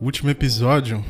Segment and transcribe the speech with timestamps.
[0.00, 1.04] Último episódio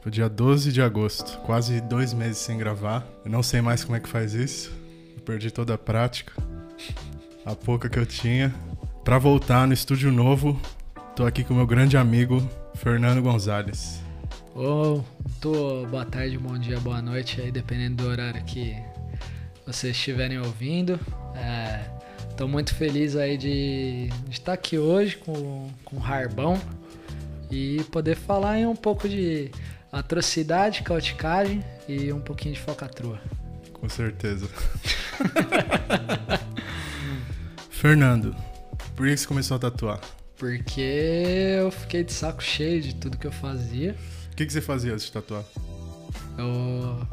[0.00, 3.06] foi dia 12 de agosto, quase dois meses sem gravar.
[3.24, 4.72] Eu não sei mais como é que faz isso.
[5.14, 6.32] Eu perdi toda a prática,
[7.44, 8.52] a pouca que eu tinha.
[9.04, 10.58] Pra voltar no estúdio novo,
[11.14, 12.42] tô aqui com meu grande amigo
[12.74, 14.00] Fernando Gonzalez.
[14.56, 15.02] Ô,
[15.38, 18.74] tô, boa tarde, bom dia, boa noite aí, dependendo do horário que
[19.66, 20.98] vocês estiverem ouvindo.
[21.36, 21.84] É,
[22.34, 26.58] tô muito feliz aí de, de estar aqui hoje com, com o Harbão
[27.52, 29.50] e poder falar em um pouco de
[29.92, 33.20] atrocidade, cauticagem e um pouquinho de falcatrua.
[33.74, 34.48] Com certeza.
[37.68, 38.34] Fernando,
[38.96, 40.00] por que você começou a tatuar?
[40.38, 43.94] Porque eu fiquei de saco cheio de tudo que eu fazia.
[44.32, 45.44] O que, que você fazia antes de tatuar?
[46.38, 47.06] Eu,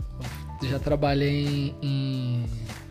[0.64, 2.46] eu já trabalhei em, em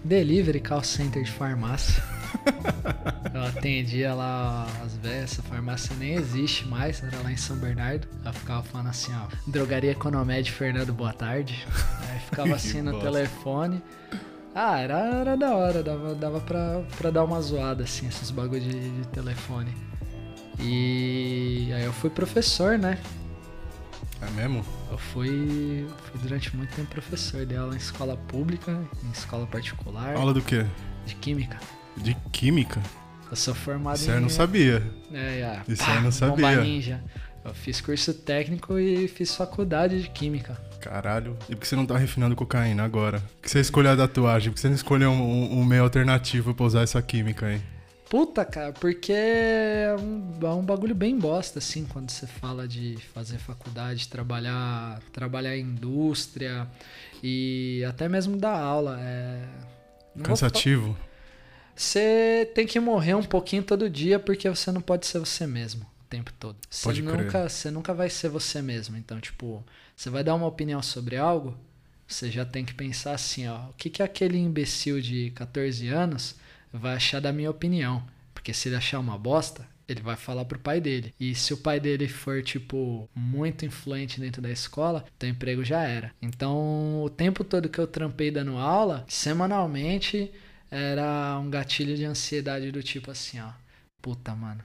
[0.05, 2.18] delivery, call center de farmácia.
[3.35, 8.09] eu atendia lá as velhas, essa farmácia nem existe mais, era lá em São Bernardo.
[8.25, 11.67] Eu ficava falando assim, ó, drogaria Economed Fernando, boa tarde.
[12.09, 13.07] Aí ficava assim no bosta.
[13.11, 13.83] telefone.
[14.55, 18.61] Ah, era, era da hora, dava, dava pra, pra dar uma zoada, assim, esses bagulho
[18.61, 19.73] de, de telefone.
[20.61, 22.99] E aí eu fui professor, né?
[24.21, 24.65] É mesmo?
[24.91, 30.17] Eu fui, fui durante muito tempo professor, dei aula em escola pública, em escola particular,
[30.17, 30.67] Aula do quê?
[31.07, 31.59] de química.
[32.03, 32.81] De química?
[33.31, 34.15] Eu sou formado Isso em.
[34.15, 34.83] eu não sabia.
[35.13, 35.63] É, é.
[35.69, 36.61] Isso Pá, eu não sabia.
[36.63, 37.03] ninja.
[37.45, 40.59] Eu fiz curso técnico e fiz faculdade de química.
[40.81, 41.37] Caralho.
[41.49, 43.21] E por que você não tá refinando cocaína agora?
[43.21, 44.51] Por que você escolheu a tatuagem?
[44.51, 47.61] Por que você não escolheu um, um- um meio alternativo pra usar essa química aí?
[48.09, 52.97] Puta, cara, porque é um, é um bagulho bem bosta, assim, quando você fala de
[53.13, 56.67] fazer faculdade, trabalhar, trabalhar em indústria
[57.23, 58.99] e até mesmo dar aula.
[59.01, 59.43] É...
[60.23, 60.97] Cansativo?
[61.79, 65.83] Você tem que morrer um pouquinho todo dia porque você não pode ser você mesmo
[65.83, 66.57] o tempo todo.
[66.69, 68.97] Você nunca, você nunca vai ser você mesmo.
[68.97, 71.57] Então, tipo, você vai dar uma opinião sobre algo,
[72.07, 76.35] você já tem que pensar assim, ó, o que que aquele imbecil de 14 anos
[76.73, 78.05] vai achar da minha opinião?
[78.35, 81.15] Porque se ele achar uma bosta, ele vai falar pro pai dele.
[81.21, 85.85] E se o pai dele for, tipo, muito influente dentro da escola, teu emprego já
[85.85, 86.13] era.
[86.21, 90.33] Então, o tempo todo que eu trampei dando aula, semanalmente,
[90.71, 93.51] era um gatilho de ansiedade do tipo assim, ó.
[94.03, 94.63] Puta, mano.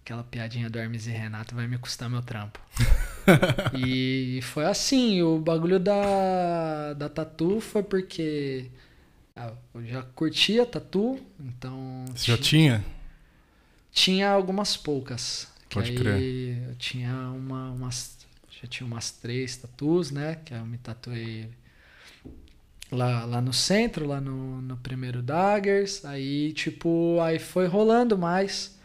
[0.00, 2.58] Aquela piadinha do Hermes e Renato vai me custar meu trampo.
[3.76, 8.70] e foi assim, o bagulho da, da tatu foi porque
[9.36, 12.84] ah, eu já curtia tatu, então Você já ti- tinha?
[13.92, 15.48] tinha algumas poucas.
[15.68, 16.68] Que Pode aí crer.
[16.70, 18.16] eu tinha uma, umas.
[18.50, 20.36] Já tinha umas três tatus, né?
[20.36, 21.50] Que eu me tatuei
[22.90, 26.04] lá, lá no centro, lá no, no primeiro Daggers.
[26.04, 28.78] Aí, tipo, aí foi rolando mais.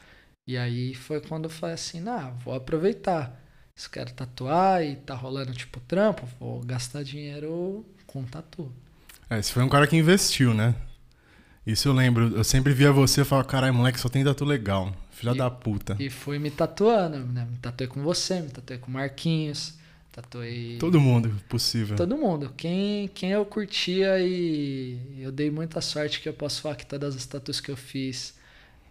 [0.48, 3.40] E aí foi quando eu falei assim, nah, vou aproveitar.
[3.76, 8.72] Se eu quero tatuar e tá rolando, tipo, trampo, vou gastar dinheiro com tatu.
[9.30, 10.76] É, você foi um cara que investiu, né?
[11.66, 12.36] Isso eu lembro.
[12.36, 14.94] Eu sempre via você e falava, caralho, moleque, só tem tatu legal.
[15.12, 15.96] Filha E- da puta.
[16.00, 17.48] E fui me tatuando, né?
[17.50, 19.76] Me tatuei com você, me tatuei com o Marquinhos,
[20.14, 20.78] tatuei.
[20.78, 21.98] Todo mundo possível.
[21.98, 22.54] Todo mundo.
[22.56, 27.16] Quem, quem eu curtia e eu dei muita sorte que eu posso falar que todas
[27.16, 28.36] as tatuas que eu fiz,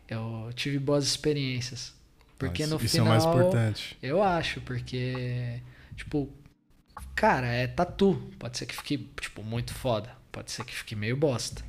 [0.09, 1.95] eu tive boas experiências.
[2.39, 3.07] Porque Ah, no isso, isso final.
[3.07, 3.97] é o mais importante.
[4.03, 5.61] Eu acho, porque,
[5.97, 6.29] tipo,
[7.15, 8.21] cara, é tatu.
[8.39, 10.11] Pode ser que fique, tipo, muito foda.
[10.33, 11.63] Pode ser que fique meio bosta.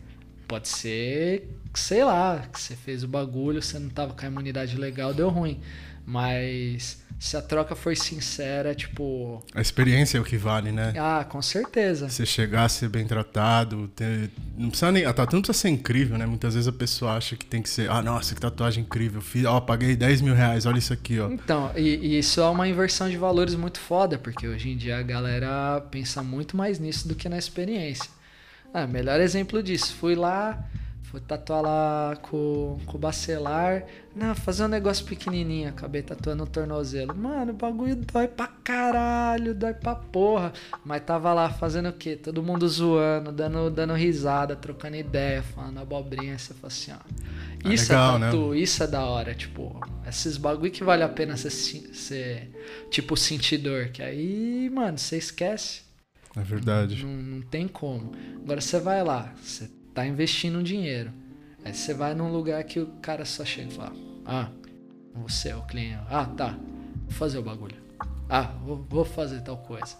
[0.48, 4.76] Pode ser, sei lá, que você fez o bagulho, você não tava com a imunidade
[4.78, 5.62] legal, deu ruim.
[6.06, 10.94] Mas se a troca for sincera, tipo, A experiência é o que vale, né?
[10.98, 12.10] ah, com certeza.
[12.10, 14.30] Você chegar, ser bem tratado, ter...
[14.58, 15.06] não precisa nem...
[15.06, 16.26] a tatu não precisa ser incrível, né?
[16.26, 19.46] Muitas vezes a pessoa acha que tem que ser, ah, nossa, que tatuagem incrível, fiz,
[19.46, 21.30] ó, paguei 10 mil reais, olha isso aqui, ó.
[21.30, 24.98] Então, e, e isso é uma inversão de valores muito foda, porque hoje em dia
[24.98, 28.10] a galera pensa muito mais nisso do que na experiência.
[28.74, 30.64] Ah, melhor exemplo disso, fui lá,
[31.14, 33.86] fui tatuar lá com, com o bacelar,
[34.16, 37.16] não, fazer um negócio pequenininho, acabei tatuando o tornozelo.
[37.16, 40.52] Mano, o bagulho dói pra caralho, dói pra porra.
[40.84, 42.16] Mas tava lá fazendo o quê?
[42.16, 47.70] Todo mundo zoando, dando, dando risada, trocando ideia, falando abobrinha, você fala assim, ó.
[47.70, 48.26] É Isso legal, é né?
[48.32, 52.52] tatu, isso é da hora, tipo, esses bagulho que vale a pena ser, ser
[52.90, 55.84] tipo sentidor, que aí, mano, você esquece.
[56.36, 57.06] É verdade.
[57.06, 58.14] Não, não tem como.
[58.44, 61.12] Agora você vai lá, você tá investindo um dinheiro.
[61.64, 63.94] Aí você vai num lugar que o cara só chega e fala:
[64.26, 64.48] Ah,
[65.16, 66.00] você é o cliente.
[66.10, 66.58] Ah, tá.
[67.04, 67.76] Vou fazer o bagulho.
[68.30, 69.96] Ah, vou, vou fazer tal coisa.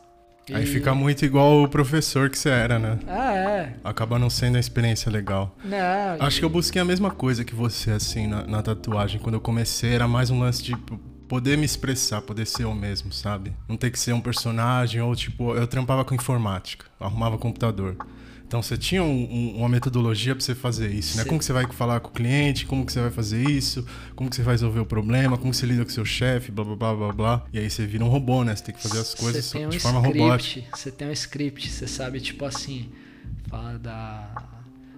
[0.52, 3.00] Aí E- fica muito igual o professor que você era, né?
[3.08, 3.76] Ah, é.
[3.84, 5.56] Acaba não sendo uma experiência legal.
[5.64, 9.22] Não, Acho que eu busquei a mesma coisa que você, assim, na, na tatuagem.
[9.22, 10.76] Quando eu comecei, era mais um lance de,
[11.30, 13.54] poder me expressar, poder ser eu mesmo, sabe?
[13.70, 17.96] Não ter que ser um personagem ou tipo, eu trampava com informática, arrumava computador.
[18.54, 21.26] Então você tinha um, um, uma metodologia para você fazer isso, né?
[21.26, 23.84] Como que você vai falar com o cliente, como que você vai fazer isso,
[24.16, 26.64] como que você vai resolver o problema, como você lida com o seu chefe, blá
[26.64, 27.46] blá blá blá blá.
[27.52, 28.56] E aí você vira um robô, né?
[28.56, 30.78] Você tem que fazer as coisas um de forma script, robótica.
[30.78, 32.92] Você tem um script, você sabe, tipo assim,
[33.48, 34.32] fala da.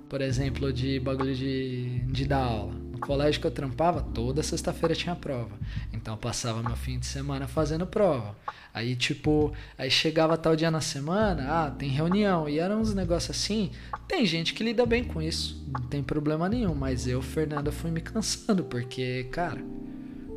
[0.10, 2.75] Por exemplo, de bagulho de, de dar aula.
[2.96, 5.60] No colégio que eu trampava, toda sexta-feira tinha prova.
[5.92, 8.38] Então passava meu fim de semana fazendo prova.
[8.74, 12.48] Aí, tipo, aí chegava tal dia na semana, ah, tem reunião.
[12.48, 13.72] E eram uns negócios assim.
[14.08, 16.74] Tem gente que lida bem com isso, não tem problema nenhum.
[16.74, 19.62] Mas eu, Fernanda, fui me cansando, porque, cara,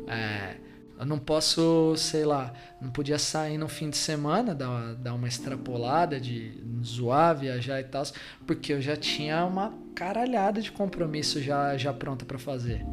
[0.05, 0.57] é,
[0.99, 5.29] eu não posso, sei lá, não podia sair no fim de semana, dar, dar uma
[5.29, 8.03] extrapolada de zoar, viajar e tal,
[8.45, 12.85] porque eu já tinha uma caralhada de compromisso já, já pronta para fazer.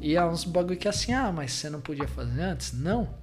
[0.00, 2.72] E há uns bagulho que é assim, ah, mas você não podia fazer antes?
[2.72, 3.20] Não.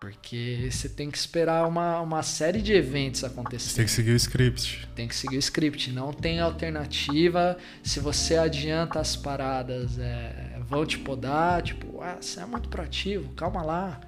[0.00, 3.68] Porque você tem que esperar uma, uma série de eventos acontecer.
[3.68, 4.88] Você tem que seguir o script.
[4.96, 5.92] Tem que seguir o script.
[5.92, 7.58] Não tem alternativa.
[7.82, 10.39] Se você adianta as paradas, é,
[10.70, 11.60] vão te podar.
[11.62, 14.00] Tipo, ah, você é muito proativo, calma lá.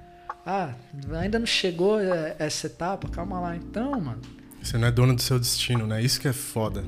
[0.45, 0.73] Ah,
[1.19, 3.55] ainda não chegou é, essa etapa, calma lá.
[3.55, 4.21] Então, mano.
[4.61, 6.01] Você não é dono do seu destino, né?
[6.01, 6.83] Isso que é foda.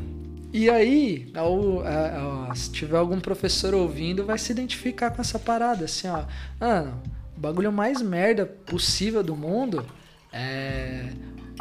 [0.54, 6.08] E aí, ao, se tiver algum professor ouvindo, vai se identificar com essa parada, assim,
[6.08, 6.24] ó.
[6.58, 7.04] Mano,
[7.36, 9.86] o bagulho mais merda possível do mundo
[10.32, 11.10] é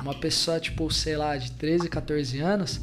[0.01, 2.81] uma pessoa, tipo, sei lá, de 13, 14 anos,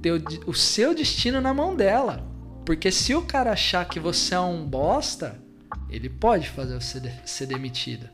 [0.00, 2.24] ter o, o seu destino na mão dela.
[2.68, 5.40] Porque se o cara achar que você é um bosta,
[5.88, 8.06] ele pode fazer você de, ser demitido.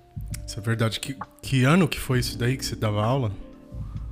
[0.46, 1.00] Isso é verdade.
[1.00, 3.32] Que, que ano que foi isso daí que você dava aula?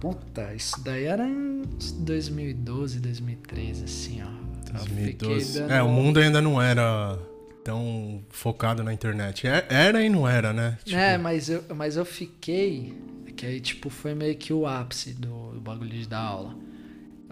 [0.01, 1.63] Puta, isso daí era em
[2.01, 4.73] 2012, 2013, assim, ó.
[4.81, 5.61] 2012.
[5.61, 5.73] Dando...
[5.73, 7.17] É, o mundo ainda não era
[7.63, 9.47] tão focado na internet.
[9.47, 10.77] É, era e não era, né?
[10.85, 10.99] Tipo...
[10.99, 13.01] É, mas eu, mas eu fiquei.
[13.37, 16.72] Que aí, tipo, foi meio que o ápice do, do bagulho de dar aula.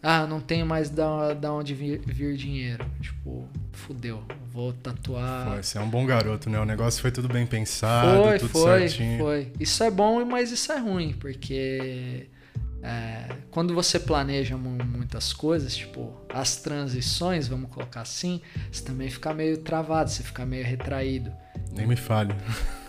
[0.08, 2.86] Ah, não tenho mais da, da onde vir, vir dinheiro.
[3.02, 4.24] Tipo, fudeu,
[4.54, 5.48] vou tatuar.
[5.48, 6.60] Foi, você é um bom garoto, né?
[6.60, 9.18] O negócio foi tudo bem pensado, foi, tudo foi, certinho.
[9.18, 12.30] Foi, Isso é bom, mas isso é ruim, porque
[12.84, 18.42] é, quando você planeja muitas coisas, tipo as transições, vamos colocar assim,
[18.72, 21.34] você também fica meio travado, você fica meio retraído.
[21.72, 22.36] Nem me fale.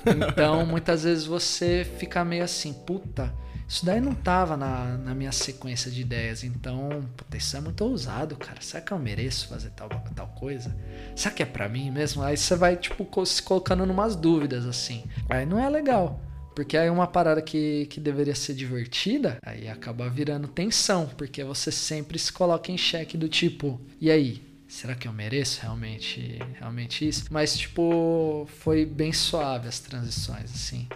[0.04, 3.32] Então, muitas vezes você fica meio assim, puta,
[3.68, 6.44] isso daí não tava na, na minha sequência de ideias.
[6.44, 8.60] Então, puta, isso é muito ousado, cara.
[8.60, 10.74] Será que eu mereço fazer tal, tal coisa?
[11.14, 12.22] Será que é para mim mesmo?
[12.22, 15.04] Aí você vai, tipo, se colocando numas dúvidas, assim.
[15.28, 16.20] Aí não é legal.
[16.54, 21.70] Porque aí uma parada que, que deveria ser divertida, aí acaba virando tensão, porque você
[21.70, 24.42] sempre se coloca em xeque do tipo, e aí?
[24.66, 27.26] Será que eu mereço realmente, realmente isso?
[27.30, 30.88] Mas, tipo, foi bem suave as transições, assim.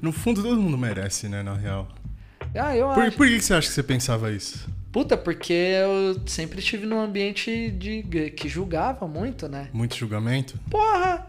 [0.00, 1.88] No fundo, todo mundo merece, né, na real.
[2.54, 3.16] Ah, eu por, acho.
[3.16, 4.68] Por que você acha que você pensava isso?
[4.92, 9.68] Puta, porque eu sempre estive num ambiente de que julgava muito, né?
[9.72, 10.58] Muito julgamento?
[10.70, 11.26] Porra!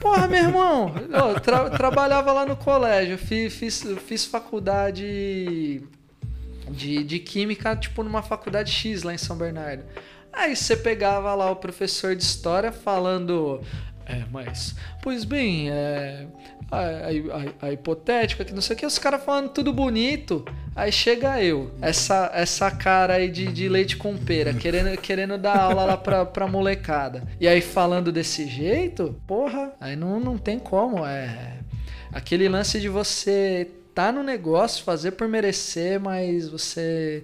[0.00, 5.82] Porra, meu irmão, eu tra trabalhava lá no colégio, fiz, fiz, fiz faculdade
[6.70, 9.84] de, de química, tipo numa faculdade X lá em São Bernardo.
[10.32, 13.60] Aí você pegava lá o professor de história falando.
[14.06, 14.74] É, mas.
[15.02, 16.26] Pois bem, é,
[16.72, 20.44] a, a, a, hipotética, que não sei o que, os caras falando tudo bonito.
[20.74, 25.58] Aí chega eu, essa, essa cara aí de, de leite com pera, querendo, querendo dar
[25.58, 27.28] aula lá pra, pra molecada.
[27.38, 31.04] E aí falando desse jeito, porra, aí não, não tem como.
[31.04, 31.58] É
[32.10, 37.22] aquele lance de você tá no negócio, fazer por merecer, mas você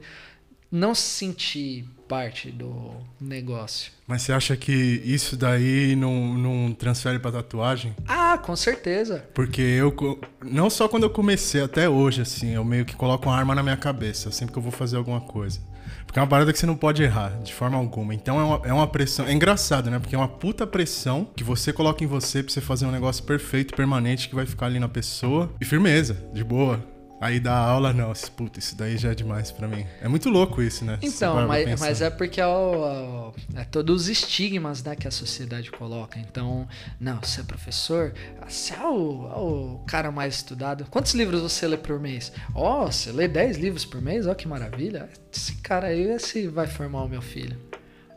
[0.71, 3.93] não se sentir parte do negócio.
[4.07, 4.73] Mas você acha que
[5.05, 7.95] isso daí não, não transfere pra tatuagem?
[8.07, 9.25] Ah, com certeza.
[9.35, 9.95] Porque eu,
[10.43, 13.63] não só quando eu comecei, até hoje, assim, eu meio que coloco uma arma na
[13.63, 15.61] minha cabeça, sempre que eu vou fazer alguma coisa.
[16.07, 18.15] Porque é uma parada que você não pode errar, de forma alguma.
[18.15, 19.27] Então é uma, é uma pressão.
[19.27, 19.99] É engraçado, né?
[19.99, 23.23] Porque é uma puta pressão que você coloca em você pra você fazer um negócio
[23.25, 25.53] perfeito, permanente, que vai ficar ali na pessoa.
[25.61, 26.83] E firmeza, de boa.
[27.21, 29.85] Aí dá aula, não, puta, isso daí já é demais para mim.
[30.01, 30.99] É muito louco isso, né?
[31.03, 35.71] Então, mas, mas, é porque é, o, é todos os estigmas né, que a sociedade
[35.73, 36.17] coloca.
[36.21, 36.69] Então,
[37.01, 38.15] não, você é professor,
[38.49, 40.87] você é o, é o cara mais estudado.
[40.91, 42.33] Quantos livros você lê por mês?
[42.55, 44.25] Ó, oh, você lê 10 livros por mês?
[44.27, 45.09] Ó, oh, que maravilha.
[45.33, 47.59] Esse cara aí esse vai formar o meu filho.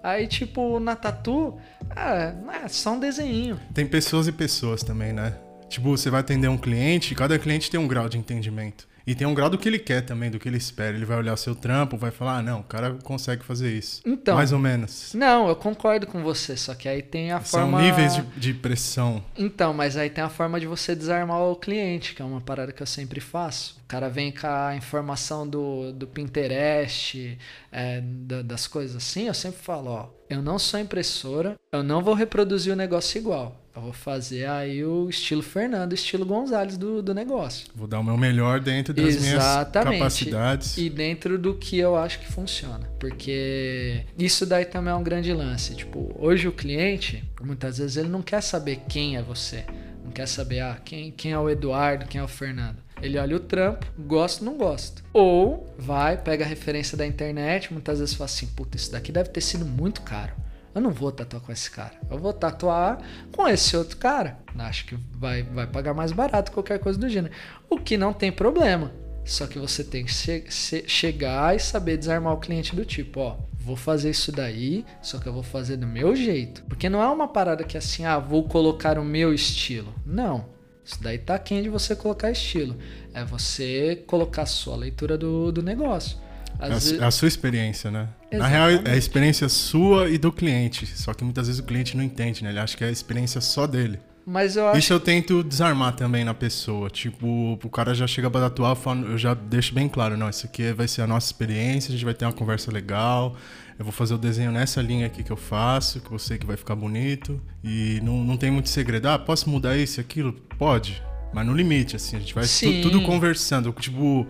[0.03, 1.60] Aí, tipo, na tatu,
[1.96, 3.60] é, é só um desenho.
[3.74, 5.36] Tem pessoas e pessoas também, né?
[5.70, 8.90] Tipo, você vai atender um cliente, cada cliente tem um grau de entendimento.
[9.05, 10.96] E tem um grau do que ele quer também, do que ele espera.
[10.96, 14.01] Ele vai olhar seu trampo, vai falar, ah, não, o cara consegue fazer isso.
[14.05, 14.36] Então.
[14.36, 15.13] Mais ou menos.
[15.13, 17.79] Não, eu concordo com você, só que aí tem a São forma.
[17.79, 19.24] São níveis de, de, pressão.
[19.38, 22.72] Então, mas aí tem a forma de você desarmar o cliente, que é uma parada
[22.72, 23.79] que eu sempre faço.
[23.84, 27.38] O cara vem com a informação do, do Pinterest,
[27.72, 32.01] é, da, das coisas assim, eu sempre falo, ó, eu não sou impressora, eu não
[32.01, 33.61] vou reproduzir o negócio igual.
[33.75, 37.68] Eu vou fazer aí o estilo Fernando, estilo Gonzalez do, do negócio.
[37.74, 39.88] Vou dar o meu melhor dentro das Exatamente.
[39.88, 40.78] minhas capacidades.
[40.78, 42.90] E dentro do que eu acho que funciona.
[43.00, 45.74] Porque isso daí também é um grande lance.
[45.74, 49.63] Tipo, hoje o cliente, muitas vezes, ele não quer saber quem é você.
[50.04, 52.78] Não quer saber, ah, quem, quem é o Eduardo, quem é o Fernando.
[53.01, 55.01] Ele olha o trampo, gosta ou não gosta.
[55.13, 59.30] Ou vai, pega a referência da internet, muitas vezes fala assim, puta, isso daqui deve
[59.30, 60.34] ter sido muito caro.
[60.74, 61.94] Eu não vou tatuar com esse cara.
[62.10, 63.00] Eu vou tatuar
[63.32, 64.40] com esse outro cara.
[64.58, 67.34] Acho que vai, vai pagar mais barato qualquer coisa do gênero.
[67.70, 68.92] O que não tem problema.
[69.25, 73.38] Só que você tem que che chegar e saber desarmar o cliente do tipo, ó,
[73.54, 76.63] vou fazer isso daí, só que eu vou fazer do meu jeito.
[76.63, 79.94] Porque não é uma parada que é assim, ah, vou colocar o meu estilo.
[80.06, 80.46] Não.
[80.84, 82.75] Isso daí tá quem de você colocar estilo.
[83.13, 86.18] É você colocar a sua leitura do, do negócio.
[86.60, 87.01] É a, vezes...
[87.01, 88.10] a, sua experiência, né?
[88.32, 88.40] Exatamente.
[88.40, 90.86] Na real, é a experiência sua e do cliente.
[90.86, 92.50] Só que muitas vezes o cliente não entende, né?
[92.50, 94.00] Ele acha que é a experiência só dele.
[94.26, 94.80] Mas eu acho...
[94.80, 96.90] Isso eu tento desarmar também na pessoa.
[96.90, 98.78] Tipo, o cara já chega pra tatuar,
[99.10, 102.06] eu já deixo bem claro, não, isso aqui vai ser a nossa experiência, a gente
[102.06, 103.36] vai ter uma conversa legal,
[103.80, 106.46] eu vou fazer o desenho nessa linha aqui que eu faço, que eu sei que
[106.46, 107.42] vai ficar bonito.
[107.64, 109.08] E não, não tem muito segredo.
[109.08, 110.34] Ah, posso mudar isso e aquilo?
[110.58, 111.02] Pode.
[111.34, 113.74] Mas no limite, assim, a gente vai tu, tudo conversando.
[113.74, 114.28] Tipo,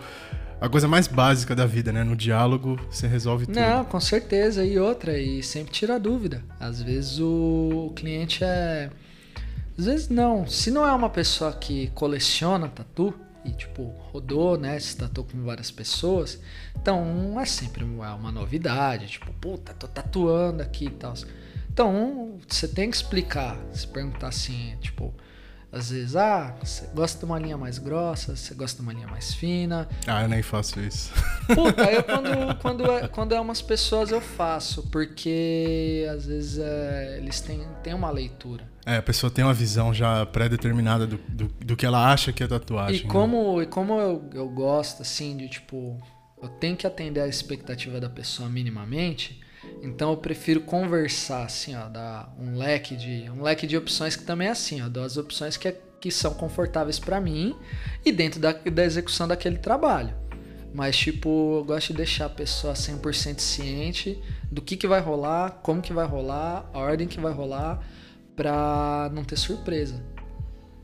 [0.62, 2.04] a coisa mais básica da vida, né?
[2.04, 3.60] No diálogo você resolve tudo.
[3.60, 4.64] Não, com certeza.
[4.64, 6.44] E outra, e sempre tira dúvida.
[6.60, 8.92] Às vezes o cliente é.
[9.78, 10.46] Às vezes não.
[10.46, 13.12] Se não é uma pessoa que coleciona tatu
[13.44, 14.80] e, tipo, rodou, né?
[14.80, 16.40] Se tatuou com várias pessoas,
[16.80, 19.08] então é sempre uma novidade.
[19.08, 21.16] Tipo, puta, tô tatuando aqui e tal.
[21.74, 23.58] Então, você tem que explicar.
[23.74, 25.12] Se perguntar assim, tipo,
[25.72, 29.08] às vezes, ah, você gosta de uma linha mais grossa, você gosta de uma linha
[29.08, 29.88] mais fina.
[30.06, 31.14] Ah, eu nem faço isso.
[31.48, 37.18] Puta, eu quando, quando, é, quando é umas pessoas eu faço, porque às vezes é,
[37.20, 38.70] eles têm, têm uma leitura.
[38.86, 42.44] É, a pessoa tem uma visão já pré-determinada do, do, do, que ela acha que
[42.44, 43.02] é tatuagem.
[43.02, 43.10] E né?
[43.10, 43.64] como, né?
[43.64, 45.98] e como eu, eu gosto, assim, de tipo,
[46.42, 49.41] eu tenho que atender a expectativa da pessoa minimamente
[49.82, 54.24] então eu prefiro conversar, assim, ó, dar um leque de um leque de opções que
[54.24, 57.56] também é assim, ó, dou as opções que, é, que são confortáveis para mim
[58.06, 60.14] e dentro da, da execução daquele trabalho.
[60.74, 65.60] Mas, tipo, eu gosto de deixar a pessoa 100% ciente do que, que vai rolar,
[65.64, 67.86] como que vai rolar, a ordem que vai rolar,
[68.36, 70.02] pra não ter surpresa.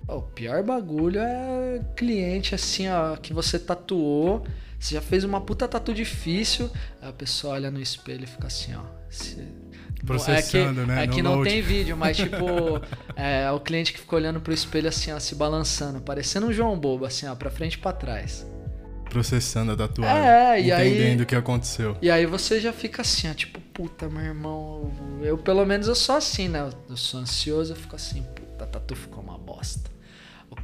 [0.08, 4.46] O pior bagulho é cliente assim, ó, que você tatuou
[4.80, 6.70] você já fez uma puta tatu difícil,
[7.02, 8.84] a pessoa olha no espelho e fica assim, ó.
[10.06, 11.04] Processando, é que, né?
[11.04, 12.46] É no que não tem vídeo, mas tipo,
[13.16, 16.78] é o cliente que fica olhando pro espelho assim, ó, se balançando, parecendo um João
[16.78, 18.46] Bobo, assim, ó, pra frente e pra trás.
[19.10, 20.18] Processando a tatuagem.
[20.18, 21.98] É, e entendendo aí, o que aconteceu.
[22.02, 24.92] E aí você já fica assim, ó, tipo, puta, meu irmão.
[25.22, 26.70] Eu, pelo menos, eu sou assim, né?
[26.90, 29.90] Eu sou ansioso, eu fico assim, puta, a tatu ficou uma bosta.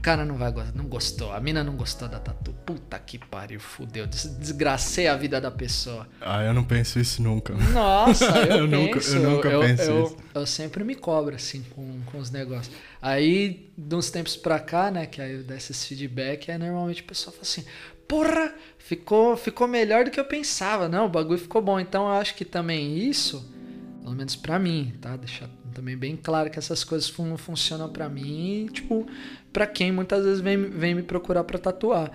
[0.03, 2.51] O cara não vai gostar, não gostou, a mina não gostou da tatu.
[2.65, 6.05] Puta que pariu, fudeu, desgracei a vida da pessoa.
[6.19, 7.53] Ah, eu não penso isso nunca.
[7.53, 9.15] Nossa, eu, eu penso.
[9.15, 10.17] Nunca, eu nunca eu, penso eu, isso.
[10.35, 12.75] Eu, sempre me cobro, assim, com, com os negócios.
[13.01, 17.01] Aí, de uns tempos pra cá, né, que aí eu desse esse feedback, aí normalmente
[17.01, 17.63] o pessoal fala assim,
[18.05, 20.89] porra, ficou, ficou melhor do que eu pensava.
[20.89, 21.79] Não, o bagulho ficou bom.
[21.79, 23.52] Então eu acho que também isso,
[24.03, 25.15] pelo menos pra mim, tá?
[25.15, 29.07] Deixar também bem claro que essas coisas não funcionam para mim, tipo,
[29.51, 32.11] para quem muitas vezes vem, vem me procurar para tatuar.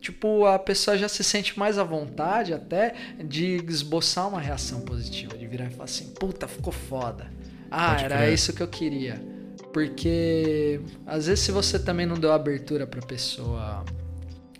[0.00, 2.94] Tipo, a pessoa já se sente mais à vontade até
[3.24, 7.30] de esboçar uma reação positiva, de virar e falar assim: puta, ficou foda.
[7.70, 8.34] Ah, Pode era crer.
[8.34, 9.22] isso que eu queria.
[9.72, 13.84] Porque às vezes se você também não deu abertura para pessoa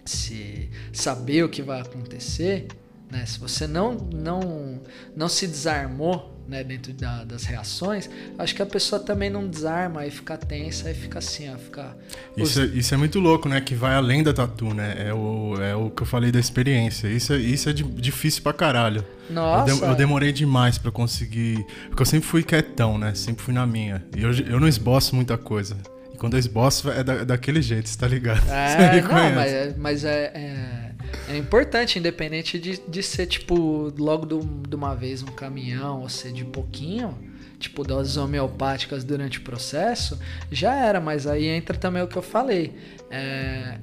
[0.05, 2.69] se saber o que vai acontecer,
[3.11, 3.25] né?
[3.27, 4.81] Se você não não
[5.17, 10.04] não se desarmou né, dentro da, das reações, acho que a pessoa também não desarma
[10.04, 11.97] e fica tensa e fica assim, ó, fica...
[12.37, 13.61] Isso, é, isso é muito louco, né?
[13.61, 14.97] Que vai além da tatu, né?
[14.99, 17.07] É o, é o que eu falei da experiência.
[17.07, 19.04] Isso é, isso é difícil pra caralho.
[19.30, 19.71] Nossa.
[19.71, 21.64] Eu, de, eu demorei demais para conseguir.
[21.88, 23.14] Porque eu sempre fui quietão, né?
[23.14, 24.04] Sempre fui na minha.
[24.16, 25.76] E eu, eu não esboço muita coisa.
[26.12, 28.42] E quando eu esboço é da, daquele jeito, você tá ligado?
[28.50, 30.89] É, não, mas, é, mas é, é,
[31.28, 36.09] é, importante, independente de, de ser, tipo, logo do, de uma vez um caminhão, ou
[36.09, 37.30] ser de pouquinho
[37.61, 40.19] tipo doses homeopáticas durante o processo,
[40.50, 42.75] já era, mas aí entra também o que eu falei.
[43.11, 43.78] É,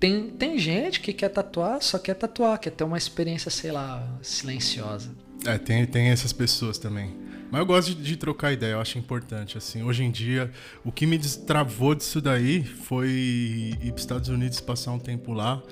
[0.00, 4.18] tem, tem gente que quer tatuar, só quer tatuar, quer ter uma experiência, sei lá,
[4.20, 5.10] silenciosa.
[5.46, 7.14] É, tem, tem essas pessoas também.
[7.50, 9.56] Mas eu gosto de, de, trocar ideia, eu acho importante.
[9.56, 10.50] Assim, hoje em dia,
[10.84, 15.32] o que me destravou disso daí foi ir para os Estados Unidos passar um tempo
[15.32, 15.62] lá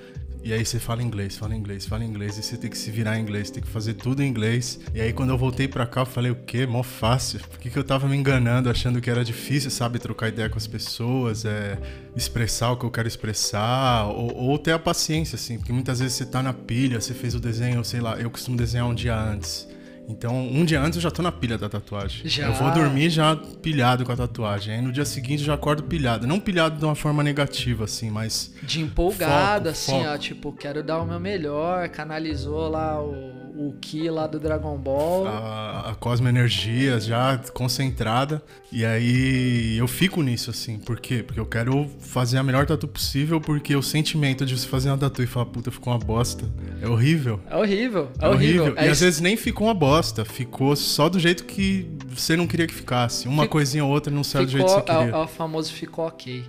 [0.43, 3.17] e aí você fala inglês, fala inglês, fala inglês, e você tem que se virar
[3.17, 4.79] em inglês, tem que fazer tudo em inglês.
[4.93, 6.65] E aí quando eu voltei pra cá, eu falei, o quê?
[6.65, 7.39] Mó fácil.
[7.39, 10.57] Por que, que eu tava me enganando, achando que era difícil, sabe, trocar ideia com
[10.57, 11.77] as pessoas, é,
[12.15, 16.15] expressar o que eu quero expressar, ou, ou ter a paciência, assim, porque muitas vezes
[16.15, 19.15] você tá na pilha, você fez o desenho, sei lá, eu costumo desenhar um dia
[19.15, 19.67] antes.
[20.09, 22.27] Então, um dia antes eu já tô na pilha da tatuagem.
[22.27, 22.47] Já.
[22.47, 24.73] Eu vou dormir já pilhado com a tatuagem.
[24.73, 26.25] Aí no dia seguinte eu já acordo pilhado.
[26.25, 28.51] Não pilhado de uma forma negativa, assim, mas.
[28.63, 30.09] De empolgado, foco, assim, foco.
[30.09, 30.17] ó.
[30.17, 31.87] Tipo, quero dar o meu melhor.
[31.89, 35.27] Canalizou lá o o Ki lá do Dragon Ball.
[35.27, 38.41] A, a Cosmo Energia já concentrada.
[38.71, 40.79] E aí eu fico nisso, assim.
[40.79, 41.21] Por quê?
[41.21, 44.97] Porque eu quero fazer a melhor tatu possível, porque o sentimento de você fazer uma
[44.97, 46.45] tatu e falar, puta, ficou uma bosta.
[46.81, 47.41] É horrível.
[47.49, 48.09] É horrível.
[48.19, 48.63] É, é horrível.
[48.63, 48.81] horrível.
[48.81, 49.98] É e às vezes nem ficou uma bosta.
[50.25, 53.27] Ficou só do jeito que você não queria que ficasse.
[53.27, 53.51] Uma Fic...
[53.51, 55.01] coisinha ou outra não saiu do jeito que você queria.
[55.01, 56.43] É, é o famoso ficou ok.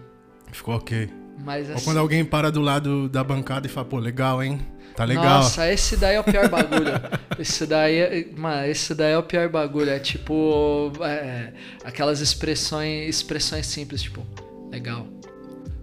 [0.52, 1.10] Ficou ok.
[1.44, 1.78] Mas assim...
[1.78, 4.60] Ou quando alguém para do lado da bancada e fala, pô, legal, hein?
[4.94, 5.24] Tá legal.
[5.24, 6.92] Nossa, esse daí é o pior bagulho.
[7.38, 9.90] esse daí, é, mano, esse daí é o pior bagulho.
[9.90, 11.52] É tipo é,
[11.84, 14.26] aquelas expressões, expressões simples, tipo,
[14.70, 15.06] legal,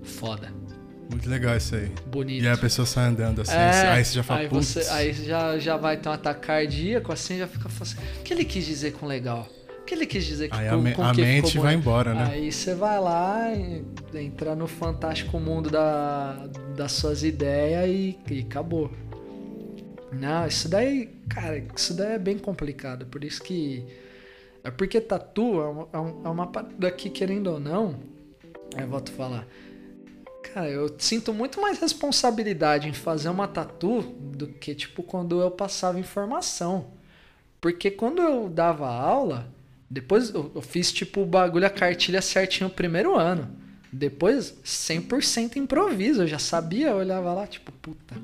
[0.03, 0.53] foda.
[1.09, 1.89] Muito legal isso aí.
[2.05, 2.43] Bonito.
[2.43, 5.13] E aí a pessoa sai andando assim, é, aí você já fala, aí você, Aí
[5.13, 8.65] já, já vai ter um ataque cardíaco, assim, já fica assim, o que ele quis
[8.65, 9.47] dizer com legal?
[9.79, 12.29] O que ele quis dizer aí com, a, com a que mente vai embora, né?
[12.31, 13.47] Aí você vai lá,
[14.13, 16.45] entra no fantástico mundo da,
[16.75, 18.91] das suas ideias e, e acabou.
[20.11, 23.05] Não, isso daí, cara, isso daí é bem complicado.
[23.05, 23.85] Por isso que.
[24.63, 25.87] É porque tatu é uma,
[26.25, 27.99] é uma parada que, querendo ou não,
[28.77, 29.47] eu volto a falar.
[30.53, 35.51] Cara, eu sinto muito mais responsabilidade em fazer uma tatu do que, tipo, quando eu
[35.51, 36.91] passava informação.
[37.59, 39.51] Porque quando eu dava aula,
[39.89, 43.49] depois eu, eu fiz, tipo, o bagulho, a cartilha certinho no primeiro ano.
[43.91, 46.23] Depois, 100% improviso.
[46.23, 48.15] Eu já sabia, eu olhava lá, tipo, puta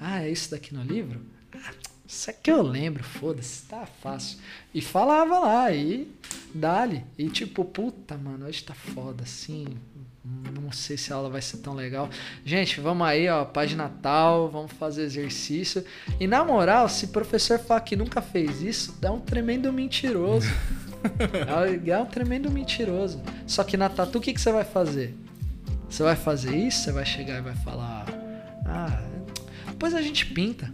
[0.00, 1.20] ah, é isso daqui no livro?
[1.52, 1.74] Ah,
[2.08, 4.38] isso aqui eu lembro, foda-se, tá fácil.
[4.72, 6.10] E falava lá, e
[6.54, 7.04] dali.
[7.18, 9.66] E tipo, puta, mano, hoje tá foda, assim.
[10.24, 12.08] Não sei se a aula vai ser tão legal.
[12.44, 15.84] Gente, vamos aí, ó, página tal, vamos fazer exercício.
[16.18, 20.48] E na moral, se o professor falar que nunca fez isso, dá um tremendo mentiroso.
[21.86, 23.20] é um tremendo mentiroso.
[23.46, 25.16] Só que na tatu, o que, que você vai fazer?
[25.88, 26.84] Você vai fazer isso?
[26.84, 28.06] Você vai chegar e vai falar:
[28.66, 29.02] Ah,
[29.66, 30.70] depois a gente pinta.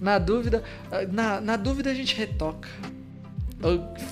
[0.00, 0.64] Na dúvida,
[1.12, 2.68] na, na dúvida a gente retoca.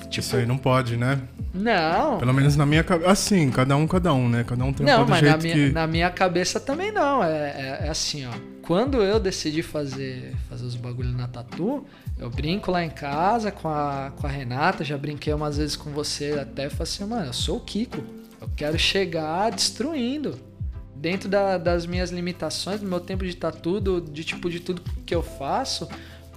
[0.09, 1.21] Tipo, Isso aí não pode, né?
[1.53, 2.17] Não.
[2.17, 3.11] Pelo menos na minha cabeça.
[3.11, 4.43] Assim, cada um, cada um, né?
[4.43, 5.71] Cada um tem não, um mas jeito na minha, que...
[5.71, 7.23] na minha cabeça também não.
[7.23, 8.31] É, é, é, assim, ó.
[8.61, 11.85] Quando eu decidi fazer, fazer os bagulhos na tatu,
[12.17, 15.91] eu brinco lá em casa com a, com a Renata, já brinquei umas vezes com
[15.91, 18.03] você até, falei assim, mano, eu sou o Kiko.
[18.41, 20.35] Eu quero chegar destruindo
[20.95, 24.81] dentro da, das minhas limitações, do meu tempo de tatu, do, de tipo de tudo
[25.05, 25.87] que eu faço,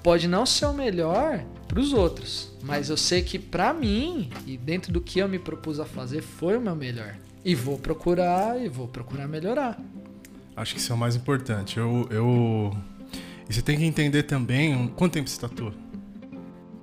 [0.03, 4.57] pode não ser o melhor para os outros, mas eu sei que para mim e
[4.57, 7.15] dentro do que eu me propus a fazer foi o meu melhor.
[7.45, 9.79] E vou procurar e vou procurar melhorar.
[10.57, 11.79] Acho que isso é o mais importante.
[11.79, 12.77] Eu, eu...
[13.49, 15.73] E você tem que entender também quanto tempo você tatua?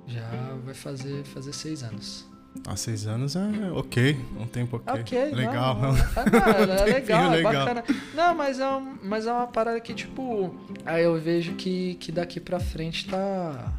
[0.08, 2.26] Já vai fazer fazer seis anos.
[2.66, 5.02] Há seis anos é ok, um tempo ok.
[5.02, 5.76] Ok, legal.
[5.76, 7.84] Não, não, é, é legal, é bacana.
[8.14, 12.12] Não, mas é, um, mas é uma parada que, tipo, aí eu vejo que, que
[12.12, 13.74] daqui pra frente tá.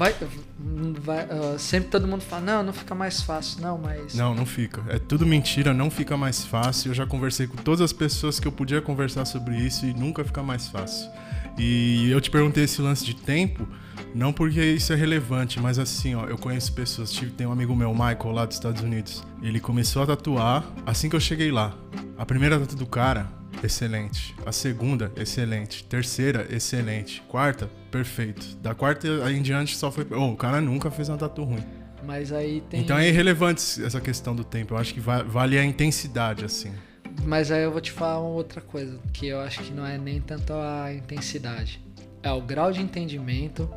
[0.00, 0.16] Vai.
[1.02, 4.14] vai uh, sempre todo mundo fala, não, não fica mais fácil, não, mas.
[4.14, 4.82] Não, não fica.
[4.88, 6.88] É tudo mentira, não fica mais fácil.
[6.88, 10.24] Eu já conversei com todas as pessoas que eu podia conversar sobre isso e nunca
[10.24, 11.06] fica mais fácil.
[11.58, 13.68] E eu te perguntei esse lance de tempo.
[14.14, 17.12] Não porque isso é relevante, mas assim, ó, eu conheço pessoas.
[17.36, 19.22] Tem um amigo meu, Michael, lá dos Estados Unidos.
[19.42, 21.74] Ele começou a tatuar assim que eu cheguei lá.
[22.16, 24.34] A primeira tatu do cara excelente.
[24.46, 25.84] A segunda, excelente.
[25.84, 27.22] Terceira, excelente.
[27.28, 28.56] Quarta, perfeito.
[28.56, 30.06] Da quarta aí em diante só foi.
[30.10, 31.64] Oh, o cara nunca fez uma tatu ruim.
[32.04, 32.80] Mas aí tem.
[32.80, 34.74] Então é irrelevante essa questão do tempo.
[34.74, 36.72] Eu acho que va- vale a intensidade, assim.
[37.24, 39.98] Mas aí eu vou te falar uma outra coisa, que eu acho que não é
[39.98, 41.80] nem tanto a intensidade.
[42.22, 43.68] É o grau de entendimento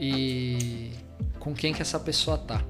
[0.00, 0.92] e
[1.38, 2.62] com quem que essa pessoa tá.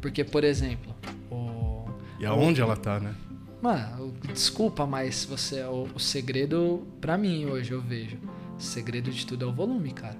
[0.00, 0.94] Porque, por exemplo,
[1.30, 1.84] o.
[2.18, 3.14] E aonde ela tá, né?
[3.62, 5.62] Mano, desculpa, mas você.
[5.64, 8.16] O, o segredo, pra mim hoje, eu vejo.
[8.58, 10.16] O segredo de tudo é o volume, cara.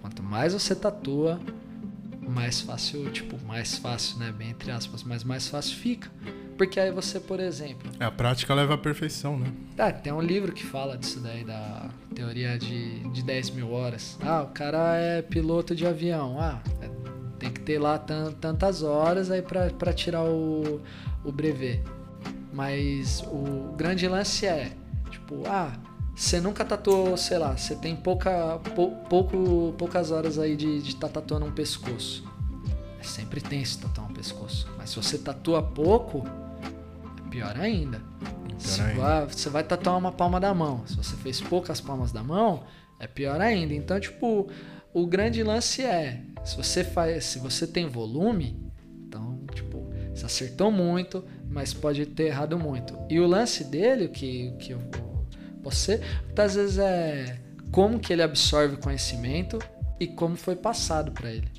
[0.00, 1.40] Quanto mais você tatua,
[2.28, 4.32] mais fácil, tipo, mais fácil, né?
[4.36, 6.10] Bem entre aspas, mas mais fácil fica.
[6.56, 7.88] Porque aí você, por exemplo.
[8.00, 9.46] É, a prática leva à perfeição, né?
[9.78, 14.18] Ah, tem um livro que fala disso daí, da teoria de, de 10 mil horas.
[14.20, 16.36] Ah, o cara é piloto de avião.
[16.40, 16.90] Ah, é-
[17.38, 20.80] tem que ter lá tan- tantas horas aí pra, pra tirar o,
[21.24, 21.80] o brevet.
[22.58, 24.72] Mas o grande lance é,
[25.12, 25.78] tipo, ah,
[26.12, 31.06] você nunca tatuou, sei lá, você tem pouca, pou- pouco, poucas horas aí de estar
[31.06, 32.24] tá tatuando um pescoço.
[32.98, 34.68] É sempre tenso tatuar um pescoço.
[34.76, 36.24] Mas se você tatua pouco,
[37.24, 38.02] é pior ainda.
[38.58, 39.00] Se ainda.
[39.00, 40.84] vai- você vai tatuar uma palma da mão.
[40.84, 42.64] Se você fez poucas palmas da mão,
[42.98, 43.72] é pior ainda.
[43.72, 44.50] Então, tipo,
[44.92, 48.60] o grande lance é, se você faz, se você tem volume,
[49.06, 52.98] então, tipo, você acertou muito, mas pode ter errado muito.
[53.08, 54.78] E o lance dele, o que, que eu
[55.62, 57.38] posso ser, muitas vezes é
[57.70, 59.58] como que ele absorve conhecimento
[59.98, 61.50] e como foi passado pra ele.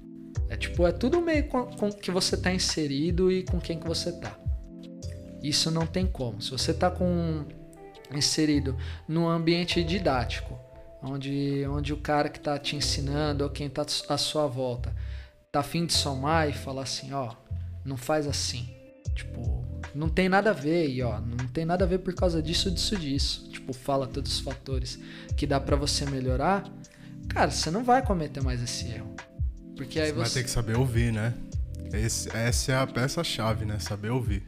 [0.50, 3.88] É tipo, é tudo meio com, com que você tá inserido e com quem que
[3.88, 4.38] você tá.
[5.44, 6.42] Isso não tem como.
[6.42, 7.46] Se você tá com
[8.12, 8.76] inserido
[9.08, 10.58] num ambiente didático,
[11.02, 14.94] onde, onde o cara que tá te ensinando ou quem tá à sua volta
[15.52, 17.34] tá afim de somar e falar assim, ó,
[17.86, 18.68] não faz assim.
[19.16, 19.59] Tipo,
[19.96, 22.70] não tem nada a ver e ó, não tem nada a ver por causa disso,
[22.72, 23.50] disso, disso.
[23.52, 25.00] Tipo, fala todos os fatores
[25.38, 26.64] que dá pra você melhorar.
[27.28, 29.16] Cara, você não vai cometer mais esse erro.
[29.76, 31.34] Porque aí Você vai você ter que saber ouvir, né?
[31.94, 33.80] Esse- essa é a peça-chave, né?
[33.80, 34.44] Saber ouvir.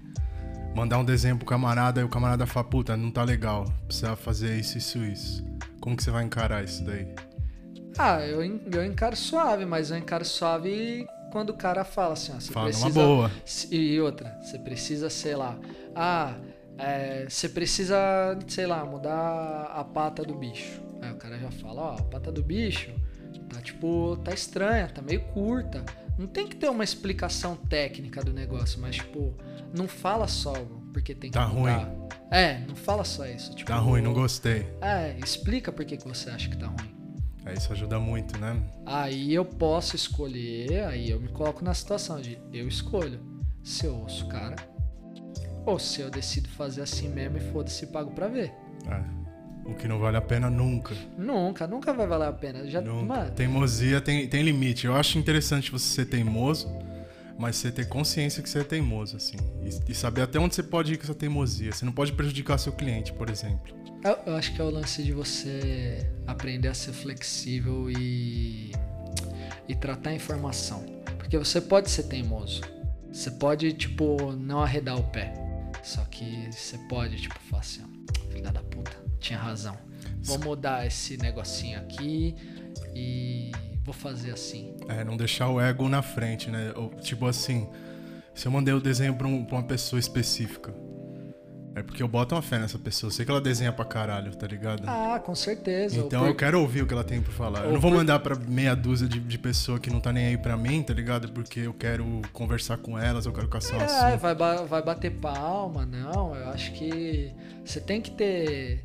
[0.76, 3.66] Mandar um desenho pro camarada e o camarada fala, puta, não tá legal.
[3.88, 5.46] Precisa fazer isso, isso, isso.
[5.80, 7.08] Como que você vai encarar isso daí?
[7.98, 12.40] Ah, eu, eu encaro suave, mas eu encaro suave quando o cara fala assim, ó,
[12.40, 12.90] você Fala precisa...
[12.90, 13.32] numa boa.
[13.72, 15.58] E outra, você precisa, sei lá,
[15.96, 16.36] ah,
[16.78, 17.98] é, você precisa,
[18.48, 20.82] sei lá, mudar a pata do bicho.
[21.02, 22.92] Aí o cara já fala, ó, a pata do bicho
[23.50, 25.84] tá tipo, tá estranha, tá meio curta.
[26.18, 29.36] Não tem que ter uma explicação técnica do negócio, mas tipo,
[29.76, 30.54] não fala só
[30.94, 31.92] porque tem que Tá mudar.
[32.30, 33.54] É, não fala só isso.
[33.56, 34.68] Tipo, Tá ruim, não gostei.
[34.82, 37.01] É, explica por que, que você acha que tá ruim.
[37.46, 38.56] É, isso ajuda muito, né?
[38.86, 43.20] Aí eu posso escolher, aí eu me coloco na situação de eu escolho
[43.64, 44.56] se eu ouço o cara
[45.66, 48.54] ou se eu decido fazer assim mesmo e foda-se pago pra ver.
[48.88, 49.22] É.
[49.66, 50.96] O que não vale a pena nunca.
[51.18, 52.68] Nunca, nunca vai valer a pena.
[52.68, 54.88] Já, mano, Teimosia tem, tem limite.
[54.88, 56.68] Eu acho interessante você ser teimoso,
[57.38, 59.38] mas você ter consciência que você é teimoso, assim.
[59.64, 61.72] E, e saber até onde você pode ir com essa teimosia.
[61.72, 63.81] Você não pode prejudicar seu cliente, por exemplo.
[64.04, 68.72] Eu, eu acho que é o lance de você aprender a ser flexível e,
[69.68, 70.84] e tratar a informação.
[71.18, 72.62] Porque você pode ser teimoso.
[73.12, 75.34] Você pode, tipo, não arredar o pé.
[75.84, 79.78] Só que você pode, tipo, falar assim, ó, filha da puta, tinha razão.
[80.24, 82.36] Vou mudar esse negocinho aqui
[82.96, 83.52] e
[83.84, 84.76] vou fazer assim.
[84.88, 86.72] É, não deixar o ego na frente, né?
[87.02, 87.68] Tipo assim,
[88.36, 90.74] se eu mandei o desenho pra, um- pra uma pessoa específica,
[91.76, 93.08] é porque eu boto uma fé nessa pessoa.
[93.10, 94.84] Eu sei que ela desenha pra caralho, tá ligado?
[94.88, 95.98] Ah, com certeza.
[96.00, 97.64] Então Ou eu por- quero ouvir o que ela tem pra falar.
[97.66, 100.28] Eu não vou por- mandar pra meia dúzia de, de pessoa que não tá nem
[100.28, 101.32] aí pra mim, tá ligado?
[101.32, 104.20] Porque eu quero conversar com elas, eu quero caçar um É, assunto.
[104.22, 106.36] vai, ba- vai bater palma, não.
[106.36, 107.32] Eu acho que
[107.64, 108.84] você tem que ter.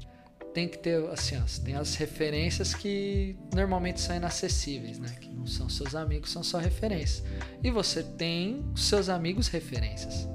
[0.54, 5.14] Tem que ter, assim, ó, você tem as referências que normalmente são inacessíveis, né?
[5.20, 7.22] Que não são seus amigos, são só referências.
[7.62, 10.26] E você tem seus amigos referências,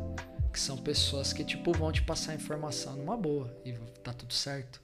[0.52, 4.82] que são pessoas que, tipo, vão te passar informação numa boa e tá tudo certo.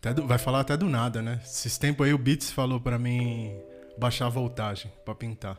[0.00, 1.40] Até do- vai falar até do nada, né?
[1.44, 3.56] Esses tempos aí o Beats falou pra mim
[3.98, 5.58] baixar a voltagem pra pintar.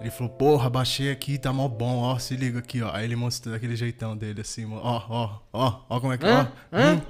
[0.00, 2.90] Ele falou, porra, baixei aqui, tá mó bom, ó, se liga aqui, ó.
[2.94, 6.42] Aí ele mostrou daquele jeitão dele, assim, ó, ó, ó, ó como é que, ó,
[6.72, 7.00] hum,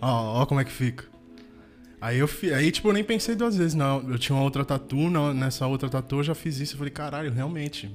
[0.00, 1.04] ó, ó como é que fica.
[2.00, 4.08] Aí eu, aí tipo, eu nem pensei duas vezes, não.
[4.10, 6.74] Eu tinha uma outra tatu, nessa outra tatu eu já fiz isso.
[6.74, 7.90] Eu falei, caralho, realmente.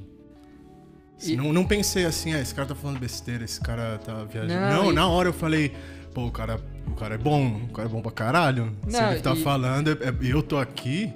[1.31, 4.53] E- Não, não pensei assim, ah, esse cara tá falando besteira, esse cara tá viajando.
[4.53, 5.73] Não, Não, e- na hora eu falei,
[6.13, 8.71] pô, o cara, o cara é bom, o cara é bom pra caralho.
[8.87, 11.11] Se Não, ele tá e- falando é- é- e eu tô aqui,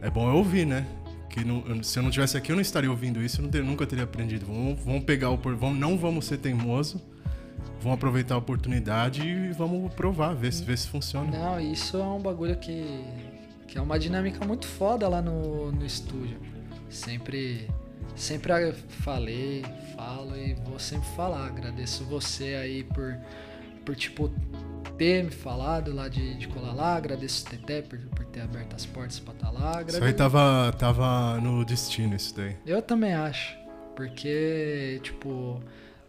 [0.00, 0.86] é bom eu ouvir, né?
[1.30, 3.86] Que não- se eu não tivesse aqui, eu não estaria ouvindo isso, eu ter- nunca
[3.86, 4.44] teria aprendido.
[4.46, 5.38] Vamos, vamos pegar o.
[5.38, 7.00] por- Vamos, não vamos ser teimoso
[7.80, 11.36] vão aproveitar a oportunidade e vamos provar, ver se, ver se funciona.
[11.36, 12.84] Não, isso é um bagulho que,
[13.66, 16.36] que é uma dinâmica muito foda lá no, no estúdio.
[16.88, 17.68] Sempre,
[18.16, 19.64] sempre falei,
[19.96, 21.46] falo e vou sempre falar.
[21.46, 23.16] Agradeço você aí por,
[23.84, 24.30] por tipo,
[24.98, 26.96] ter me falado lá de, de colar lá.
[26.96, 29.70] Agradeço o Teté por, por ter aberto as portas pra estar tá lá.
[29.70, 29.98] Agradeço...
[29.98, 32.56] Isso aí tava, tava no destino, isso daí.
[32.66, 33.56] Eu também acho.
[33.96, 35.60] Porque, tipo,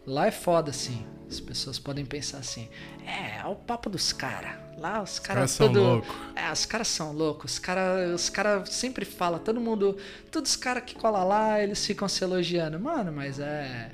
[0.06, 1.04] lá é foda, assim.
[1.28, 2.68] As pessoas podem pensar assim:
[3.06, 4.52] é, é o papo dos caras.
[4.78, 5.80] Lá os caras cara tudo.
[5.80, 6.14] Louco.
[6.34, 7.52] É, os caras são loucos.
[7.52, 9.96] Os caras os cara sempre falam, todo mundo.
[10.30, 12.78] Todos os caras que colam lá, eles ficam se elogiando.
[12.80, 13.92] Mano, mas é.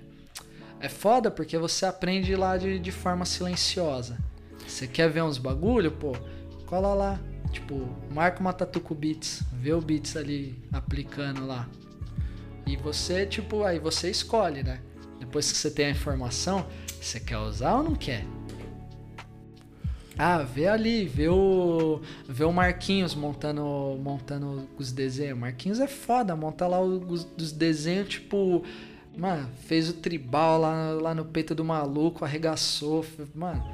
[0.81, 4.19] É foda porque você aprende lá de, de forma silenciosa.
[4.67, 6.17] Você quer ver uns bagulho, pô?
[6.67, 7.21] Cola lá.
[7.53, 9.43] Tipo, marca uma tatu com beats.
[9.53, 11.69] Vê o beats ali aplicando lá.
[12.67, 14.81] E você, tipo, aí você escolhe, né?
[15.19, 16.67] Depois que você tem a informação,
[17.01, 18.25] você quer usar ou não quer?
[20.23, 25.39] Ah, vê ali, vê o, vê o Marquinhos montando, montando os desenhos.
[25.39, 28.63] Marquinhos é foda, monta lá os, os desenhos, tipo,
[29.17, 33.03] mano, fez o tribal lá, lá no peito do maluco, arregaçou.
[33.35, 33.65] Mano,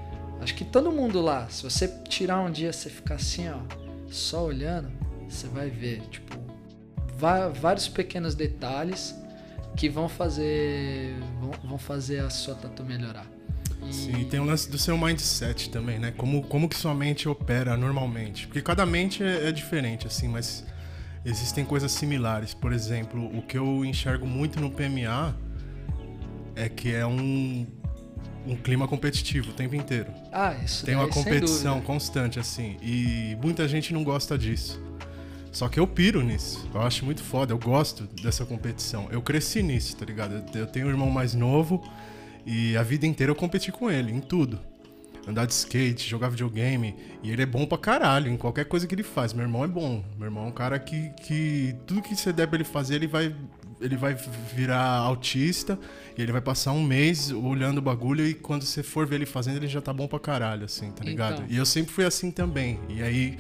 [0.41, 3.59] acho que todo mundo lá, se você tirar um dia, você ficar assim, ó,
[4.09, 4.89] só olhando,
[5.29, 6.39] você vai ver, tipo,
[7.61, 9.13] vários pequenos detalhes
[9.77, 13.36] que vão fazer vão, vão fazer a sua tatu melhorar.
[13.91, 16.13] Sim, tem o lance do seu mindset também, né?
[16.17, 18.47] Como, como que sua mente opera normalmente.
[18.47, 20.65] Porque cada mente é, é diferente, assim, mas
[21.25, 22.55] existem coisas similares.
[22.55, 25.37] Por exemplo, o que eu enxergo muito no PMA
[26.55, 27.67] é que é um,
[28.47, 30.13] um clima competitivo o tempo inteiro.
[30.33, 32.77] Ah, isso Tem uma competição constante, assim.
[32.83, 34.83] E muita gente não gosta disso.
[35.53, 36.69] Só que eu piro nisso.
[36.75, 37.53] Eu acho muito foda.
[37.53, 39.09] Eu gosto dessa competição.
[39.11, 40.45] Eu cresci nisso, tá ligado?
[40.55, 41.83] Eu tenho um irmão mais novo
[42.47, 44.59] e a vida inteira eu competi com ele, em tudo.
[45.27, 46.95] Andar de skate, jogar videogame.
[47.21, 49.33] E ele é bom pra caralho em qualquer coisa que ele faz.
[49.33, 50.05] Meu irmão é bom.
[50.17, 53.09] Meu irmão é um cara que, que tudo que você der pra ele fazer, ele
[53.09, 53.35] vai,
[53.81, 54.15] ele vai
[54.55, 55.77] virar autista.
[56.17, 58.25] E ele vai passar um mês olhando o bagulho.
[58.25, 61.03] E quando você for ver ele fazendo, ele já tá bom pra caralho, assim, tá
[61.03, 61.43] ligado?
[61.43, 61.47] Então.
[61.49, 62.79] E eu sempre fui assim também.
[62.89, 63.37] E aí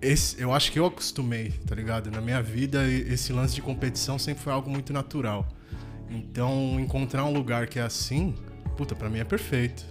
[0.00, 2.10] esse, eu acho que eu acostumei, tá ligado?
[2.10, 5.48] Na minha vida, esse lance de competição sempre foi algo muito natural.
[6.10, 8.34] Então, encontrar um lugar que é assim,
[8.76, 9.84] puta, pra mim é perfeito.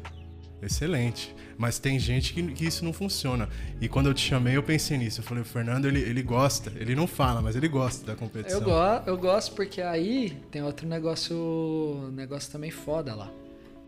[0.62, 1.36] Excelente.
[1.58, 3.50] Mas tem gente que, que, isso não funciona.
[3.82, 5.22] E quando eu te chamei, eu pensei nisso.
[5.22, 6.72] Eu falei, o Fernando, ele, ele gosta.
[6.76, 8.60] Ele não fala, mas ele gosta da competição.
[8.60, 13.32] Eu, go eu gosto porque aí tem outro negócio, negócio também foda lá.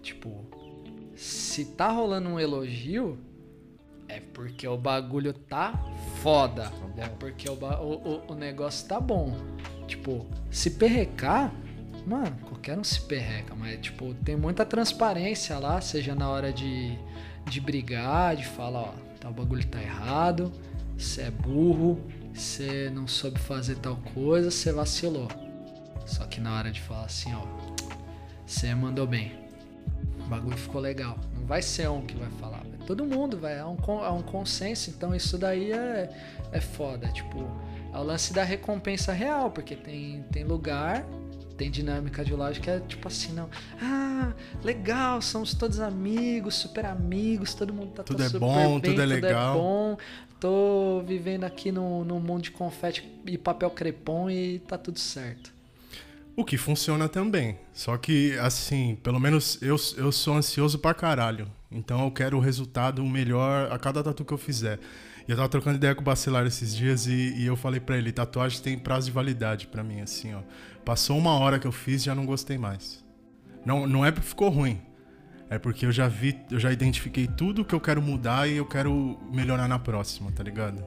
[0.02, 0.46] Tipo,
[1.16, 3.20] se tá rolando um elogio,
[4.08, 5.74] é porque o bagulho tá
[6.22, 6.72] foda.
[6.96, 9.38] Tá é porque o, o, o, negócio tá bom.
[9.88, 11.54] Tipo, se perrecar,
[12.10, 16.98] mano, qualquer um se perreca, mas tipo, tem muita transparência lá, seja na hora de,
[17.46, 18.94] de brigar, de falar,
[19.24, 20.52] ó, o bagulho tá errado,
[20.98, 22.02] você é burro,
[22.34, 25.28] você não soube fazer tal coisa, você vacilou.
[26.06, 27.44] Só que na hora de falar assim, ó,
[28.46, 29.32] você mandou bem.
[30.26, 31.18] O bagulho ficou legal.
[31.36, 33.60] Não vai ser um que vai falar, todo mundo, velho.
[33.60, 34.90] É um, é um consenso.
[34.90, 36.10] Então isso daí é,
[36.52, 37.08] é foda.
[37.10, 37.40] Tipo,
[37.94, 41.06] é o lance da recompensa real, porque tem, tem lugar,
[41.60, 43.50] tem dinâmica de loja que é tipo assim, não.
[43.82, 44.32] Ah,
[44.64, 48.88] legal, somos todos amigos, super amigos, todo mundo tá, tudo é super bom, bem, tudo
[48.88, 49.56] é tudo é legal.
[49.56, 49.98] É bom.
[50.40, 55.54] Tô vivendo aqui num, num mundo de confete e papel crepom e tá tudo certo.
[56.34, 57.58] O que funciona também.
[57.74, 61.52] Só que, assim, pelo menos eu, eu sou ansioso pra caralho.
[61.70, 64.80] Então eu quero o resultado melhor a cada tatu que eu fizer.
[65.30, 67.96] E eu tava trocando ideia com o Bacelar esses dias e, e eu falei para
[67.96, 70.40] ele, tatuagem tem prazo de validade para mim, assim, ó.
[70.84, 73.06] Passou uma hora que eu fiz já não gostei mais.
[73.64, 74.82] Não, não é porque ficou ruim.
[75.48, 78.66] É porque eu já vi, eu já identifiquei tudo que eu quero mudar e eu
[78.66, 80.84] quero melhorar na próxima, tá ligado?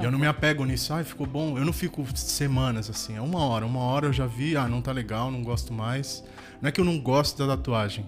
[0.00, 1.58] E eu não me apego nisso, ai, ficou bom.
[1.58, 3.66] Eu não fico semanas assim, é uma hora.
[3.66, 6.24] Uma hora eu já vi, ah, não tá legal, não gosto mais.
[6.62, 8.06] Não é que eu não gosto da tatuagem,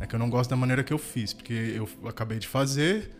[0.00, 3.16] é que eu não gosto da maneira que eu fiz, porque eu acabei de fazer,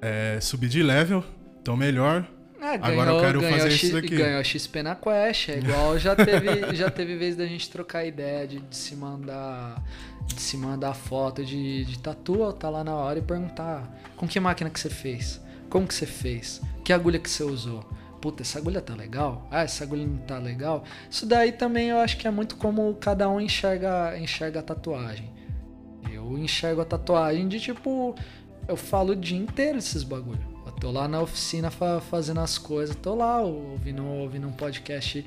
[0.00, 1.24] é, subi de level,
[1.64, 2.26] tô melhor.
[2.60, 4.16] É, ganhou, Agora eu quero fazer X, isso daqui.
[4.16, 8.46] Ganhou XP na Quest, é igual já teve, já teve vez da gente trocar ideia
[8.46, 9.82] de, de se mandar
[10.26, 14.26] de se mandar foto de, de tatu, ou tá lá na hora e perguntar com
[14.26, 17.84] que máquina que você fez, como que você fez, que agulha que você usou.
[18.20, 19.46] Puta, essa agulha tá legal?
[19.50, 20.82] Ah, essa agulha não tá legal?
[21.08, 25.32] Isso daí também eu acho que é muito como cada um enxerga, enxerga a tatuagem.
[26.10, 28.14] Eu enxergo a tatuagem de tipo.
[28.68, 30.46] Eu falo o dia inteiro esses bagulho.
[30.66, 35.24] Eu tô lá na oficina fa fazendo as coisas, tô lá ouvindo, ouvindo um podcast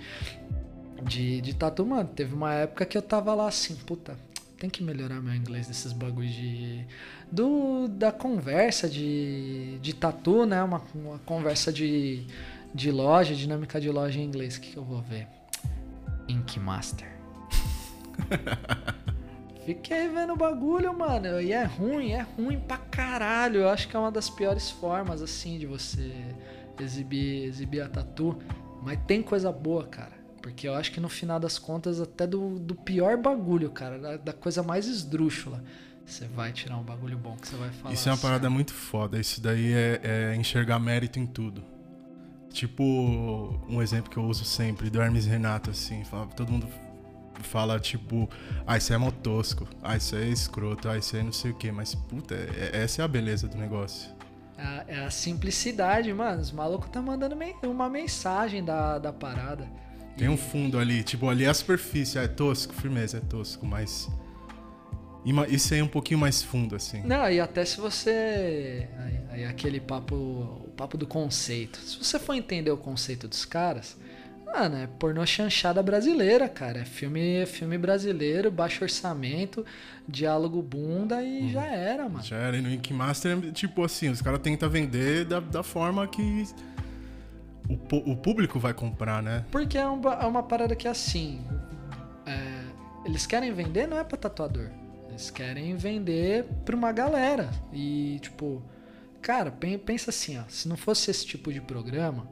[1.04, 2.08] de, de tatu, mano.
[2.08, 4.16] Teve uma época que eu tava lá assim, puta,
[4.60, 6.86] tem que melhorar meu inglês desses bagulhos de.
[7.32, 10.62] Do, da conversa de, de tatu, né?
[10.62, 12.28] Uma, uma conversa de,
[12.76, 14.58] de loja, dinâmica de loja em inglês.
[14.58, 15.28] O que, que eu vou ver?
[16.28, 17.12] Ink Master.
[19.66, 21.40] Fiquei vendo o bagulho, mano.
[21.40, 23.62] E é ruim, é ruim pra caralho.
[23.62, 26.12] Eu acho que é uma das piores formas, assim, de você
[26.80, 28.38] exibir, exibir a tatu.
[28.82, 30.20] Mas tem coisa boa, cara.
[30.42, 34.18] Porque eu acho que no final das contas, até do, do pior bagulho, cara, da,
[34.18, 35.64] da coisa mais esdrúxula,
[36.04, 37.94] você vai tirar um bagulho bom que você vai falar.
[37.94, 39.20] Isso é uma assim, parada muito foda.
[39.20, 41.64] Isso daí é, é enxergar mérito em tudo.
[42.50, 42.84] Tipo,
[43.70, 46.04] um exemplo que eu uso sempre, do Hermes Renato, assim.
[46.04, 46.68] Fala, todo mundo
[47.44, 48.30] fala, tipo,
[48.66, 51.72] ah, isso é motosco, ah, isso é escroto, ah, isso é não sei o que.
[51.72, 54.10] Mas, puta, é, essa é a beleza do negócio.
[54.58, 56.42] a, é a simplicidade, mano.
[56.42, 59.68] Os malucos tá mandando me- uma mensagem da, da parada.
[60.18, 63.66] Tem um fundo ali, tipo, ali é a superfície, ah, é tosco, firmeza, é tosco,
[63.66, 64.08] mas.
[65.50, 67.02] Isso aí é um pouquinho mais fundo, assim.
[67.04, 68.88] Não, e até se você.
[68.98, 70.16] Aí, aí aquele papo.
[70.16, 71.78] O papo do conceito.
[71.80, 73.98] Se você for entender o conceito dos caras.
[74.54, 76.80] Mano, é pornô chanchada brasileira, cara.
[76.80, 79.66] É filme, é filme brasileiro, baixo orçamento,
[80.08, 82.24] diálogo bunda e já era, mano.
[82.24, 86.06] Já era, e no Ink Master, tipo assim, os caras tentam vender da, da forma
[86.08, 86.46] que
[87.70, 89.46] o, o público vai comprar, né?
[89.52, 91.42] Porque é uma, é uma parada que é assim.
[92.26, 92.62] é,
[93.06, 94.70] eles querem vender, não é pra tatuador.
[95.10, 97.50] Eles querem vender pra uma galera.
[97.74, 98.62] E, tipo,
[99.22, 100.44] cara, pen- pensa assim, ó.
[100.48, 102.28] Se não fosse esse tipo de programa,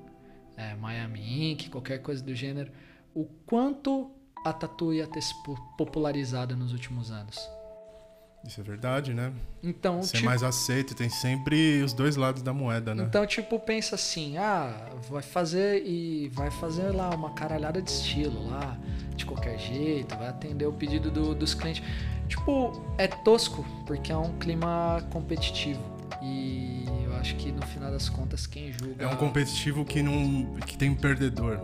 [0.59, 2.71] é, Miami Ink, qualquer coisa do gênero,
[3.15, 4.11] o quanto
[4.45, 7.37] a tatu ia ter se po- popularizado nos últimos anos.
[8.47, 9.33] Isso é verdade, né?
[9.61, 13.03] Então, Ser tipo, mais aceito, tem sempre os dois lados da moeda, né?
[13.03, 18.49] Então, tipo, pensa assim, ah, vai fazer e vai fazer lá uma caralhada de estilo
[18.49, 18.77] lá,
[19.13, 21.83] de qualquer jeito, vai atender o pedido do- dos clientes.
[22.29, 25.83] Tipo, é tosco, porque é um clima competitivo.
[26.21, 29.03] E eu acho que no final das contas quem julga.
[29.03, 30.55] É um competitivo que não.
[30.65, 31.59] que tem perdedor.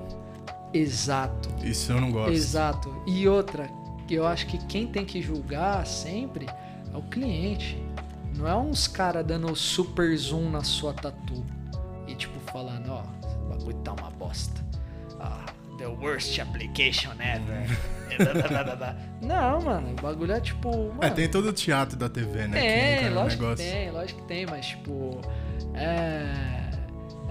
[0.73, 1.49] Exato.
[1.63, 2.33] Isso eu não gosto.
[2.33, 3.03] Exato.
[3.07, 3.69] E outra,
[4.09, 7.81] eu acho que quem tem que julgar sempre é o cliente.
[8.35, 11.45] Não é uns caras dando super zoom na sua tatu
[12.07, 14.63] e tipo falando, ó, esse bagulho tá uma bosta.
[15.19, 15.45] Ah,
[15.77, 17.65] the worst application ever.
[19.21, 20.69] Não, mano, o bagulho é tipo.
[20.69, 22.59] Mano, É, tem todo o teatro da TV, né?
[22.59, 25.21] que tem, no lógico que tem, lógico que tem, mas tipo.
[25.73, 26.65] É,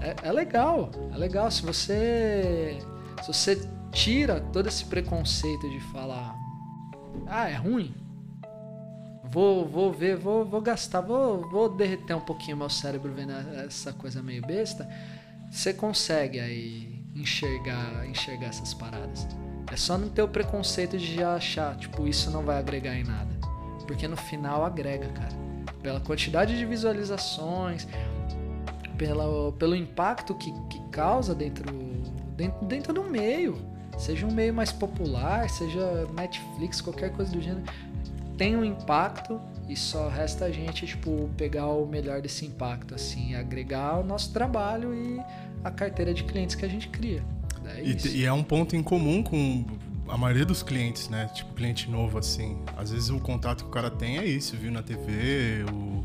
[0.01, 0.15] é.
[0.23, 0.91] É legal.
[1.13, 1.49] É legal.
[1.49, 2.77] Se você.
[3.21, 6.35] Se você tira todo esse preconceito de falar.
[7.27, 7.93] Ah, é ruim.
[9.23, 13.33] Vou, vou ver, vou, vou gastar, vou, vou derreter um pouquinho meu cérebro vendo
[13.65, 14.87] essa coisa meio besta.
[15.49, 19.27] Você consegue aí enxergar, enxergar essas paradas.
[19.71, 23.03] É só não ter o preconceito de já achar, tipo, isso não vai agregar em
[23.03, 23.33] nada.
[23.87, 25.35] Porque no final agrega, cara.
[25.81, 27.87] Pela quantidade de visualizações,
[28.97, 31.65] pela, pelo impacto que, que causa dentro,
[32.35, 33.57] dentro, dentro do meio.
[33.97, 37.63] Seja um meio mais popular, seja Netflix, qualquer coisa do gênero.
[38.37, 43.35] Tem um impacto e só resta a gente, tipo, pegar o melhor desse impacto, assim,
[43.35, 45.19] agregar o nosso trabalho e
[45.63, 47.23] a carteira de clientes que a gente cria.
[47.69, 49.65] É E, e é um ponto em comum com
[50.07, 51.25] a maioria dos clientes, né?
[51.33, 52.57] Tipo, cliente novo, assim.
[52.77, 56.03] Às vezes o contato que o cara tem é isso, viu na TV, ou,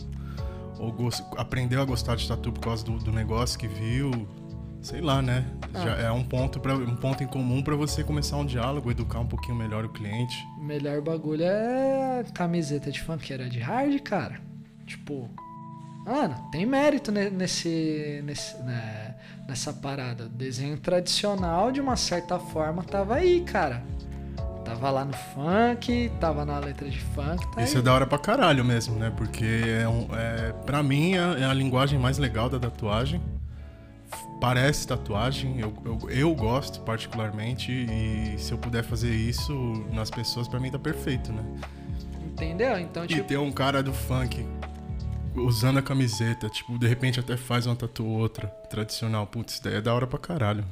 [0.87, 4.11] ou gos- aprendeu a gostar de tatu por causa do, do negócio que viu.
[4.83, 5.45] Sei lá, né?
[5.75, 5.81] Ah.
[5.85, 9.21] Já é um ponto, pra, um ponto em comum para você começar um diálogo, educar
[9.21, 10.35] um pouquinho melhor o cliente.
[10.59, 14.41] O melhor bagulho é camiseta de funkeira de hard, cara.
[14.87, 15.29] Tipo,
[16.07, 19.10] mano, tem mérito ne- nesse, nesse, né,
[19.49, 20.25] nessa parada.
[20.25, 23.83] O desenho tradicional, de uma certa forma, tava aí, cara.
[24.65, 27.81] Tava lá no funk, tava na letra de funk, tá Isso aí.
[27.81, 29.13] é da hora pra caralho mesmo, né?
[29.17, 29.45] Porque
[29.83, 33.21] é, um, é pra mim é, é a linguagem mais legal da tatuagem.
[34.41, 39.53] Parece tatuagem, eu, eu, eu gosto particularmente e se eu puder fazer isso
[39.93, 41.43] nas pessoas, pra mim tá perfeito, né?
[42.25, 42.79] Entendeu?
[42.79, 44.47] Então, E tipo, ter um cara do funk
[45.35, 49.27] usando a camiseta, tipo, de repente até faz uma tatu ou outra tradicional.
[49.27, 50.65] Putz, isso daí é da hora pra caralho.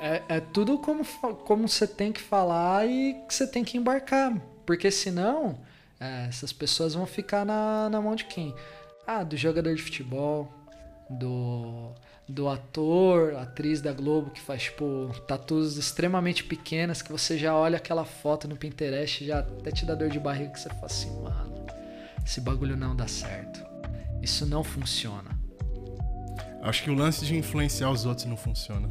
[0.00, 1.04] É, é tudo como,
[1.44, 4.36] como você tem que falar e que você tem que embarcar.
[4.66, 5.58] Porque senão,
[6.00, 8.54] é, essas pessoas vão ficar na, na mão de quem?
[9.06, 10.52] Ah, do jogador de futebol,
[11.08, 11.92] do,
[12.28, 17.76] do ator, atriz da Globo que faz, tipo, tatus extremamente pequenas que você já olha
[17.76, 21.10] aquela foto no Pinterest já até te dá dor de barriga que você fala assim,
[21.20, 21.66] mano,
[22.24, 23.64] esse bagulho não dá certo.
[24.20, 25.30] Isso não funciona.
[26.62, 28.88] Acho que o lance de influenciar os outros não funciona.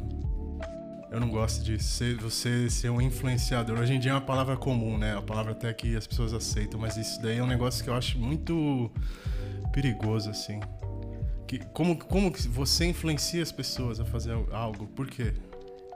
[1.10, 3.78] Eu não gosto de ser, você ser um influenciador.
[3.78, 5.16] Hoje em dia é uma palavra comum, né?
[5.16, 7.94] A palavra até que as pessoas aceitam, mas isso daí é um negócio que eu
[7.94, 8.90] acho muito
[9.72, 10.60] perigoso, assim.
[11.46, 14.86] Que, como, como você influencia as pessoas a fazer algo?
[14.86, 15.34] Por quê?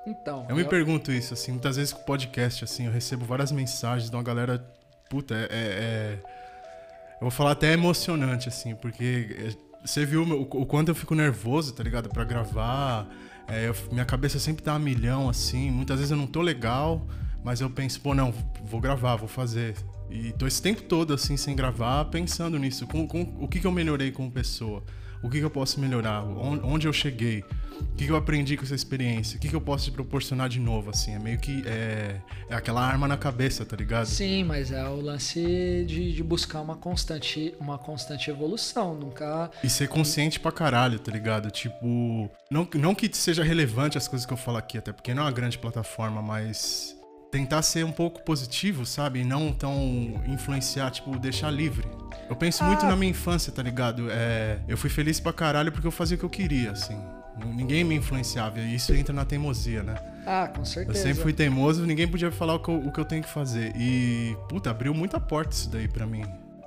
[0.06, 0.46] Então.
[0.48, 4.10] Eu me pergunto isso, assim, muitas vezes com o podcast, assim, eu recebo várias mensagens
[4.10, 4.58] de uma galera.
[5.08, 5.38] Puta, é.
[5.38, 6.35] é- é-
[7.16, 9.54] eu vou falar até emocionante, assim, porque é,
[9.84, 12.08] você viu o, quanto eu fico nervoso, tá ligado?
[12.08, 13.08] Pra gravar.
[13.48, 15.70] É, eu- minha cabeça sempre tá a milhão, assim.
[15.70, 17.06] Muitas vezes eu não tô legal,
[17.44, 19.74] mas eu penso, pô, não, vou gravar, vou fazer.
[20.10, 22.86] E tô esse tempo todo, assim, sem gravar, pensando nisso.
[22.86, 24.82] Com, com- o que, que eu melhorei como pessoa?
[25.22, 26.22] O que, que eu posso melhorar?
[26.24, 27.42] On- Onde eu cheguei?
[27.80, 29.36] O que, que eu aprendi com essa experiência?
[29.38, 31.14] O que, que eu posso te proporcionar de novo, assim?
[31.14, 31.62] É meio que...
[31.66, 34.06] É, é aquela arma na cabeça, tá ligado?
[34.06, 35.40] Sim, mas é o lance
[35.86, 38.94] de, de buscar uma constante, uma constante evolução.
[38.94, 39.50] Nunca.
[39.64, 41.50] E ser consciente pra caralho, tá ligado?
[41.50, 45.22] Tipo, não, não que seja relevante as coisas que eu falo aqui, até porque não
[45.22, 46.94] é uma grande plataforma, mas
[47.32, 49.20] tentar ser um pouco positivo, sabe?
[49.20, 51.86] E não tão influenciar, tipo, deixar livre.
[52.30, 52.88] Eu penso muito Ah.
[52.90, 54.08] na minha infância, tá ligado?
[54.10, 56.96] É, eu fui feliz pra caralho porque eu fazia o que eu queria, assim.
[57.54, 59.94] Ninguém me influenciava, e isso entra na teimosia, né?
[60.26, 61.02] Ah, com Eu certeza.
[61.02, 63.72] sempre fui teimoso, ninguém podia falar o que, eu, o que eu tenho que fazer.
[63.76, 66.24] E, puta, abriu muita porta isso daí pra mim.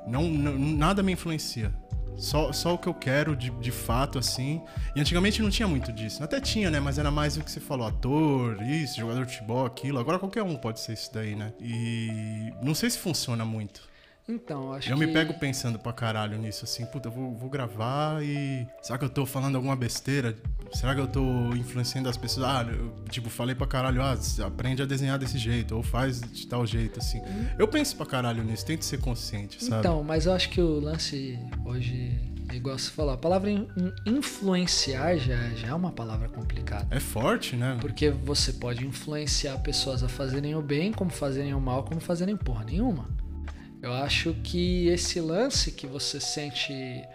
[0.07, 1.74] Não, não- nada me influencia.
[2.15, 4.61] Só, só o que eu quero de, de fato, assim.
[4.95, 6.22] E antigamente não tinha muito disso.
[6.24, 6.78] Até tinha, né?
[6.80, 9.99] Mas era mais o que você falou: ator, isso, jogador de futebol, aquilo.
[9.99, 11.53] Agora qualquer um pode ser isso daí, né?
[11.61, 13.88] E não sei se funciona muito.
[14.30, 15.05] Então, acho Eu que.
[15.07, 18.67] me pego pensando pra caralho nisso, assim, puta, eu vou, vou gravar e.
[18.82, 20.36] Será que eu tô falando alguma besteira?
[20.71, 21.23] Será que eu tô
[21.55, 22.45] influenciando as pessoas?
[22.45, 24.15] Ah, eu, tipo, falei pra caralho, ah,
[24.45, 27.19] aprende a desenhar desse jeito, ou faz de tal jeito, assim.
[27.57, 29.80] Eu penso pra caralho nisso, tento ser consciente, sabe?
[29.80, 32.15] Então, mas eu acho que o lance hoje,
[32.53, 33.67] igual você falou, a palavra in-
[34.05, 36.86] influenciar já, já é uma palavra complicada.
[36.95, 37.77] É forte, né?
[37.82, 42.38] Porque você pode influenciar pessoas a fazerem o bem, como fazerem o mal, como fazerem
[42.38, 43.09] porra nenhuma.
[43.82, 47.07] Eu acho que esse lance que você sente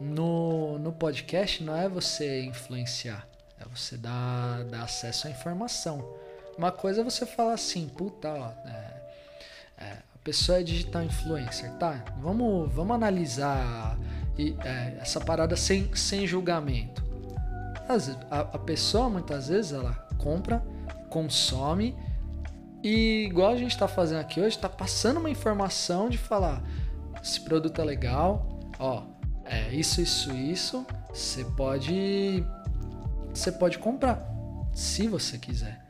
[0.00, 3.28] no, no podcast não é você influenciar,
[3.60, 6.04] é você dar, dar acesso à informação.
[6.58, 9.02] Uma coisa é você falar assim, puta, ó, é,
[9.78, 12.04] é, a pessoa é digital influencer, tá?
[12.20, 13.96] Vamos, vamos analisar
[14.36, 17.04] e, é, essa parada sem, sem julgamento.
[17.88, 20.60] Às a, a pessoa muitas vezes ela compra,
[21.08, 21.96] consome
[22.82, 26.62] e igual a gente está fazendo aqui hoje, está passando uma informação de falar
[27.22, 29.02] esse produto é legal, ó,
[29.44, 32.42] é isso, isso, isso, você pode,
[33.32, 34.26] você pode comprar,
[34.72, 35.80] se você quiser.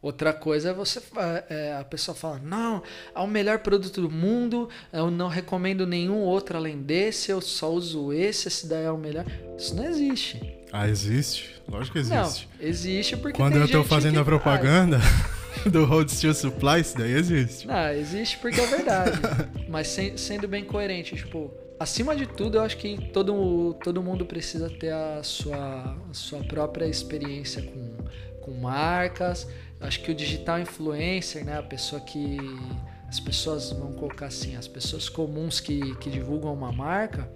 [0.00, 1.02] Outra coisa é você
[1.48, 2.80] é, a pessoa fala não
[3.12, 7.72] é o melhor produto do mundo eu não recomendo nenhum outro além desse eu só
[7.72, 9.24] uso esse esse daí é o melhor
[9.58, 10.40] isso não existe
[10.70, 11.60] Ah, existe?
[11.66, 12.48] Lógico que existe.
[12.60, 15.00] não existe porque Quando eu gente fazendo que a propaganda
[15.72, 17.66] do Hold Steel Supply, isso daí existe.
[17.66, 19.20] Não, existe porque é verdade.
[19.68, 24.24] Mas sem- sendo bem coerente, tipo, acima de tudo, eu acho que todo, todo mundo
[24.26, 27.96] precisa ter a sua, a sua própria experiência com,
[28.42, 29.48] com marcas.
[29.80, 32.36] Eu acho que o digital influencer, né, a pessoa que.
[33.08, 37.30] As pessoas, vamos colocar assim, as pessoas comuns que, que divulgam uma marca.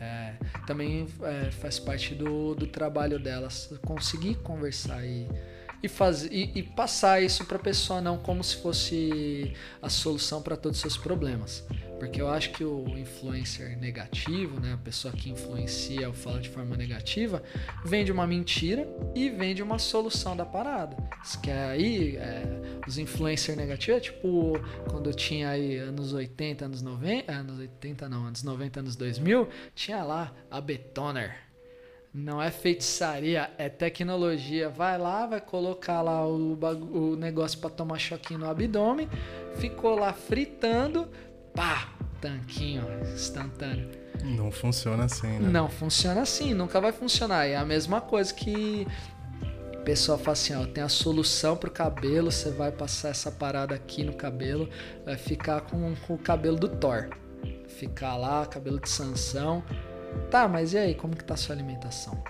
[0.00, 0.34] é,
[0.66, 5.26] também é, faz parte do, do trabalho delas conseguir conversar e,
[6.30, 10.56] e, e, e passar isso para a pessoa não como se fosse a solução para
[10.56, 11.64] todos os seus problemas.
[11.98, 16.48] Porque eu acho que o influencer negativo, né, a pessoa que influencia ou fala de
[16.48, 17.42] forma negativa,
[17.84, 20.96] vende uma mentira e vende uma solução da parada.
[21.42, 24.52] Que aí, é, os influencers negativos é tipo
[24.88, 30.02] quando tinha aí anos 80, anos 90, anos 80 não, anos 90, anos 2000, tinha
[30.04, 31.45] lá a Betoner.
[32.16, 34.70] Não é feitiçaria, é tecnologia.
[34.70, 36.58] Vai lá, vai colocar lá o,
[36.94, 39.06] o negócio para tomar choquinho no abdômen,
[39.56, 41.06] ficou lá fritando,
[41.54, 43.90] pá, tanquinho instantâneo.
[44.24, 45.50] Não funciona assim, né?
[45.50, 47.44] Não funciona assim, nunca vai funcionar.
[47.44, 48.86] É a mesma coisa que
[49.74, 53.74] o pessoal fala assim, ó, tem a solução pro cabelo, você vai passar essa parada
[53.74, 54.70] aqui no cabelo,
[55.04, 57.10] vai ficar com, com o cabelo do Thor.
[57.68, 59.62] Ficar lá, cabelo de Sansão.
[60.30, 62.22] Tá, mas e aí, como que tá a sua alimentação?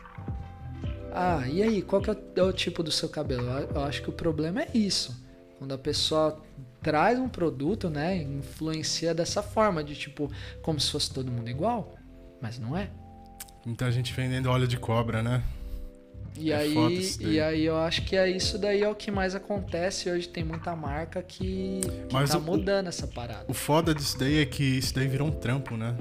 [1.13, 2.13] Ah, e aí, qual que é
[2.43, 3.47] o, é tipo do seu cabelo?
[3.75, 5.17] Eu, acho que o problema é isso.
[5.59, 6.43] Quando a pessoa
[6.83, 10.31] traz um produto, né, influencia dessa forma, de tipo,
[10.63, 11.95] como se fosse todo mundo igual,
[12.41, 12.91] mas não é.
[13.65, 15.43] Muita gente vendendo óleo de cobra, né?
[16.39, 19.35] E, É aí, e aí eu acho que é isso daí é o que mais
[19.35, 20.11] acontece.
[20.11, 23.47] Hoje tem muita marca que, que Mas tá o- mudando essa parada.
[23.49, 25.97] O foda disso daí é que isso daí virou um trampo, né?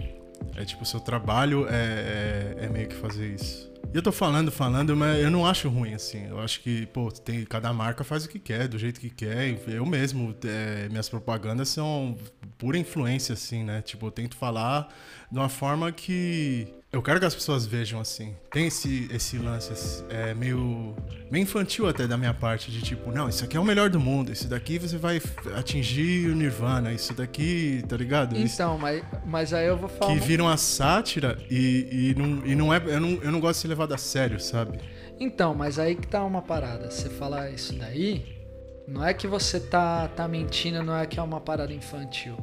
[0.56, 3.74] É tipo, seu trabalho é, é, é meio que fazer isso.
[3.94, 6.28] E eu tô falando, falando, mas eu não acho ruim, assim.
[6.28, 9.58] Eu acho que, pô, tem, cada marca faz o que quer, do jeito que quer.
[9.68, 12.18] Eu mesmo, é, minhas propagandas são
[12.58, 13.82] pura influência, assim, né?
[13.82, 14.94] Tipo, eu tento falar
[15.32, 18.34] de uma forma que eu quero que as pessoas vejam assim.
[18.50, 20.96] Tem esse, esse lance é, meio,
[21.30, 24.00] meio infantil até da minha parte, de tipo, não, isso aqui é o melhor do
[24.00, 25.22] mundo, isso daqui você vai
[25.58, 28.38] atingir o Nirvana, isso daqui, tá ligado?
[28.38, 30.14] Então, mas, mas aí eu vou falar.
[30.14, 32.78] Que viram a sátira e, e, não, e não é.
[32.78, 34.80] Eu não, eu não gosto de ser levado a sério, sabe?
[35.20, 36.90] Então, mas aí que tá uma parada.
[36.90, 38.42] Você falar isso daí,
[38.88, 42.38] não é que você tá, tá mentindo, não é que é uma parada infantil.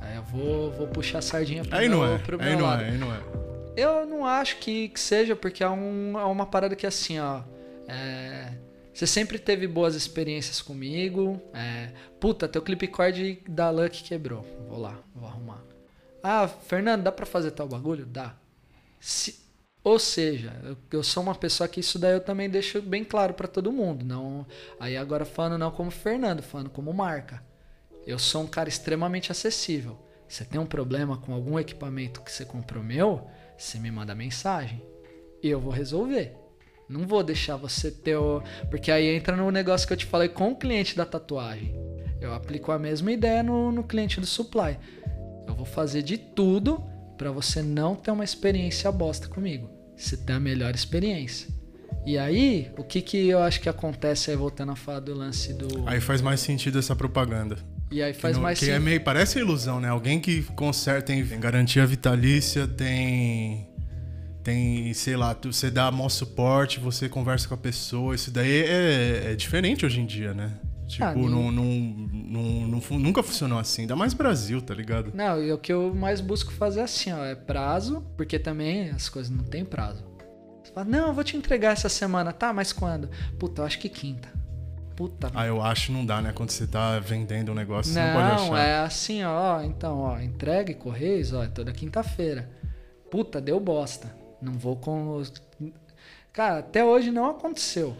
[0.00, 2.58] Aí eu vou, vou puxar a sardinha pro aí meu, não é, pro aí meu
[2.58, 2.82] não lado.
[2.82, 3.51] é, aí não é.
[3.76, 7.42] Eu não acho que, que seja, porque é, um, é uma parada que assim, ó.
[7.88, 8.52] É,
[8.92, 11.40] você sempre teve boas experiências comigo.
[11.54, 14.44] É, puta, teu clip cord da Luck quebrou.
[14.68, 15.62] Vou lá, vou arrumar.
[16.22, 18.04] Ah, Fernando, dá pra fazer tal bagulho?
[18.04, 18.36] Dá.
[19.00, 19.42] Se,
[19.82, 23.34] ou seja, eu, eu, sou uma pessoa que isso daí eu também deixo bem claro
[23.34, 24.04] para todo mundo.
[24.04, 24.46] Não,
[24.78, 27.42] aí agora falando não como Fernando, falando como marca.
[28.06, 29.98] Eu sou um cara extremamente acessível.
[30.28, 33.28] Você tem um problema com algum equipamento que você comprou meu?
[33.56, 34.82] Você me manda mensagem
[35.42, 36.36] e eu vou resolver.
[36.88, 38.42] Não vou deixar você ter o.
[38.70, 41.74] Porque aí entra no negócio que eu te falei com o cliente da tatuagem.
[42.20, 44.78] Eu aplico a mesma ideia no, no cliente do supply.
[45.46, 46.84] Eu vou fazer de tudo
[47.16, 49.70] para você não ter uma experiência bosta comigo.
[49.96, 51.48] Você ter a melhor experiência.
[52.04, 55.52] E aí, o que que eu acho que acontece aí, voltando a falar do lance
[55.54, 55.88] do.
[55.88, 57.56] Aí faz mais sentido essa propaganda.
[57.92, 58.76] E aí faz que não, mais que sentido.
[58.82, 59.88] é meio Parece ilusão, né?
[59.88, 63.68] Alguém que conserta, tem garantia vitalícia, tem.
[64.42, 68.14] Tem, sei lá, você dá maior suporte, você conversa com a pessoa.
[68.14, 70.52] Isso daí é, é diferente hoje em dia, né?
[70.88, 73.82] Tipo, Ah, não, não, não, nunca funcionou assim.
[73.82, 75.12] Ainda mais Brasil, tá ligado?
[75.14, 78.90] Não, e o que eu mais busco fazer é assim, ó, é prazo, porque também
[78.90, 80.04] as coisas não tem prazo.
[80.62, 82.52] Você fala, não, eu vou te entregar essa semana, tá?
[82.52, 83.08] Mas quando?
[83.38, 84.28] Puta, eu acho que quinta.
[84.96, 85.30] Puta.
[85.34, 86.32] Ah, eu acho que não dá, né?
[86.32, 88.64] Quando você tá vendendo um negócio, você não pode não, achar.
[88.64, 92.50] é assim, ó, então, ó, entrega e correios, ó, é toda quinta-feira.
[93.10, 94.14] Puta, deu bosta.
[94.40, 95.32] Não vou com os...
[96.32, 97.96] Cara, até hoje não aconteceu.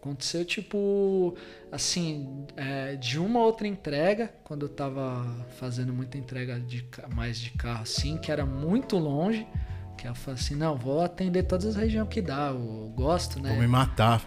[0.00, 1.36] Aconteceu, tipo,
[1.70, 5.24] assim, é, de uma outra entrega, quando eu tava
[5.58, 6.84] fazendo muita entrega de,
[7.14, 9.46] mais de carro, assim, que era muito longe,
[9.96, 13.50] que eu falei assim, não, vou atender todas as regiões que dá, eu gosto, né?
[13.50, 14.20] Vou me matar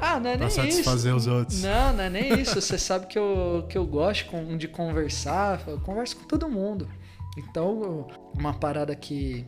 [0.00, 1.28] Ah, não é pra nem satisfazer isso.
[1.30, 1.62] os outros.
[1.62, 2.60] Não, não é nem isso.
[2.60, 4.26] Você sabe que eu, que eu gosto
[4.56, 6.88] de conversar, eu converso com todo mundo.
[7.36, 9.46] Então, uma parada que,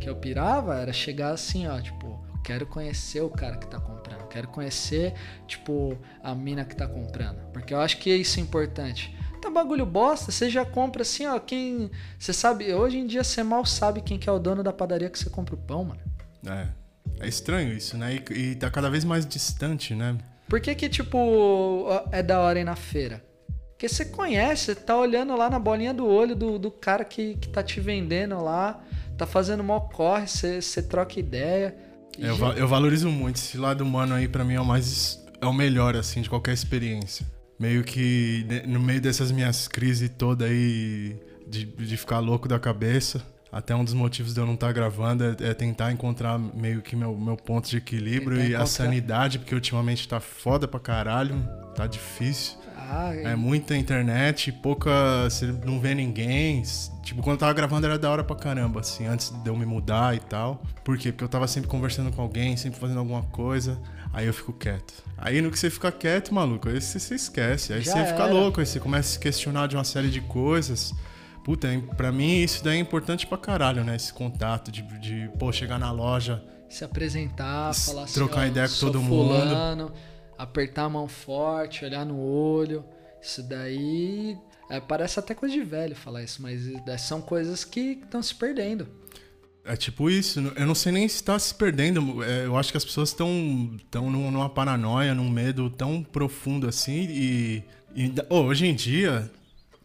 [0.00, 4.28] que eu pirava era chegar assim, ó, tipo, quero conhecer o cara que tá comprando,
[4.28, 5.14] quero conhecer,
[5.46, 7.38] tipo, a mina que tá comprando.
[7.52, 9.16] Porque eu acho que isso é importante.
[9.40, 11.90] Tá bagulho bosta, você já compra assim, ó, quem.
[12.16, 15.10] Você sabe, hoje em dia você mal sabe quem que é o dono da padaria
[15.10, 16.00] que você compra o pão, mano.
[16.46, 16.81] É.
[17.22, 18.16] É estranho isso, né?
[18.30, 20.18] E, e tá cada vez mais distante, né?
[20.48, 23.24] Por que que, tipo, é da hora ir na feira?
[23.70, 27.36] Porque você conhece, você tá olhando lá na bolinha do olho do, do cara que,
[27.36, 28.80] que tá te vendendo lá,
[29.16, 31.74] tá fazendo mó corre, você, você troca ideia.
[32.18, 33.36] E, Eu, eu valorizo muito.
[33.36, 35.24] Esse lado humano aí, pra mim, é o mais.
[35.40, 37.26] É o melhor, assim, de qualquer experiência.
[37.58, 41.16] Meio que no meio dessas minhas crises toda aí,
[41.46, 43.22] de, de ficar louco da cabeça.
[43.52, 46.96] Até um dos motivos de eu não estar gravando é, é tentar encontrar meio que
[46.96, 51.36] meu, meu ponto de equilíbrio e a encontrar- sanidade, porque ultimamente tá foda pra caralho,
[51.74, 52.56] tá difícil.
[52.94, 54.90] Ah, É muita internet, pouca.
[55.24, 56.62] Você não vê ninguém.
[57.02, 59.64] Tipo, quando eu tava gravando era da hora pra caramba, assim, antes de eu me
[59.64, 60.62] mudar e tal.
[60.84, 61.10] Por quê?
[61.12, 63.78] Porque eu tava sempre conversando com alguém, sempre fazendo alguma coisa.
[64.12, 64.92] Aí eu fico quieto.
[65.16, 67.72] Aí no que você fica quieto, maluco, aí você se esquece.
[67.72, 68.32] Aí Já você fica era.
[68.32, 70.92] louco, aí você começa a se questionar de uma série de coisas.
[71.44, 73.96] Puta, pra mim isso daí é importante pra caralho, né?
[73.96, 76.42] Esse contato de, de pô, chegar na loja.
[76.68, 79.28] se apresentar, falar assim, trocar ó, ideia com todo mundo.
[79.34, 79.92] fulano,
[80.38, 82.84] apertar a mão forte, olhar no olho.
[83.20, 84.36] Isso daí
[84.70, 88.34] é, parece até coisa de velho falar isso, mas é, são coisas que estão se
[88.34, 88.86] perdendo.
[89.64, 92.22] É tipo isso, eu não sei nem se tá se perdendo.
[92.24, 96.66] é, Eu acho que as pessoas estão tão num- numa paranoia, num medo tão profundo
[96.68, 97.06] assim.
[97.08, 97.62] E,
[97.94, 99.30] e ô, hoje em dia,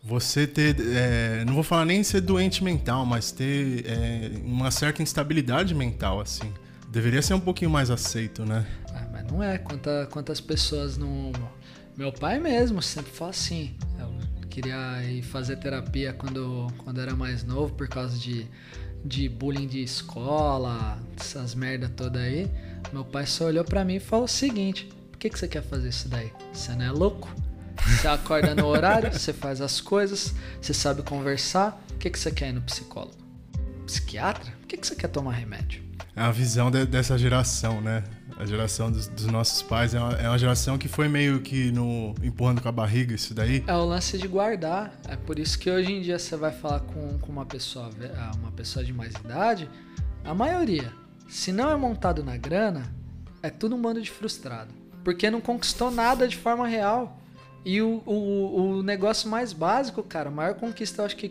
[0.08, 0.76] você ter.
[0.80, 6.22] é, não vou falar nem ser doente mental, mas ter é, uma certa instabilidade mental,
[6.22, 6.52] assim.
[6.90, 8.66] Deveria ser um pouquinho mais aceito, né?
[8.94, 9.58] Ah, mas não é.
[9.58, 11.34] Quanta, quantas pessoas não.
[11.98, 13.76] Meu pai mesmo sempre fala assim.
[14.00, 18.48] Eu queria ir fazer terapia quando, quando era mais novo por causa de,
[19.04, 22.50] de bullying de escola, essas merda toda aí.
[22.94, 25.64] Meu pai só olhou pra mim e falou o seguinte: Por que, que você quer
[25.64, 26.32] fazer isso daí?
[26.54, 27.30] Você não é louco?
[27.86, 31.72] Você acorda no horário, você faz as coisas, você sabe conversar.
[31.88, 33.18] Por que, que você quer ir no psicólogo?
[33.86, 34.52] Psiquiatra?
[34.60, 35.88] Por que, que você quer tomar remédio?
[36.18, 38.04] é a visão de, dessa geração, né?
[38.40, 41.72] A geração dos, dos nossos pais é uma, é uma, geração que foi meio que
[41.72, 43.64] no empurrando com a barriga isso daí.
[43.68, 44.92] É o lance de guardar.
[45.08, 47.92] É por isso que hoje em dia você vai falar com, com uma pessoa,
[48.40, 49.70] uma pessoa de mais idade,
[50.26, 50.92] a maioria,
[51.30, 52.92] se não é montado na grana,
[53.44, 54.74] é tudo um bando de frustrado.
[55.04, 57.20] Porque não conquistou nada de forma real.
[57.66, 61.30] E o, o, o negócio mais básico, cara, a maior conquista eu acho que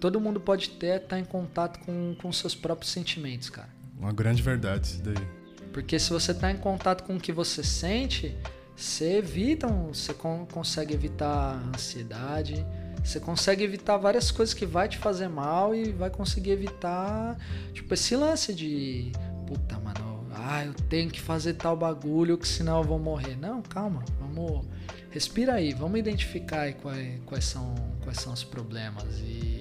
[0.00, 3.68] todo mundo pode ter é estar tá em contato com, com seus próprios sentimentos, cara.
[3.98, 5.40] Uma grande verdade isso daí.
[5.72, 8.36] Porque se você está em contato com o que você sente,
[8.74, 12.66] você evita, você con consegue evitar ansiedade,
[13.04, 17.38] você consegue evitar várias coisas que vai te fazer mal e vai conseguir evitar,
[17.72, 19.12] tipo, esse lance de
[19.46, 23.36] puta, mano, ah, eu tenho que fazer tal bagulho que senão eu vou morrer.
[23.36, 24.66] Não, calma, vamos
[25.10, 29.60] respira aí, vamos identificar aí quais, quais são quais são os problemas e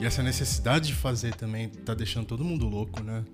[0.00, 3.24] e essa necessidade de fazer também tá deixando todo mundo louco, né?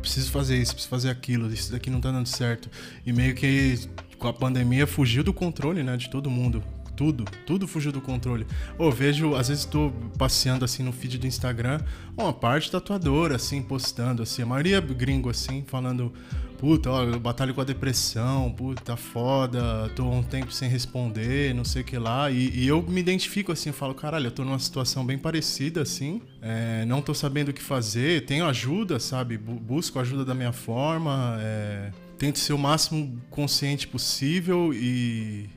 [0.00, 2.70] Preciso fazer isso, preciso fazer aquilo, isso daqui não tá dando certo.
[3.06, 3.88] E meio que
[4.18, 6.62] com a pandemia fugiu do controle, né, de todo mundo.
[6.94, 8.46] Tudo, tudo fugiu do controle.
[8.78, 11.80] Eu vejo, às vezes estou passeando assim no feed do Instagram,
[12.16, 16.12] uma parte tatuadora assim postando assim, a maioria gringo assim, falando
[16.58, 21.54] puta, ó, eu batalho com a depressão, puta, tá foda, tô um tempo sem responder,
[21.54, 22.30] não sei o que lá.
[22.30, 25.82] E, e, eu me identifico assim, eu falo, caralho, eu tô numa situação bem parecida,
[25.82, 29.36] assim, é, não tô sabendo o que fazer, tenho ajuda, sabe?
[29.36, 35.48] Busco ajuda da minha forma, é, tento ser o máximo consciente possível e.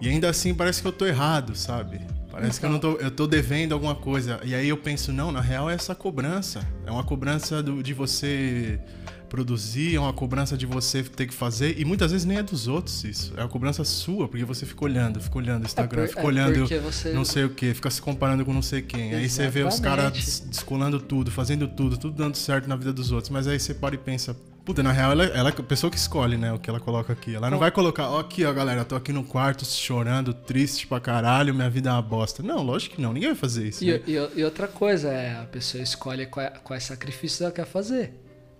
[0.00, 2.00] E ainda assim parece que eu tô errado, sabe?
[2.30, 4.40] Parece que eu não tô, eu tô devendo alguma coisa.
[4.42, 6.66] E aí eu penso, não, na real é essa cobrança.
[6.84, 8.80] É uma cobrança do, de você
[9.28, 12.68] produzir, é uma cobrança de você ter que fazer, e muitas vezes nem é dos
[12.68, 16.06] outros isso, é uma cobrança sua, porque você fica olhando, fica olhando o Instagram, é
[16.06, 17.12] por, fica é olhando você...
[17.12, 19.22] não sei o que, fica se comparando com não sei quem, Exatamente.
[19.22, 23.10] aí você vê os caras descolando tudo, fazendo tudo, tudo dando certo na vida dos
[23.12, 25.90] outros, mas aí você para e pensa, Puta, na real, ela, ela é a pessoa
[25.90, 27.34] que escolhe, né, o que ela coloca aqui.
[27.34, 30.98] Ela não vai colocar, ó, aqui, ó, galera, tô aqui no quarto chorando, triste pra
[30.98, 32.42] caralho, minha vida é uma bosta.
[32.42, 33.84] Não, lógico que não, ninguém vai fazer isso.
[33.84, 34.00] E, né?
[34.06, 38.14] e, e outra coisa, é, a pessoa escolhe quais, quais sacrifícios ela quer fazer.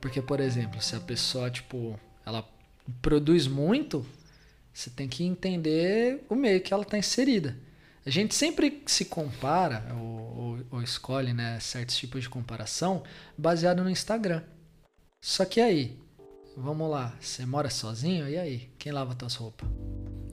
[0.04, 2.46] Porque, por exemplo, se a pessoa, tipo, ela
[3.00, 4.04] produz muito,
[4.70, 7.56] você tem que entender o meio que ela está inserida.
[8.04, 13.02] A gente sempre se compara ou, ou, ou, escolhe né, certos tipos de comparação
[13.38, 14.42] baseado no Instagram.
[15.22, 15.98] Só que aí,
[16.54, 18.28] vamos lá, você mora sozinho?
[18.28, 18.70] E aí?
[18.78, 19.66] Quem lava tuas roupas?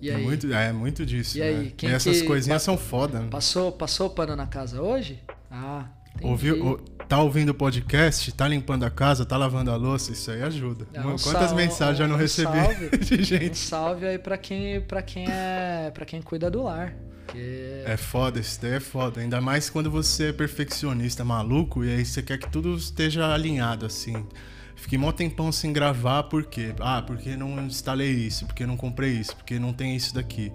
[0.02, 0.22] E é aí?
[0.22, 1.38] Muito, é muito disso.
[1.38, 1.48] E né?
[1.48, 1.72] aí?
[1.72, 3.22] Quem e essas coisinhas são foda.
[3.22, 3.30] Né?
[3.30, 5.24] Passou, passou o pano na casa hoje?
[5.50, 5.88] Ah,
[6.22, 10.42] Ouviu, tá ouvindo o podcast, tá limpando a casa, tá lavando a louça, isso aí
[10.44, 10.88] ajuda.
[10.94, 13.52] É, um Quantas mensagens um, eu não recebi salve, de gente?
[13.52, 15.92] Um salve aí pra quem, pra quem é.
[15.94, 16.96] para quem cuida do lar.
[17.26, 17.84] Porque...
[17.86, 19.20] É foda, isso daí é foda.
[19.20, 23.86] Ainda mais quando você é perfeccionista, maluco, e aí você quer que tudo esteja alinhado,
[23.86, 24.26] assim.
[24.78, 26.74] Fiquei mó tempão sem gravar, por quê?
[26.80, 30.50] Ah, porque não instalei isso, porque não comprei isso, porque não tem isso daqui.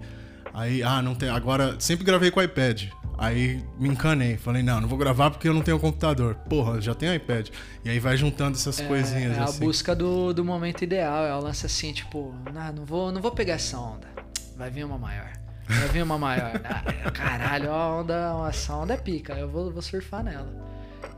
[0.55, 1.29] Aí, ah, não tem.
[1.29, 2.85] Agora, sempre gravei com o iPad.
[3.17, 6.35] Aí me encanei, falei, não, não vou gravar porque eu não tenho computador.
[6.47, 7.49] Porra, já tenho iPad.
[7.83, 9.57] E aí vai juntando essas é, coisinhas é assim.
[9.57, 13.19] a busca do, do momento ideal, é o lance assim, tipo, não, não, vou, não
[13.19, 14.07] vou pegar essa onda.
[14.55, 15.33] Vai vir uma maior.
[15.67, 16.61] Vai vir uma maior.
[16.63, 20.67] ah, caralho, a onda, essa onda é pica, eu vou, vou surfar nela.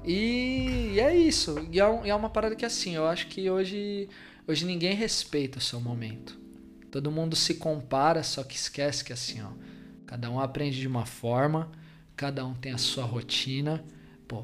[0.05, 1.67] E, e é isso.
[1.69, 4.07] E é, e é uma parada que assim, eu acho que hoje,
[4.47, 6.39] hoje ninguém respeita o seu momento.
[6.89, 9.49] Todo mundo se compara, só que esquece que assim, ó,
[10.05, 11.69] cada um aprende de uma forma
[12.19, 13.81] cada um tem a sua rotina.
[14.27, 14.43] Pô,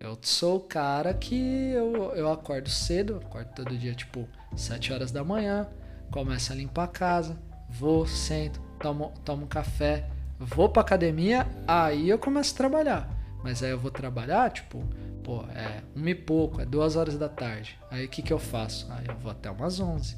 [0.00, 1.36] eu sou o cara que
[1.72, 5.68] eu, eu acordo cedo, acordo todo dia tipo 7 horas da manhã,
[6.10, 7.38] começo a limpar a casa,
[7.70, 10.10] vou, sento, tomo, tomo café,
[10.40, 13.08] vou pra academia, aí eu começo a trabalhar.
[13.44, 14.82] Mas aí eu vou trabalhar, tipo,
[15.22, 17.78] pô, é uma e pouco, é duas horas da tarde.
[17.92, 18.90] Aí o que, que eu faço?
[18.90, 20.16] Aí eu vou até umas 11.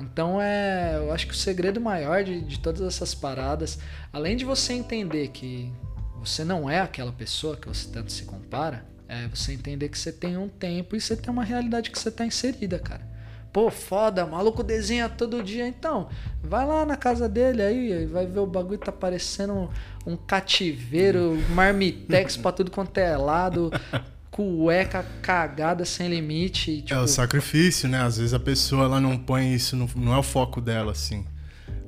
[0.00, 3.80] Então é, eu acho que o segredo maior de, de todas essas paradas,
[4.12, 5.72] além de você entender que
[6.20, 10.12] você não é aquela pessoa que você tanto se compara, é você entender que você
[10.12, 13.08] tem um tempo e você tem uma realidade que você está inserida, cara.
[13.52, 15.66] Pô, foda, maluco desenha todo dia.
[15.66, 16.08] Então,
[16.40, 19.68] vai lá na casa dele aí, vai ver o bagulho tá parecendo um,
[20.12, 23.72] um cativeiro, marmitex pra tudo quanto é lado,
[24.30, 26.82] cueca cagada sem limite.
[26.82, 26.94] Tipo...
[26.94, 28.00] É o sacrifício, né?
[28.02, 31.26] Às vezes a pessoa ela não põe isso, no, não é o foco dela, assim.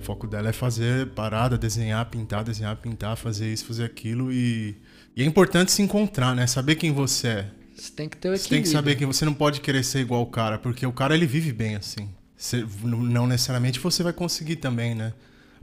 [0.03, 4.33] O foco dela é fazer parada, desenhar, pintar, desenhar, pintar, fazer isso, fazer aquilo.
[4.33, 4.77] E,
[5.17, 6.45] e é importante se encontrar, né?
[6.49, 7.51] Saber quem você é.
[7.77, 8.43] Você tem que ter o equilíbrio.
[8.43, 10.93] Você tem que saber que você não pode querer ser igual o cara, porque o
[10.93, 12.11] cara ele vive bem assim.
[12.37, 15.13] Você, não necessariamente você vai conseguir também, né?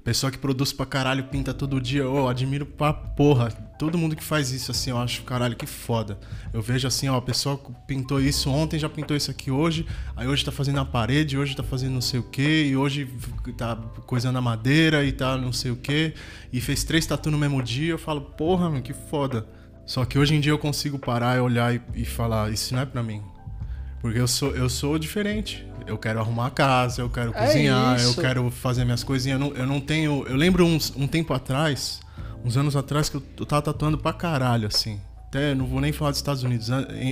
[0.03, 2.03] Pessoa que produz pra caralho, pinta todo dia.
[2.03, 3.49] Eu admiro pra porra.
[3.77, 6.19] Todo mundo que faz isso, assim, eu acho, caralho, que foda.
[6.51, 9.85] Eu vejo assim, ó, a pessoa pintou isso ontem, já pintou isso aqui hoje.
[10.15, 12.65] Aí hoje tá fazendo a parede, hoje tá fazendo não sei o quê.
[12.69, 13.07] E hoje
[13.57, 13.75] tá
[14.05, 16.13] coisando a madeira e tá não sei o quê.
[16.51, 17.91] E fez três tatu no mesmo dia.
[17.91, 19.47] Eu falo, porra, meu, que foda.
[19.85, 22.81] Só que hoje em dia eu consigo parar e olhar e, e falar, isso não
[22.81, 23.21] é pra mim.
[24.01, 25.65] Porque eu sou, eu sou diferente.
[25.85, 29.39] Eu quero arrumar a casa, eu quero É cozinhar, eu quero fazer minhas coisinhas.
[29.41, 30.25] Eu não, eu não tenho.
[30.27, 31.99] Eu lembro uns, um tempo atrás,
[32.45, 34.99] uns anos atrás, que eu, eu tava tatuando pra caralho, assim.
[35.27, 36.69] Até não vou nem falar dos Estados Unidos,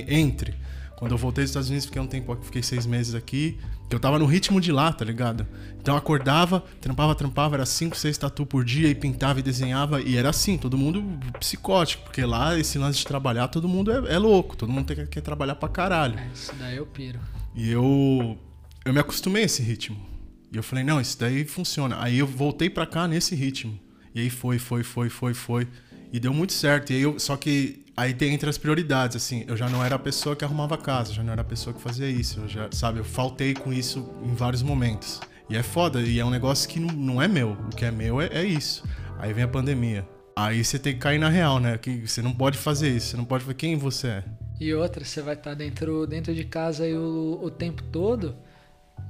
[0.08, 0.54] entre.
[0.98, 3.56] Quando eu voltei dos Estados Unidos, fiquei um tempo, aqui, fiquei seis meses aqui,
[3.88, 5.46] que eu tava no ritmo de lá, tá ligado?
[5.80, 10.02] Então eu acordava, trampava, trampava, era cinco, seis tatu por dia, e pintava e desenhava,
[10.02, 11.00] e era assim, todo mundo
[11.38, 15.06] psicótico, porque lá esse lance de trabalhar, todo mundo é, é louco, todo mundo tem,
[15.06, 16.18] quer trabalhar pra caralho.
[16.18, 17.20] É, isso daí eu piro.
[17.54, 18.36] E eu
[18.84, 20.04] eu me acostumei a esse ritmo.
[20.52, 21.96] E eu falei, não, isso daí funciona.
[22.00, 23.78] Aí eu voltei pra cá nesse ritmo.
[24.14, 25.68] E aí foi, foi, foi, foi, foi.
[26.12, 26.90] E deu muito certo.
[26.90, 29.96] E aí eu, só que aí tem entre as prioridades, assim, eu já não era
[29.96, 32.40] a pessoa que arrumava casa, já não era a pessoa que fazia isso.
[32.40, 35.20] Eu já, sabe, eu faltei com isso em vários momentos.
[35.50, 37.52] E é foda, e é um negócio que não, não é meu.
[37.52, 38.84] O que é meu é, é isso.
[39.18, 40.08] Aí vem a pandemia.
[40.36, 41.76] Aí você tem que cair na real, né?
[41.76, 44.24] Que você não pode fazer isso, você não pode fazer quem você é.
[44.60, 48.36] E outra, você vai estar dentro, dentro de casa aí o, o tempo todo.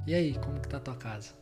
[0.07, 1.38] E aí, como que tá a tua casa?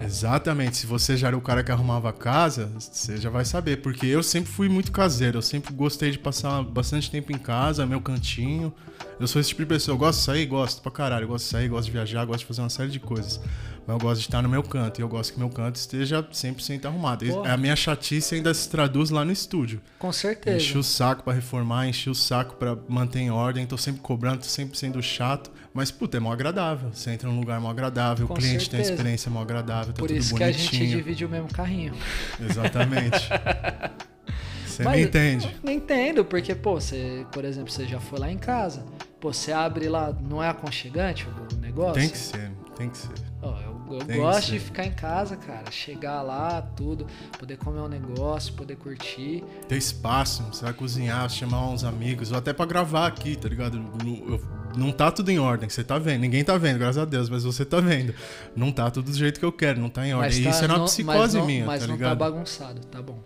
[0.00, 0.76] Exatamente.
[0.76, 3.78] Se você já era o cara que arrumava a casa, você já vai saber.
[3.78, 5.38] Porque eu sempre fui muito caseiro.
[5.38, 8.72] Eu sempre gostei de passar bastante tempo em casa, meu cantinho.
[9.18, 9.94] Eu sou esse tipo de pessoa.
[9.94, 10.46] Eu gosto de sair?
[10.46, 11.24] Gosto pra caralho.
[11.24, 13.40] Eu gosto de sair, gosto de viajar, gosto de fazer uma série de coisas.
[13.86, 15.00] Mas eu gosto de estar no meu canto.
[15.00, 17.24] E eu gosto que meu canto esteja 100% arrumado.
[17.24, 17.52] Porra.
[17.52, 19.80] A minha chatice ainda se traduz lá no estúdio.
[19.98, 20.56] Com certeza.
[20.56, 24.38] Enchi o saco pra reformar, enchi o saco pra manter em ordem, tô sempre cobrando,
[24.38, 25.50] tô sempre sendo chato.
[25.76, 26.90] Mas, puta, é mó agradável.
[26.90, 28.92] Você entra num lugar mó agradável, Com o cliente tem a certeza.
[28.94, 30.82] experiência mó agradável, tá Por tudo isso que bonitinho.
[30.82, 31.94] a gente divide o mesmo carrinho.
[32.40, 33.28] Exatamente.
[34.66, 35.56] Você Mas me entende?
[35.62, 38.84] Não entendo, porque, pô, você, por exemplo, você já foi lá em casa.
[39.20, 41.94] Pô, você abre lá, não é aconchegante o negócio?
[41.94, 43.08] Tem que ser, tem que ser.
[43.40, 45.70] Ó, eu eu Tem gosto de ficar em casa, cara.
[45.70, 47.06] Chegar lá, tudo,
[47.38, 49.42] poder comer um negócio, poder curtir.
[49.68, 53.78] Ter espaço, você vai cozinhar, chamar uns amigos, ou até pra gravar aqui, tá ligado?
[53.78, 54.40] Não,
[54.76, 56.20] não tá tudo em ordem, você tá vendo.
[56.20, 58.14] Ninguém tá vendo, graças a Deus, mas você tá vendo.
[58.54, 60.30] Não tá tudo do jeito que eu quero, não tá em ordem.
[60.30, 62.10] Mas tá- isso é uma não- psicose mas não, minha, Mas tá não ligado?
[62.18, 63.18] tá bagunçado, tá bom.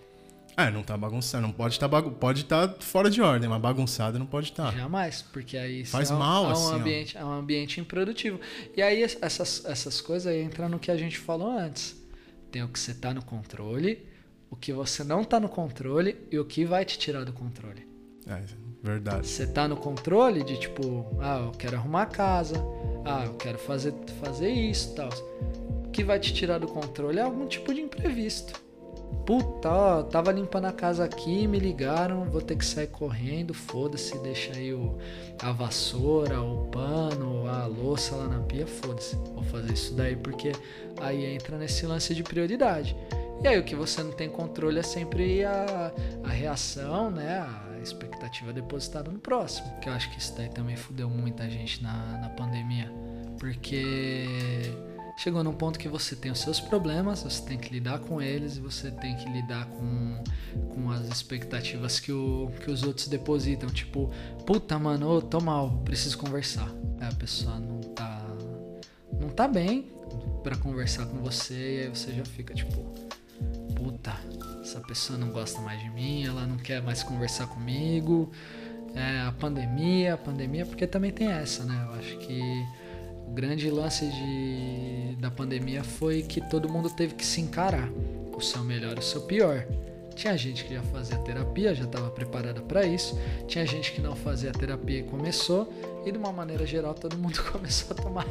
[0.56, 2.10] É, não tá bagunçado, não pode estar bagu...
[2.10, 4.74] pode estar fora de ordem, mas bagunçado não pode estar.
[4.76, 5.88] Jamais, porque aí Tá.
[5.90, 6.76] Faz é um, mal, é um assim, ó.
[6.76, 8.38] ambiente, é um ambiente improdutivo.
[8.76, 11.96] E aí es- essas, essas coisas aí entram no que a gente falou antes.
[12.50, 14.04] Tem o que você tá no controle,
[14.50, 17.88] o que você não tá no controle e o que vai te tirar do controle.
[18.26, 18.42] É,
[18.82, 19.26] verdade.
[19.28, 22.56] Você tá no controle de tipo, ah, eu quero arrumar a casa,
[23.04, 25.08] ah, eu quero fazer, fazer isso e tal.
[25.86, 28.60] O que vai te tirar do controle é algum tipo de imprevisto.
[29.26, 34.18] Puta, ó, tava limpando a casa aqui, me ligaram, vou ter que sair correndo, foda-se,
[34.18, 34.98] deixa aí o,
[35.40, 39.16] a vassoura, o pano, a louça lá na pia, foda-se.
[39.34, 40.52] Vou fazer isso daí porque
[41.00, 42.96] aí entra nesse lance de prioridade.
[43.42, 45.92] E aí o que você não tem controle é sempre a,
[46.24, 47.38] a reação, né?
[47.38, 49.66] A expectativa depositada no próximo.
[49.80, 52.92] Que eu acho que isso daí também fudeu muita gente na, na pandemia.
[53.38, 54.74] Porque
[55.22, 58.56] chegou num ponto que você tem os seus problemas, você tem que lidar com eles
[58.56, 60.24] você tem que lidar com,
[60.72, 63.68] com as expectativas que, o, que os outros depositam.
[63.68, 64.10] Tipo,
[64.46, 66.70] puta, mano, ô, tô mal, preciso conversar.
[66.98, 68.26] Aí a pessoa não tá.
[69.20, 69.92] não tá bem
[70.42, 72.82] pra conversar com você e aí você já fica tipo,
[73.76, 74.16] puta,
[74.62, 78.30] essa pessoa não gosta mais de mim, ela não quer mais conversar comigo.
[78.94, 81.86] É, a pandemia, a pandemia, porque também tem essa, né?
[81.88, 82.64] Eu acho que
[83.30, 87.88] o grande lance de, da pandemia foi que todo mundo teve que se encarar,
[88.36, 89.64] o seu melhor e o seu pior.
[90.16, 93.18] Tinha gente que já fazia terapia, já estava preparada para isso.
[93.46, 95.72] Tinha gente que não fazia terapia e começou.
[96.04, 98.26] E de uma maneira geral, todo mundo começou a tomar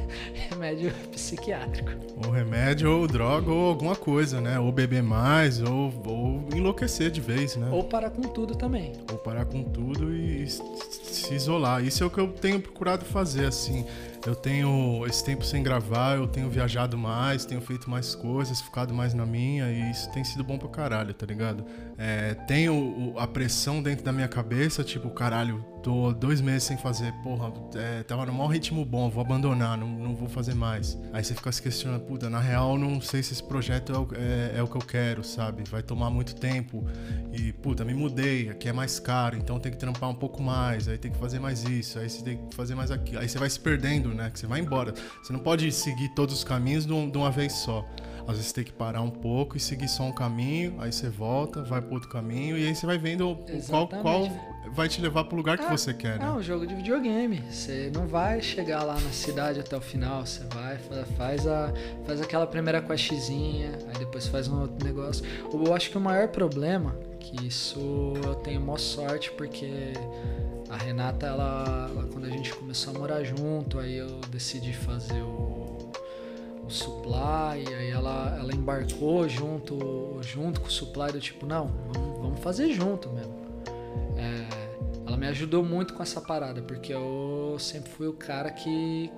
[0.49, 1.89] remédio psiquiátrico.
[2.23, 4.59] Ou remédio, ou droga, ou alguma coisa, né?
[4.59, 7.69] Ou beber mais, ou, ou enlouquecer de vez, né?
[7.71, 8.93] Ou parar com tudo também.
[9.09, 11.83] Ou parar com tudo e se isolar.
[11.83, 13.85] Isso é o que eu tenho procurado fazer, assim.
[14.25, 18.93] Eu tenho esse tempo sem gravar, eu tenho viajado mais, tenho feito mais coisas, ficado
[18.93, 21.65] mais na minha, e isso tem sido bom pra caralho, tá ligado?
[22.01, 26.77] É, tenho o- a pressão dentro da minha cabeça, tipo, caralho, tô dois meses sem
[26.77, 30.97] fazer, porra, é, tava no maior ritmo bom, vou abandonar, não, não vou fazer mais.
[31.11, 34.07] Aí você fica se questionando, puta, na real, não sei se esse projeto é o,
[34.15, 35.63] é- é o que eu quero, sabe?
[35.69, 36.85] Vai tomar muito tempo.
[37.33, 40.87] E, puta, me mudei, aqui é mais caro, então tem que trampar um pouco mais,
[40.87, 43.19] aí tem que fazer mais isso, aí você tem que fazer mais aquilo.
[43.19, 44.29] Aí você vai se perdendo, né?
[44.29, 44.93] Que você vai embora.
[45.21, 47.85] Você não pode seguir todos os caminhos de uma vez só.
[48.29, 51.63] Às vezes tem que parar um pouco e seguir só um caminho, aí você volta,
[51.63, 54.29] vai para outro caminho e aí você vai vendo qual, qual
[54.71, 56.19] vai te levar para o lugar que ah, você quer.
[56.19, 56.25] Né?
[56.25, 57.41] É um jogo de videogame.
[57.49, 60.25] Você não vai chegar lá na cidade até o final.
[60.25, 60.77] Você vai,
[61.17, 61.73] faz, a,
[62.05, 65.25] faz aquela primeira questzinha, aí depois faz um outro negócio.
[65.51, 69.93] Eu acho que o maior problema, que isso eu tenho maior sorte, porque
[70.69, 75.21] a Renata, ela, ela, quando a gente começou a morar junto, aí eu decidi fazer
[75.21, 75.68] o,
[76.69, 81.67] o supply, aí ela, ela embarcou junto, junto com o supply do tipo, não,
[82.21, 83.33] vamos, fazer junto mesmo.
[84.15, 89.11] É, ela me ajudou muito com essa parada, porque eu sempre fui o cara que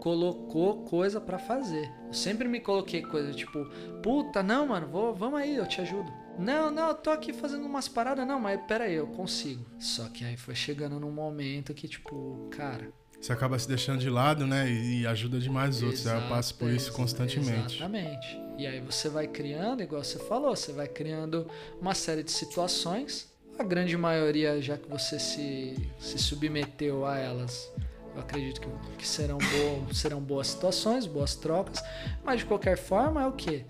[0.00, 1.90] colocou coisa para fazer.
[2.08, 3.64] Eu sempre me coloquei coisa tipo,
[4.02, 6.12] puta, não, mano, vou, vamos aí, eu te ajudo.
[6.38, 9.64] Não, não, eu tô aqui fazendo umas paradas, não, mas pera aí, eu consigo.
[9.78, 12.92] Só que aí foi chegando num momento que, tipo, cara.
[13.26, 14.70] Você acaba se deixando de lado, né?
[14.70, 16.02] E ajuda demais os outros.
[16.02, 17.74] Exato, eu passo por isso constantemente.
[17.74, 18.40] Exatamente.
[18.56, 21.44] E aí você vai criando, igual você falou, você vai criando
[21.80, 23.28] uma série de situações.
[23.58, 27.68] A grande maioria, já que você se, se submeteu a elas,
[28.14, 31.82] eu acredito que, que serão, bo serão boas situações, boas trocas.
[32.24, 33.64] Mas de qualquer forma, é o que?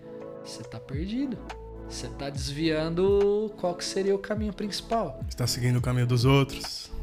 [0.45, 1.39] Você tá perdido.
[1.89, 5.19] Você está desviando qual que seria o caminho principal.
[5.27, 6.95] Está seguindo o caminho dos outros.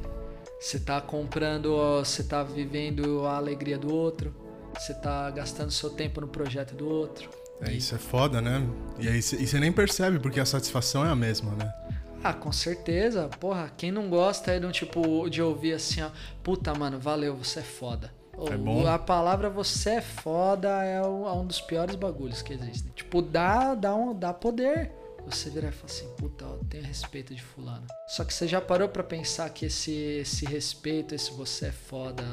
[0.64, 4.34] Você está comprando, você está vivendo a alegria do outro.
[4.74, 7.30] Você está gastando seu tempo no projeto do outro.
[7.59, 7.78] É, e...
[7.78, 8.66] isso é foda, né?
[8.97, 11.70] E aí você nem percebe, porque a satisfação é a mesma, né?
[12.24, 13.28] Ah, com certeza.
[13.41, 16.09] Porra, quem não gosta é de um tipo de ouvir assim, ó,
[16.41, 18.09] puta, mano, valeu, você é foda.
[18.49, 18.88] É bom.
[18.88, 22.89] A palavra você é foda é, é um dos piores bagulhos que existem.
[22.95, 24.93] Tipo, dá, dá, um, dá poder.
[25.26, 27.86] Você virar e falar assim, puta, eu tenho respeito de fulano.
[28.07, 32.24] Só que você já parou para pensar que esse, esse respeito, esse você é foda,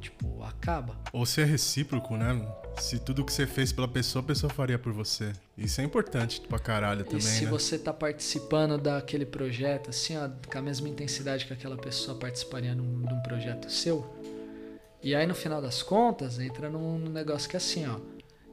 [0.00, 0.96] tipo, acaba?
[1.12, 2.34] Ou se é recíproco, né?
[2.78, 5.32] Se tudo que você fez pela pessoa, a pessoa faria por você.
[5.56, 7.50] Isso é importante pra caralho também, E se né?
[7.50, 12.74] você tá participando daquele projeto, assim, ó, com a mesma intensidade que aquela pessoa participaria
[12.74, 14.10] num, de um projeto seu,
[15.02, 17.98] e aí no final das contas entra num, num negócio que é assim, ó,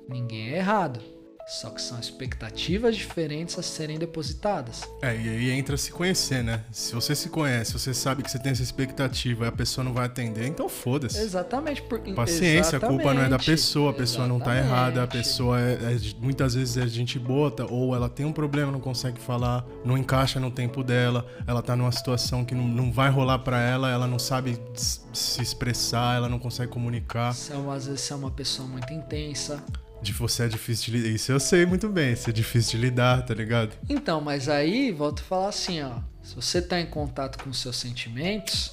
[0.09, 0.99] ninguém é errado.
[1.47, 4.81] Só que são expectativas diferentes a serem depositadas.
[5.01, 6.65] É, e aí entra se conhecer, né?
[6.73, 9.93] Se você se conhece, você sabe que você tem essa expectativa e a pessoa não
[9.93, 11.17] vai atender, então foda-se.
[11.17, 11.81] Exatamente.
[11.83, 12.01] Por...
[12.13, 12.83] Paciência, Exatamente.
[12.83, 14.39] a culpa não é da pessoa, a pessoa Exatamente.
[14.39, 18.25] não tá errada, a pessoa é, é, muitas vezes é gente bota, ou ela tem
[18.25, 22.53] um problema, não consegue falar, não encaixa no tempo dela, ela tá numa situação que
[22.53, 27.33] não, não vai rolar para ela, ela não sabe se expressar, ela não consegue comunicar.
[27.33, 29.63] São, às vezes é uma pessoa muito intensa.
[30.01, 31.09] De você é difícil de lidar.
[31.09, 33.75] Isso eu sei muito bem, isso é difícil de lidar, tá ligado?
[33.89, 35.99] Então, mas aí, volto a falar assim, ó.
[36.23, 38.71] Se você tá em contato com seus sentimentos,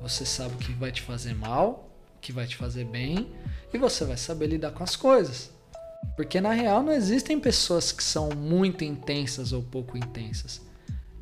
[0.00, 3.32] você sabe o que vai te fazer mal, o que vai te fazer bem,
[3.72, 5.50] e você vai saber lidar com as coisas.
[6.16, 10.60] Porque na real não existem pessoas que são muito intensas ou pouco intensas.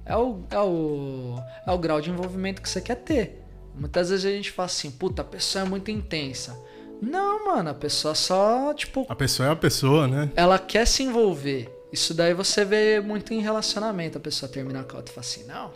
[0.04, 3.44] É o, é o, é o grau de envolvimento que você quer ter.
[3.74, 6.58] Muitas vezes a gente fala assim, puta, a pessoa é muito intensa.
[7.00, 9.06] Não, mano, a pessoa só, tipo.
[9.08, 10.30] A pessoa é a pessoa, né?
[10.34, 11.72] Ela quer se envolver.
[11.92, 14.18] Isso daí você vê muito em relacionamento.
[14.18, 15.72] A pessoa termina com a outra e fala assim: Não,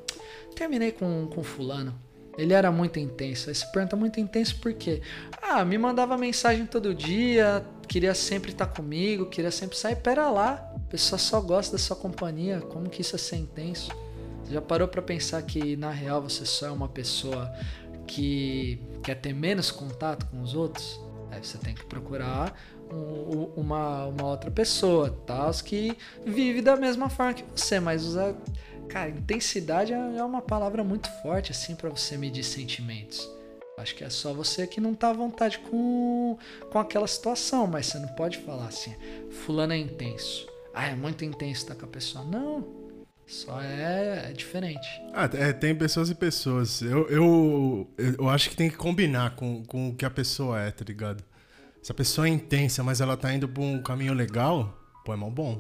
[0.55, 1.95] terminei com, com Fulano.
[2.37, 3.49] Ele era muito intenso.
[3.49, 5.03] Aí você pergunta muito intenso por quê?
[5.41, 9.97] Ah, me mandava mensagem todo dia, queria sempre estar comigo, queria sempre sair.
[9.97, 12.61] Pera lá, a pessoa só gosta da sua companhia.
[12.61, 13.93] Como que isso é ser intenso?
[14.45, 17.53] Você já parou para pensar que na real você só é uma pessoa
[18.07, 21.01] que quer ter menos contato com os outros?
[21.33, 22.55] Aí você tem que procurar
[22.93, 28.37] um, uma, uma outra pessoa, tal, que vive da mesma forma que você, mas usa.
[28.89, 33.27] Cara, intensidade é, é uma palavra muito forte, assim, para você medir sentimentos.
[33.79, 36.37] Acho que é só você que não tá à vontade com,
[36.71, 38.95] com aquela situação, mas você não pode falar assim,
[39.31, 40.47] fulano é intenso.
[40.75, 42.23] Ah, é muito intenso estar tá com a pessoa.
[42.25, 42.82] Não,
[43.33, 44.87] só é, é diferente.
[45.15, 46.83] Ah, é, tem pessoas e pessoas.
[46.83, 50.71] Eu, eu, eu acho que tem que combinar com, com o que a pessoa é,
[50.71, 51.25] tá ligado?
[51.83, 55.17] Se a pessoa é intensa, mas ela tá indo por um caminho legal, pô, é
[55.17, 55.59] mal bom.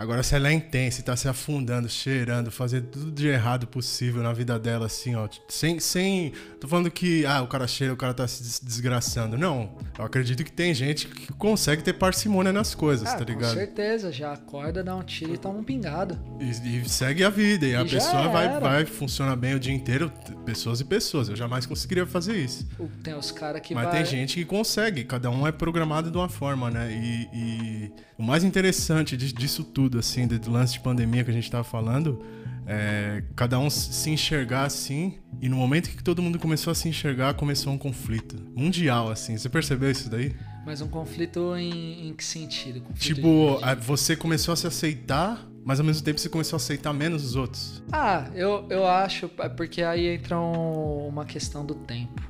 [0.00, 4.22] Agora, se ela é intensa e tá se afundando, cheirando, fazendo tudo de errado possível
[4.22, 5.28] na vida dela, assim, ó.
[5.46, 5.78] Sem.
[5.78, 9.36] sem tô falando que, ah, o cara cheira, o cara tá se desgraçando.
[9.36, 9.76] Não.
[9.98, 13.50] Eu acredito que tem gente que consegue ter parcimônia nas coisas, ah, tá ligado?
[13.50, 14.10] Com certeza.
[14.10, 16.18] Já acorda, dá um tiro e toma um pingado.
[16.40, 17.66] E, e segue a vida.
[17.66, 20.10] E, e a pessoa vai, vai funcionar bem o dia inteiro.
[20.46, 21.28] Pessoas e pessoas.
[21.28, 22.66] Eu jamais conseguiria fazer isso.
[23.02, 23.96] Tem os caras que Mas vai...
[23.96, 25.04] tem gente que consegue.
[25.04, 26.90] Cada um é programado de uma forma, né?
[26.90, 31.44] E, e o mais interessante disso tudo assim, do lance de pandemia que a gente
[31.44, 32.22] estava falando,
[32.66, 36.86] é, cada um se enxergar assim, e no momento que todo mundo começou a se
[36.86, 39.38] enxergar, começou um conflito mundial, assim.
[39.38, 40.36] Você percebeu isso daí?
[40.66, 42.82] Mas um conflito em, em que sentido?
[42.82, 46.92] Conflito Tipo, você começou a se aceitar, mas ao mesmo tempo você começou a aceitar
[46.92, 47.82] menos os outros.
[47.90, 52.20] Ah, eu, eu acho, é porque aí entra um- uma questão do tempo.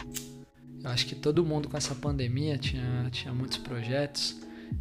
[0.85, 4.37] Eu acho que todo mundo com essa pandemia tinha, tinha muitos projetos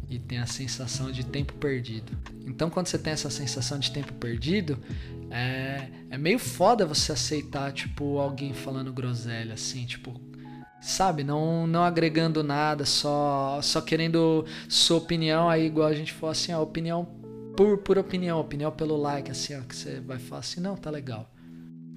[0.08, 2.12] e tem a sensação de tempo perdido.
[2.46, 4.78] Então, quando você tem essa sensação de tempo perdido,
[5.30, 10.20] é, é meio foda você aceitar, tipo, alguém falando groselha, assim, tipo,
[10.80, 11.22] sabe?
[11.22, 16.52] Não, não agregando nada, só, só querendo sua opinião, aí igual a gente falou assim,
[16.52, 17.20] a opinião
[17.56, 20.90] por, por opinião, opinião pelo like, assim, ó, que você vai falar assim, não, tá
[20.90, 21.30] legal.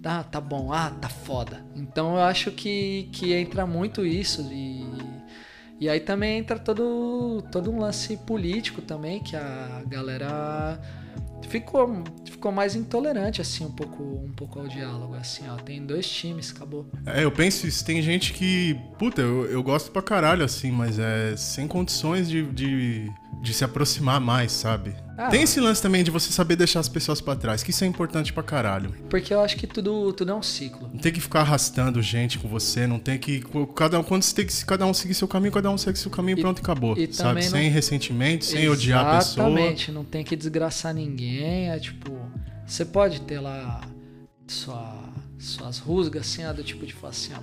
[0.01, 1.65] Tá, tá bom, ah, tá foda.
[1.75, 4.83] Então eu acho que, que entra muito isso e,
[5.83, 10.79] e aí também entra todo, todo um lance político também, que a galera
[11.49, 16.09] ficou, ficou mais intolerante, assim, um pouco, um pouco ao diálogo, assim, ó, tem dois
[16.09, 16.89] times, acabou.
[17.05, 17.83] É, eu penso isso.
[17.83, 18.79] Tem gente que.
[18.97, 23.11] Puta, eu, eu gosto pra caralho, assim, mas é sem condições de, de,
[23.41, 24.95] de se aproximar mais, sabe?
[25.17, 25.29] Ah.
[25.29, 27.87] Tem esse lance também de você saber deixar as pessoas pra trás, que isso é
[27.87, 28.95] importante pra caralho.
[29.09, 30.89] Porque eu acho que tudo, tudo é um ciclo.
[30.91, 33.43] Não tem que ficar arrastando gente com você, não tem que.
[33.75, 36.09] Cada, um- quando você tem que cada um seguir seu caminho, cada um segue seu
[36.09, 36.97] caminho, E- pronto, acabou.
[36.97, 37.41] e sabe?
[37.43, 39.47] não- Sem ressentimento, sem odiar a pessoa.
[39.49, 41.69] Exatamente, não tem que desgraçar ninguém.
[41.69, 42.11] É tipo,
[42.65, 43.81] você pode ter lá
[44.47, 44.99] sua,
[45.37, 47.33] suas rusgas assim, do tipo de falar assim,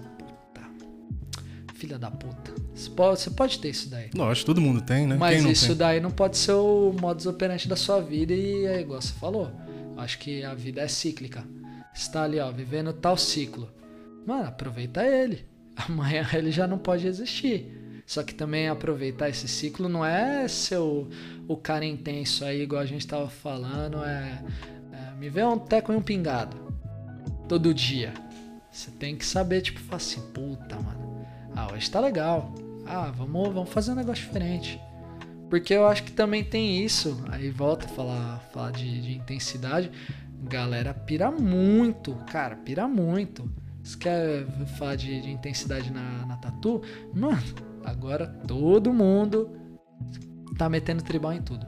[1.80, 2.52] filha da puta.
[2.74, 4.10] Você pode, você pode ter isso daí.
[4.14, 5.16] Lógico, todo mundo tem, né?
[5.16, 5.76] Mas isso tem?
[5.76, 9.50] daí não pode ser o modus operandi da sua vida e é igual você falou.
[9.96, 11.42] Acho que a vida é cíclica.
[11.94, 13.72] Você tá ali, ó, vivendo tal ciclo.
[14.26, 15.46] Mano, aproveita ele.
[15.74, 18.02] Amanhã ele já não pode existir.
[18.04, 21.08] Só que também aproveitar esse ciclo não é ser o,
[21.48, 24.42] o cara intenso aí, igual a gente tava falando, é,
[24.92, 26.56] é me ver um teco e um pingado.
[27.48, 28.12] Todo dia.
[28.70, 31.09] Você tem que saber, tipo, falar assim, puta, mano.
[31.54, 32.54] Ah, hoje tá legal.
[32.86, 34.80] Ah, vamos, vamos fazer um negócio diferente.
[35.48, 37.22] Porque eu acho que também tem isso.
[37.28, 39.90] Aí volta a falar, falar de, de intensidade.
[40.42, 43.50] Galera pira muito, cara, pira muito.
[43.82, 44.46] Você quer
[44.78, 46.82] falar de, de intensidade na, na tatu?
[47.14, 47.42] Mano,
[47.84, 49.50] agora todo mundo
[50.56, 51.66] tá metendo tribal em tudo.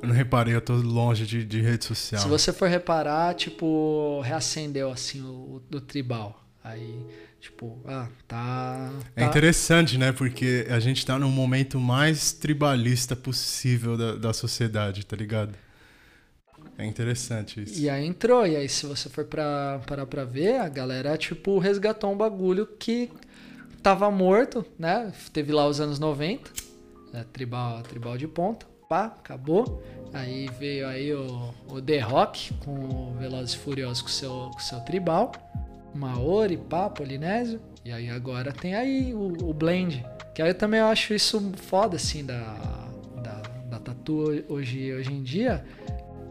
[0.00, 2.22] Eu não reparei, eu tô longe de, de rede social.
[2.22, 6.44] Se você for reparar, tipo, reacendeu assim o, o tribal.
[6.62, 7.04] Aí,
[7.40, 8.90] tipo, ah, tá.
[9.16, 10.12] É tá- interessante, né?
[10.12, 15.54] Porque a gente tá num momento mais tribalista possível da, da sociedade, tá ligado?
[16.76, 17.80] É interessante isso.
[17.80, 21.58] E aí entrou, e aí se você for pra, parar pra ver, a galera, tipo,
[21.58, 23.10] resgatou um bagulho que
[23.82, 25.12] tava morto, né?
[25.32, 26.50] Teve lá os anos 90,
[27.12, 27.24] né?
[27.32, 29.82] tribal, tribal de ponta, pá, acabou.
[30.12, 34.58] Aí veio aí o, o The Rock com o Velozes e Furiosos com seu, com
[34.58, 35.32] o seu tribal,
[35.94, 37.60] Maori, pá, Polinésio.
[37.84, 41.96] E aí agora tem aí o, o Blend, que aí eu também acho isso foda,
[41.96, 42.54] assim, da,
[43.22, 45.64] da, da tatu hoje, hoje em dia.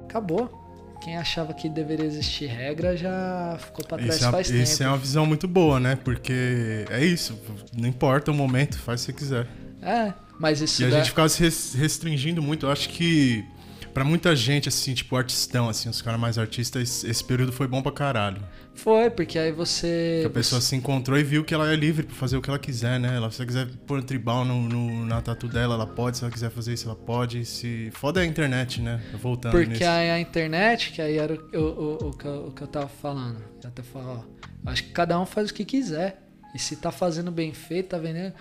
[0.05, 0.65] Acabou.
[1.03, 4.77] Quem achava que deveria existir regra já ficou pra trás Isso é, faz isso é
[4.85, 4.89] tempo.
[4.91, 5.95] uma visão muito boa, né?
[5.95, 7.39] Porque é isso,
[7.77, 9.47] não importa o momento, faz se você quiser.
[9.81, 12.65] É, mas isso E a dá- gente ficava se res- restringindo muito.
[12.65, 13.45] Eu acho que
[13.93, 17.81] pra muita gente, assim, tipo, artistão, assim, os caras mais artistas, esse período foi bom
[17.81, 18.41] pra caralho.
[18.77, 20.19] Foi, porque aí você.
[20.21, 22.49] Que a pessoa se encontrou e viu que ela é livre pra fazer o que
[22.49, 23.15] ela quiser, né?
[23.17, 26.17] Ela, se ela quiser pôr um tribal no, no- na tatu dela, ela pode.
[26.17, 27.43] Se ela quiser fazer isso, ela pode.
[27.45, 27.89] Se...
[27.91, 29.01] Foda é a internet, né?
[29.21, 29.83] Voltando Porque nisso.
[29.83, 32.87] aí a internet, que aí era o, o, o, que, eu, o que eu tava
[32.87, 33.39] falando.
[33.63, 34.23] Eu até falo,
[34.65, 36.23] ó, acho que cada um faz o que quiser.
[36.55, 38.33] E se tá fazendo bem feito, tá vendendo,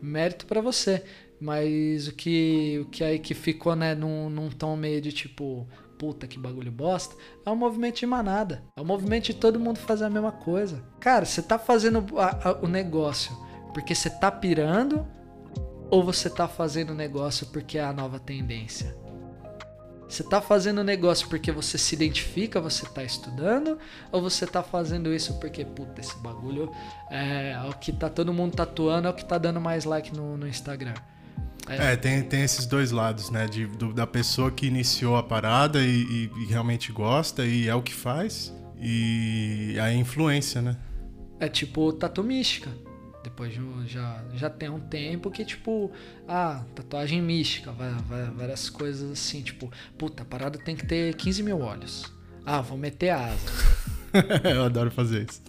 [0.00, 1.02] mérito pra você.
[1.40, 5.66] Mas o que, o que aí que ficou, né, num, num tom meio de tipo,
[6.02, 7.14] puta que bagulho bosta,
[7.46, 8.64] é um movimento de manada.
[8.76, 10.82] É um movimento de todo mundo fazer a mesma coisa.
[10.98, 13.32] Cara, você tá fazendo a- a- o negócio
[13.72, 15.06] porque você tá pirando
[15.92, 18.96] ou você tá fazendo o negócio porque é a nova tendência?
[20.08, 23.78] Você tá fazendo o negócio porque você se identifica, você tá estudando,
[24.10, 26.68] ou você tá fazendo isso porque, puta, esse bagulho
[27.12, 30.36] é, o que tá todo mundo tatuando, é o que tá dando mais like no,
[30.36, 30.94] no Instagram.
[31.68, 33.46] É, tem, tem esses dois lados, né?
[33.46, 37.74] De, do- da pessoa que iniciou a parada e, e- e realmente gosta e é
[37.74, 38.52] o que faz.
[38.80, 40.76] E a influência, né?
[41.38, 42.70] É tipo tatu mística.
[43.22, 45.92] Depois de já, já tem um tempo que, tipo,
[46.26, 47.72] ah, tatuagem mística,
[48.36, 52.12] várias coisas assim, tipo, puta, a parada tem que ter 15 mil olhos.
[52.44, 53.38] Ah, vou meter asa.
[54.52, 55.40] Eu adoro fazer isso.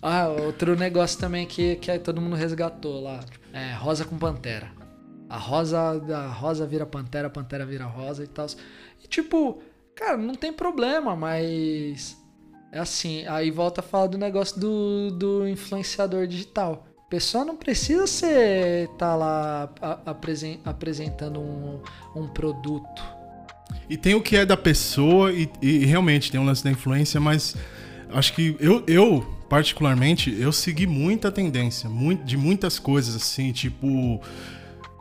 [0.00, 3.18] Ah, outro negócio também que, que aí todo mundo resgatou lá.
[3.52, 4.70] É rosa com pantera.
[5.30, 8.46] A rosa, a rosa vira pantera, a pantera vira rosa e tal.
[9.02, 9.62] E tipo,
[9.94, 12.18] cara, não tem problema, mas.
[12.72, 16.84] É assim, aí volta a falar do negócio do, do influenciador digital.
[17.08, 19.72] pessoa não precisa ser tá lá
[20.04, 21.80] apresen, apresentando um,
[22.14, 23.02] um produto.
[23.88, 27.20] E tem o que é da pessoa e, e realmente tem um lance da influência,
[27.20, 27.56] mas
[28.12, 34.20] acho que eu, eu particularmente, eu segui muita tendência, muito, de muitas coisas assim, tipo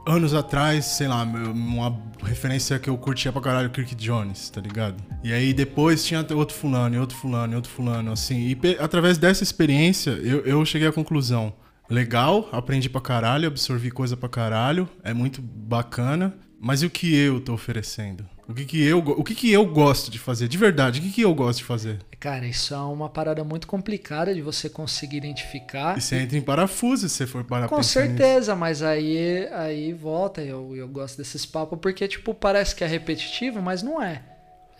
[0.05, 5.01] anos atrás, sei lá, uma referência que eu curtia pra caralho, Kirk Jones, tá ligado?
[5.23, 8.37] E aí depois tinha outro fulano, outro fulano, outro fulano, assim.
[8.37, 11.53] E através dessa experiência, eu, eu cheguei à conclusão
[11.89, 17.15] legal, aprendi pra caralho, absorvi coisa pra caralho, é muito bacana, mas e o que
[17.15, 18.25] eu tô oferecendo?
[18.49, 20.47] O que que eu, o que que eu gosto de fazer?
[20.47, 21.99] De verdade, o que que eu gosto de fazer?
[22.19, 25.95] Cara, isso é uma parada muito complicada de você conseguir identificar.
[25.95, 28.59] E você entra em parafuso se você for para Com certeza, nisso.
[28.59, 33.61] mas aí aí volta, eu, eu gosto desses papos porque tipo parece que é repetitivo,
[33.61, 34.23] mas não é.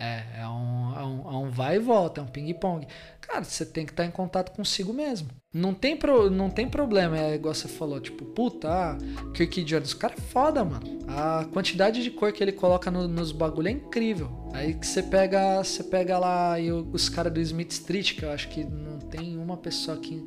[0.00, 2.86] É, é um, é um, é um vai e volta, é um ping-pong.
[3.20, 5.28] Cara, você tem que estar em contato consigo mesmo.
[5.52, 8.98] Não tem, pro, não tem problema, é igual você falou, tipo, puta, ah,
[9.34, 11.00] Kirk Jones, o cara é foda, mano.
[11.06, 14.30] A quantidade de cor que ele coloca no, nos bagulho é incrível.
[14.54, 18.30] Aí que você pega, você pega lá e os caras do Smith Street, que eu
[18.30, 20.24] acho que não tem uma pessoa aqui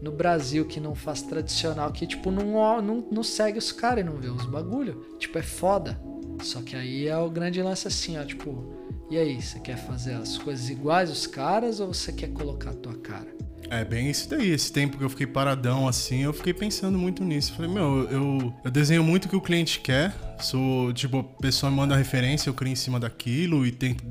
[0.00, 4.08] no Brasil que não faz tradicional, que tipo, não, não, não segue os caras e
[4.08, 5.16] não vê os bagulho.
[5.18, 6.00] Tipo, é foda.
[6.42, 8.81] Só que aí é o grande lance assim, ó, tipo,
[9.12, 12.72] e aí, você quer fazer as coisas iguais os caras ou você quer colocar a
[12.72, 13.26] tua cara?
[13.68, 14.50] É bem isso daí.
[14.50, 17.52] Esse tempo que eu fiquei paradão assim, eu fiquei pensando muito nisso.
[17.52, 20.14] Falei, meu, eu, eu desenho muito o que o cliente quer.
[20.42, 24.02] Sou, tipo, a pessoa me manda referência, eu crio em cima daquilo e tento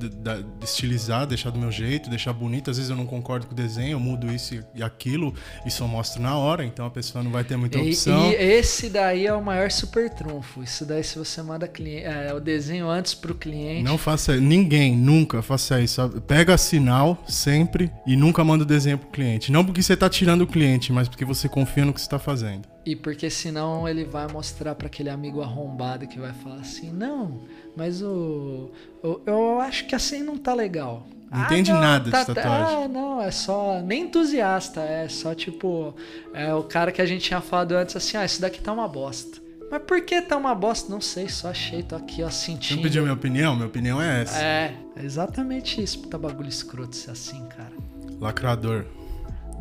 [0.64, 2.72] estilizar, deixar do meu jeito, deixar bonito.
[2.72, 5.34] Às vezes eu não concordo com o desenho, eu mudo isso e aquilo
[5.66, 8.32] e só mostro na hora, então a pessoa não vai ter muita opção.
[8.32, 10.64] E, e esse daí é o maior super trunfo.
[10.64, 13.84] Isso daí, se você manda cliente, é, o desenho antes pro cliente.
[13.84, 16.02] Não faça ninguém, nunca faça isso.
[16.28, 19.52] Pega sinal sempre e nunca manda o desenho pro cliente.
[19.52, 22.20] Não porque você tá tirando o cliente, mas porque você confia no que você tá
[22.20, 22.71] fazendo.
[22.86, 27.42] E porque senão ele vai mostrar para aquele amigo arrombado que vai falar assim: não,
[27.76, 28.72] mas o,
[29.04, 31.06] o eu acho que assim não tá legal.
[31.32, 32.84] Não ah, entende não, nada tá, de tatuagem.
[32.84, 33.82] Ah, não, é só.
[33.82, 35.96] Nem entusiasta, é só tipo.
[36.34, 38.88] É o cara que a gente tinha falado antes assim: ah, isso daqui tá uma
[38.88, 39.40] bosta.
[39.72, 40.92] Mas por que tá uma bosta?
[40.92, 42.68] Não sei, só achei, tô aqui, ó, sentindo.
[42.68, 43.56] Você não pediu minha opinião?
[43.56, 44.44] Minha opinião é essa.
[44.44, 47.72] É, é exatamente isso, puta bagulho escroto ser assim, cara.
[48.20, 48.86] Lacrador.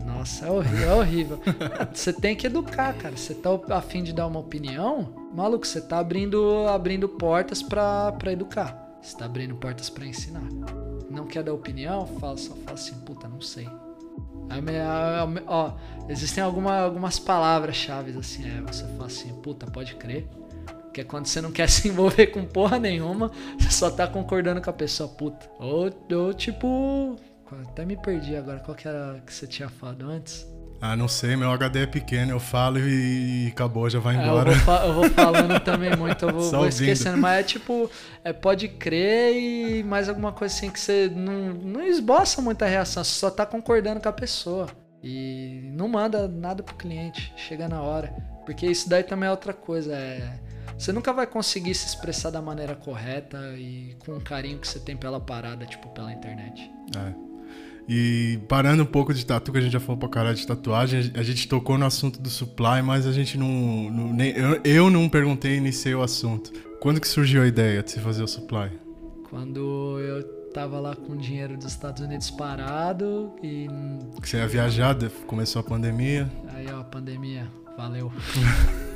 [0.04, 0.88] Nossa, é horrível.
[0.88, 1.40] É horrível.
[1.92, 3.16] você tem que educar, cara.
[3.16, 8.98] Você tá afim de dar uma opinião, maluco, você tá abrindo, abrindo portas para educar.
[9.00, 10.46] Você tá abrindo portas para ensinar.
[11.10, 12.06] Não quer dar opinião?
[12.06, 13.68] Fala, só fala assim, puta, não sei.
[14.48, 14.60] Aí,
[15.46, 15.72] ó,
[16.08, 20.28] existem alguma, algumas palavras-chave assim, é, você fala assim, puta, pode crer.
[20.92, 24.60] Que é quando você não quer se envolver com porra nenhuma, você só tá concordando
[24.60, 25.48] com a pessoa, puta.
[25.58, 27.16] Ou, ou tipo,
[27.68, 28.60] até me perdi agora.
[28.60, 30.46] Qual que era que você tinha falado antes?
[30.82, 34.50] Ah, não sei, meu HD é pequeno, eu falo e, acabou, já vai embora.
[34.50, 37.18] É, eu, vou eu, vou falando também muito, eu vou, vou esquecendo.
[37.18, 37.90] Mas é tipo,
[38.24, 43.04] é, pode crer e mais alguma coisa assim que você não, não esboça muita reação,
[43.04, 44.68] você só tá concordando com a pessoa.
[45.02, 48.14] E não manda nada pro cliente, chega na hora.
[48.46, 50.40] Porque isso daí também é outra coisa, é...
[50.78, 54.80] Você nunca vai conseguir se expressar da maneira correta e com o carinho que você
[54.80, 56.70] tem pela parada, tipo, pela internet.
[56.96, 57.29] É.
[57.92, 61.10] E parando um pouco de tatu, que a gente já falou pra caralho de tatuagem,
[61.12, 63.48] a gente tocou no assunto do supply, mas a gente não.
[63.90, 66.52] não nem, eu, eu não perguntei e iniciei o assunto.
[66.78, 68.70] Quando que surgiu a ideia de se fazer o supply?
[69.28, 70.22] Quando eu
[70.52, 73.66] tava lá com o dinheiro dos Estados Unidos parado e.
[74.22, 76.30] Que você ia viajar, começou a pandemia.
[76.54, 78.12] Aí, ó, pandemia, valeu.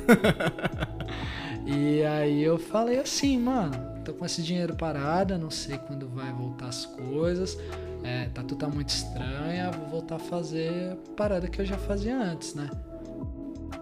[1.67, 3.75] e aí eu falei assim, mano,
[4.05, 7.57] tô com esse dinheiro parado, não sei quando vai voltar as coisas
[8.05, 12.15] é, tá tudo tá muito estranha, vou voltar a fazer parada que eu já fazia
[12.15, 12.69] antes, né?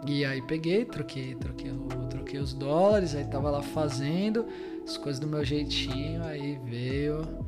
[0.08, 1.72] E aí peguei, troquei, troquei,
[2.10, 4.48] troquei os dólares, aí tava lá fazendo
[4.84, 7.46] as coisas do meu jeitinho, aí veio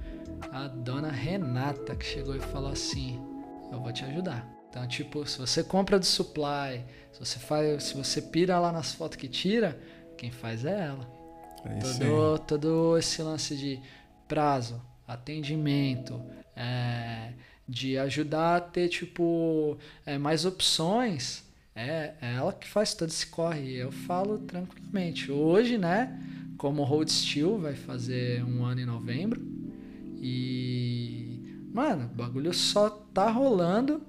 [0.52, 3.20] a dona Renata que chegou e falou assim:
[3.72, 4.46] "Eu vou te ajudar".
[4.70, 8.94] Então, tipo, se você compra do supply, se você faz, se você pira lá nas
[8.94, 9.80] fotos que tira,
[10.18, 11.10] quem faz é ela.
[11.66, 13.82] É todo, todo esse lance de
[14.28, 16.22] prazo, atendimento,
[16.56, 17.34] é,
[17.68, 21.44] de ajudar a ter tipo é, mais opções.
[21.76, 23.76] É, é ela que faz todo esse corre.
[23.76, 25.32] Eu falo tranquilamente.
[25.32, 26.20] Hoje, né?
[26.58, 29.42] Como Hold Steel vai fazer um ano em novembro.
[30.22, 31.40] E.
[31.74, 34.02] Mano, o bagulho só tá rolando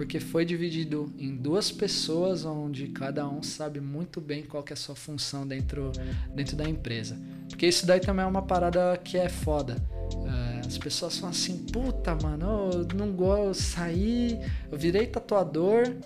[0.00, 4.76] porque foi dividido em duas pessoas onde cada um sabe muito bem qual é a
[4.76, 5.92] sua função dentro,
[6.34, 7.18] dentro da empresa.
[7.50, 9.76] Porque isso daí também é uma parada que é foda.
[10.26, 10.39] É,
[10.70, 14.40] as pessoas falam assim, puta, mano, eu não gosto, eu saí,
[14.70, 15.96] eu virei tatuador,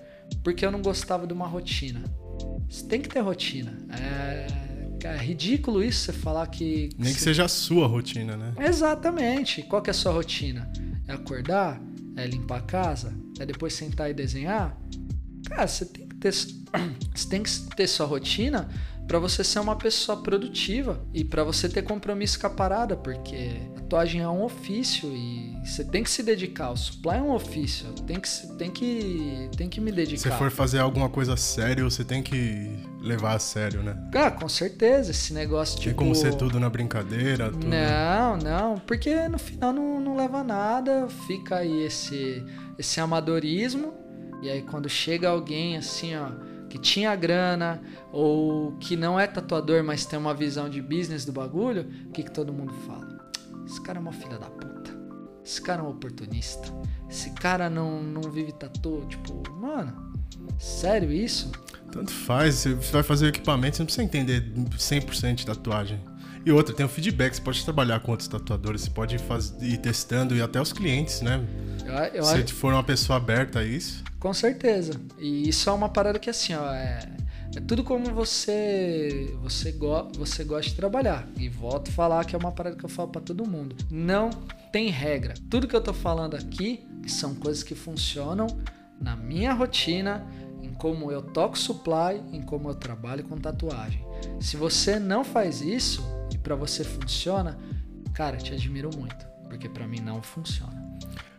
[0.42, 2.02] porque eu não gostava de uma rotina.
[2.68, 3.76] Você tem que ter rotina.
[3.92, 4.46] É,
[5.06, 6.88] é ridículo isso você falar que.
[6.98, 8.54] Nem que seja a sua rotina, né?
[8.58, 9.62] Exatamente.
[9.64, 10.72] Qual que é a sua rotina?
[11.06, 11.80] É acordar?
[12.16, 13.12] É limpar a casa?
[13.38, 14.78] É depois sentar e desenhar?
[15.46, 16.32] Cara, você tem que ter,
[17.14, 18.66] você tem que ter sua rotina
[19.06, 23.60] para você ser uma pessoa produtiva e para você ter compromisso com a parada, porque
[23.94, 26.70] tatuagem é um ofício e você tem que se dedicar.
[26.70, 28.28] O supply é um ofício, tem que
[28.58, 30.30] tem que tem que me dedicar.
[30.30, 33.96] Se for fazer alguma coisa sério, você tem que levar a sério, né?
[34.14, 37.66] Ah, com certeza, esse negócio tipo Tem como ser tudo na brincadeira, tudo...
[37.66, 42.44] Não, não, porque no final não, não leva a nada, fica aí esse
[42.76, 43.94] esse amadorismo
[44.42, 46.28] e aí quando chega alguém assim, ó,
[46.74, 47.80] que tinha grana
[48.10, 52.24] ou que não é tatuador, mas tem uma visão de business do bagulho, o que,
[52.24, 53.30] que todo mundo fala?
[53.64, 54.90] Esse cara é uma filha da puta.
[55.44, 56.68] Esse cara é um oportunista.
[57.08, 59.06] Esse cara não, não vive tatu.
[59.08, 60.12] Tipo, mano,
[60.58, 61.52] sério isso?
[61.92, 66.00] Tanto faz, você vai fazer o equipamento, você não precisa entender 100% de tatuagem.
[66.46, 69.16] E outra, tem o feedback, você pode trabalhar com outros tatuadores, você pode
[69.62, 71.42] ir testando e até os clientes, né?
[72.12, 74.04] Eu, eu, Se for uma pessoa aberta a isso.
[74.20, 74.92] Com certeza.
[75.18, 76.98] E isso é uma parada que assim, ó, é,
[77.56, 81.26] é tudo como você você, go, você gosta de trabalhar.
[81.38, 83.76] E volto a falar que é uma parada que eu falo para todo mundo.
[83.90, 84.28] Não
[84.70, 85.34] tem regra.
[85.48, 88.46] Tudo que eu tô falando aqui são coisas que funcionam
[89.00, 90.26] na minha rotina,
[90.62, 94.04] em como eu toco supply, em como eu trabalho com tatuagem.
[94.40, 96.02] Se você não faz isso
[96.44, 97.58] para você funciona,
[98.12, 100.84] cara, te admiro muito, porque para mim não funciona.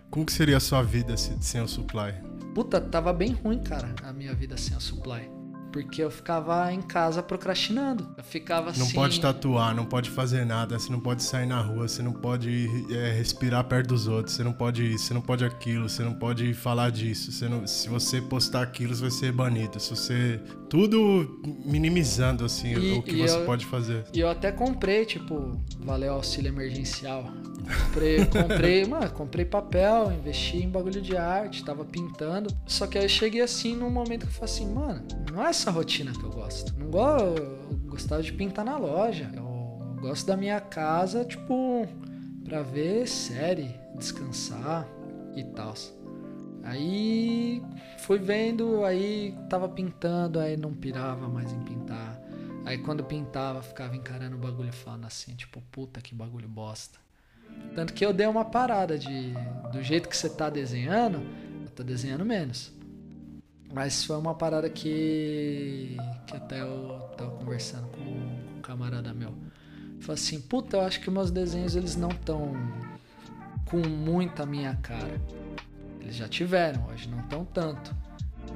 [0.09, 2.13] Como que seria a sua vida sem o supply?
[2.55, 5.29] Puta, tava bem ruim, cara, a minha vida sem a supply.
[5.75, 8.07] Porque eu ficava em casa procrastinando.
[8.17, 8.79] Eu ficava assim.
[8.79, 12.13] Não pode tatuar, não pode fazer nada, você não pode sair na rua, você não
[12.13, 16.01] pode é, respirar perto dos outros, você não pode isso, você não pode aquilo, você
[16.01, 17.29] não pode falar disso.
[17.29, 19.77] Você não, se você postar aquilo, você vai ser banido.
[19.77, 20.39] Se você.
[20.69, 24.05] Tudo minimizando, assim, e, o que você eu, pode fazer.
[24.13, 27.29] E eu até comprei, tipo, valeu auxílio emergencial.
[27.65, 32.49] Comprei, comprei, mano, comprei papel, investi em bagulho de arte, tava pintando.
[32.65, 35.49] Só que aí eu cheguei assim num momento que eu falei assim, mano, não é
[35.49, 36.73] essa rotina que eu gosto.
[36.77, 39.31] Não gosto, eu gostava de pintar na loja.
[39.35, 41.87] Eu gosto da minha casa, tipo,
[42.43, 44.87] pra ver série, descansar
[45.35, 45.73] e tal.
[46.63, 47.61] Aí
[47.99, 52.19] fui vendo, aí tava pintando, aí não pirava mais em pintar.
[52.65, 57.04] Aí quando pintava, ficava encarando o bagulho falando assim, tipo, puta que bagulho bosta.
[57.73, 59.33] Tanto que eu dei uma parada de.
[59.71, 61.21] Do jeito que você tá desenhando,
[61.63, 62.71] eu tô desenhando menos.
[63.73, 65.97] Mas foi uma parada que.
[66.27, 69.33] que até eu tava conversando com, com um camarada meu.
[69.99, 72.53] Falei assim, puta, eu acho que meus desenhos eles não tão
[73.65, 75.19] com muita minha cara.
[75.99, 77.95] Eles já tiveram, hoje não tão tanto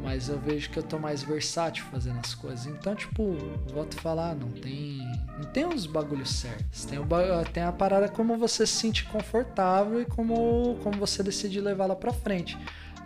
[0.01, 2.65] mas eu vejo que eu tô mais versátil fazendo as coisas.
[2.65, 3.35] Então, tipo,
[3.73, 4.99] volto a falar, não tem.
[5.38, 6.85] Não tem os bagulhos certos.
[6.85, 7.05] Tem, o,
[7.51, 12.11] tem a parada como você se sente confortável e como, como você decide levá-la pra
[12.11, 12.57] frente.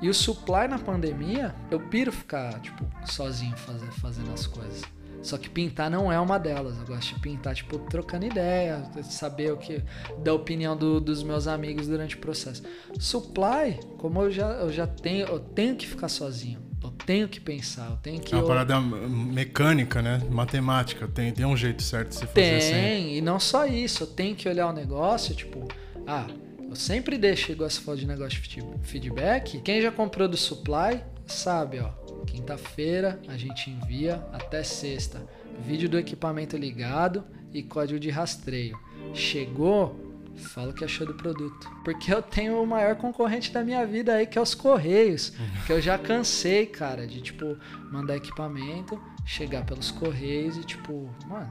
[0.01, 4.81] E o supply na pandemia, eu piro ficar, tipo, sozinho fazer, fazendo as coisas.
[5.21, 6.77] Só que pintar não é uma delas.
[6.77, 9.81] Eu gosto de pintar, tipo, trocando ideia, saber o que.
[10.21, 12.61] da opinião do, dos meus amigos durante o processo.
[12.99, 16.61] Supply, como eu já, eu já tenho, eu tenho que ficar sozinho.
[17.03, 18.33] Eu tenho que pensar, eu tenho que.
[18.33, 20.21] É uma parada mecânica, né?
[20.29, 21.05] Matemática.
[21.05, 23.15] Tem, tem um jeito certo de você fazer Tem, assim.
[23.17, 24.03] e não só isso.
[24.03, 25.67] Eu tenho que olhar o negócio, tipo,
[26.07, 26.25] ah,
[26.69, 29.59] eu sempre deixo, igual você falou de negócio de feedback.
[29.61, 31.89] Quem já comprou do supply sabe, ó.
[32.25, 35.21] Quinta-feira a gente envia até sexta.
[35.67, 38.79] Vídeo do equipamento ligado e código de rastreio.
[39.13, 40.02] Chegou,
[40.35, 41.69] fala o que achou do produto.
[41.83, 45.33] Porque eu tenho o maior concorrente da minha vida aí, que é os Correios.
[45.65, 47.57] Que eu já cansei, cara, de tipo,
[47.91, 51.49] mandar equipamento, chegar pelos Correios e tipo, mano,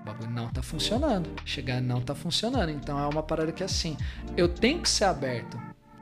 [0.00, 1.30] o bagulho não tá funcionando.
[1.44, 2.70] Chegar não tá funcionando.
[2.70, 3.96] Então é uma parada que assim,
[4.36, 5.58] eu tenho que ser aberto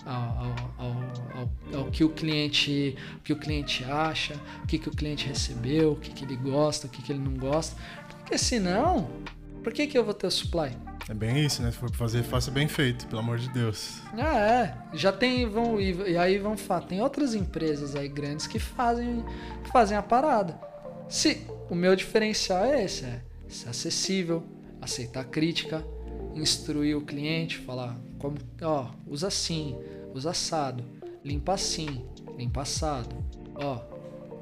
[0.07, 0.93] ao, ao,
[1.35, 5.27] ao, ao, que o cliente o que o cliente acha, o que, que o cliente
[5.27, 7.77] recebeu, o que, que ele gosta, o que, que ele não gosta.
[8.09, 9.09] Porque senão,
[9.67, 10.71] por que, que eu vou ter o supply?
[11.09, 11.73] É bem isso, né?
[11.73, 14.01] Se for fazer, faça bem feito, pelo amor de Deus.
[14.13, 14.79] Ah, é.
[14.97, 19.25] Já tem, vão, e, aí vão falar, tem outras empresas aí grandes que fazem,
[19.73, 20.57] fazem a parada.
[21.09, 24.45] Se o meu diferencial é esse, é ser acessível,
[24.81, 25.85] aceitar crítica,
[26.33, 29.77] instruir o cliente, falar como, ó, usa assim,
[30.15, 30.85] usa assado,
[31.25, 32.07] limpa assim,
[32.39, 33.17] limpa assado,
[33.57, 33.81] ó,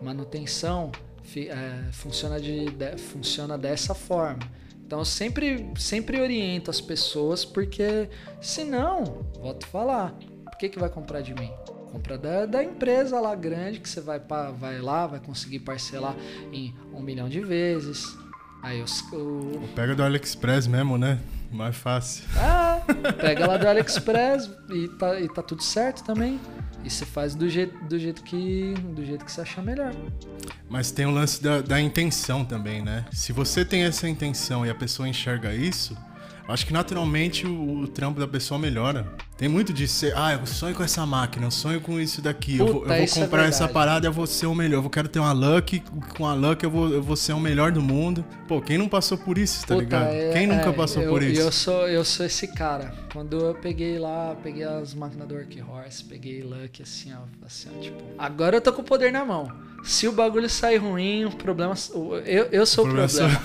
[0.03, 0.93] manutenção
[1.35, 4.43] é, funciona, de, de, funciona dessa forma.
[4.87, 8.09] Então eu sempre, sempre oriento as pessoas, porque
[8.41, 10.13] senão, volto a falar,
[10.45, 11.51] por que, que vai comprar de mim?
[11.91, 16.17] compra da, da empresa lá grande, que você vai, pa- vai lá, vai conseguir parcelar
[16.53, 18.05] em um milhão de vezes.
[18.65, 18.83] Aí
[19.13, 21.21] o, Pega do AliExpress mesmo, né?
[21.53, 22.25] Mais fácil.
[22.37, 22.81] ah,
[23.21, 26.41] pega lá do AliExpress e tá, e tá tudo certo também.
[26.85, 29.95] E você faz do jeito, do jeito que do jeito que você achar melhor.
[30.69, 33.07] Mas tem o lance da, da intenção também, né?
[33.11, 35.97] Se você tem essa intenção e a pessoa enxerga isso,
[36.49, 39.07] acho que naturalmente o, o trampo da pessoa melhora.
[39.37, 42.57] Tem muito de ser, ah, eu sonho com essa máquina, eu sonho com isso daqui,
[42.59, 43.73] eu vou, eu Puta, vou é comprar essa verdade.
[43.73, 45.81] parada, eu vou ser o melhor, eu quero ter uma Luck,
[46.17, 48.25] com a Luck eu vou, eu vou ser o melhor do mundo.
[48.47, 50.07] Pô, quem não passou por isso, tá Puta, ligado?
[50.07, 51.41] é- quem nunca é, passou eu, por isso?
[51.41, 52.95] Eu sou, eu sou esse cara.
[53.13, 57.81] Quando eu peguei lá, peguei as máquinas do Workhorse, peguei Luck assim, ó, assim, ó,
[57.81, 59.51] tipo, agora eu tô com o poder na mão.
[59.83, 61.75] Se o bagulho sair ruim, o problema.
[61.93, 63.41] o- Eu, eu sou o problema problema.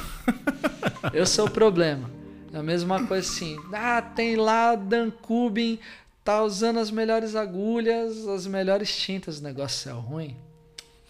[1.13, 2.18] é eu sou o problema.
[2.53, 3.57] É a mesma coisa assim.
[3.73, 5.79] Ah, tem lá Dan Kubin,
[6.23, 9.39] tá usando as melhores agulhas, as melhores tintas.
[9.39, 10.35] O negócio é ruim.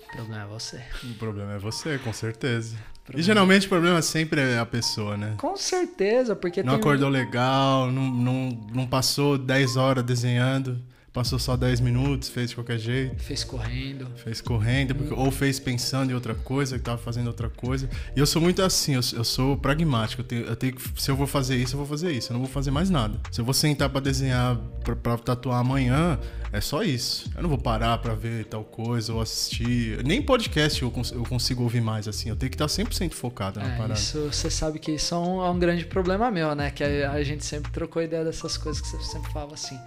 [0.07, 0.81] O problema é você.
[1.03, 2.75] O problema é você, com certeza.
[3.15, 5.33] E geralmente o problema sempre é a pessoa, né?
[5.37, 6.79] Com certeza, porque Não tem.
[6.79, 10.79] acordou legal, não, não, não passou 10 horas desenhando,
[11.13, 14.07] passou só 10 minutos, fez de qualquer jeito, Fez correndo.
[14.15, 17.89] fez correndo, porque- ou fez pensando em outra coisa, que tava fazendo outra coisa.
[18.15, 20.21] E eu sou muito assim, eu, eu sou pragmático.
[20.21, 22.31] Eu tenho, eu tenho que, se eu vou fazer isso, eu vou fazer isso.
[22.31, 23.19] Eu não vou fazer mais nada.
[23.31, 26.19] Se eu vou sentar pra desenhar, pra, pra tatuar amanhã,
[26.53, 27.29] é só isso.
[27.35, 30.03] Eu não vou parar pra ver tal coisa ou assistir.
[30.05, 32.29] Nem podcast eu, cons- eu consigo ouvir mais assim.
[32.29, 33.93] Eu tenho que estar 100% focado na É, parada.
[33.93, 36.69] isso você sabe que isso é um, é um grande problema meu, né?
[36.71, 39.77] Que a, a gente sempre trocou ideia dessas coisas que você sempre falava assim.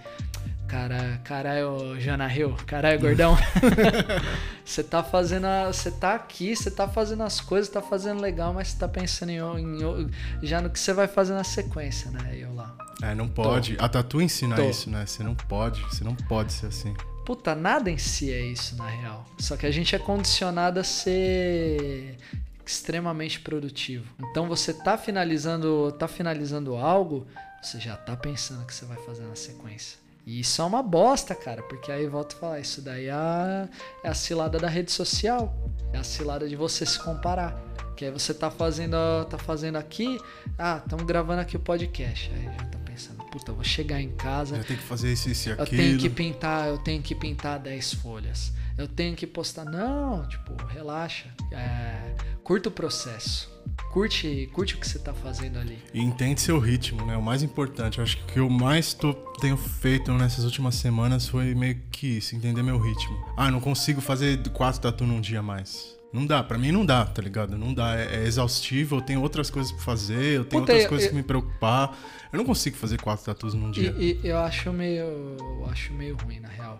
[0.67, 3.37] Cara, caralho, Jana Hill, caralho, gordão.
[4.65, 5.47] você tá fazendo.
[5.67, 9.31] Você tá aqui, você tá fazendo as coisas, tá fazendo legal, mas você tá pensando
[9.31, 10.11] em, em
[10.41, 12.35] já no que você vai fazer na sequência, né?
[12.35, 12.75] Eu lá.
[13.01, 13.75] É, não pode.
[13.79, 14.69] A tatu ensina Tô.
[14.69, 15.05] isso, né?
[15.05, 16.93] Você não pode, você não pode ser assim.
[17.25, 19.25] Puta, nada em si é isso, na real.
[19.39, 22.17] Só que a gente é condicionado a ser
[22.65, 24.05] extremamente produtivo.
[24.29, 27.27] Então você tá finalizando, tá finalizando algo,
[27.61, 30.02] você já tá pensando o que você vai fazer na sequência.
[30.25, 33.67] E isso é uma bosta, cara, porque aí volta a falar, isso daí é a,
[34.03, 35.53] é a cilada da rede social.
[35.91, 37.61] É a cilada de você se comparar.
[37.95, 38.95] Que aí você tá fazendo,
[39.29, 40.19] tá fazendo aqui,
[40.57, 42.31] ah, estamos gravando aqui o podcast.
[42.33, 42.82] Aí já tá
[43.33, 45.81] puta, eu vou chegar em casa, Já tem que fazer isso, isso e eu aquilo.
[45.81, 48.53] tenho que pintar, eu tenho que pintar 10 folhas.
[48.77, 49.65] Eu tenho que postar.
[49.65, 51.25] Não, tipo, relaxa.
[51.51, 53.51] É, curta o processo.
[53.91, 55.79] Curte, curte o que você tá fazendo ali.
[55.93, 57.17] E entende seu ritmo, né?
[57.17, 57.97] O mais importante.
[57.97, 61.79] Eu acho que o que eu mais tô, tenho feito nessas últimas semanas foi meio
[61.91, 63.15] que isso, entender meu ritmo.
[63.35, 65.95] Ah, não consigo fazer quatro tatu num dia mais.
[66.13, 67.57] Não dá, pra mim não dá, tá ligado?
[67.57, 70.83] Não dá, é, é exaustivo, eu tenho outras coisas pra fazer, eu tenho Puta, outras
[70.83, 71.97] eu- coisas eu- que me preocupar.
[72.31, 73.91] Eu não consigo fazer quatro tatus num E, dia.
[73.97, 75.03] e eu acho meio.
[75.39, 76.77] Eu acho meio ruim, na real.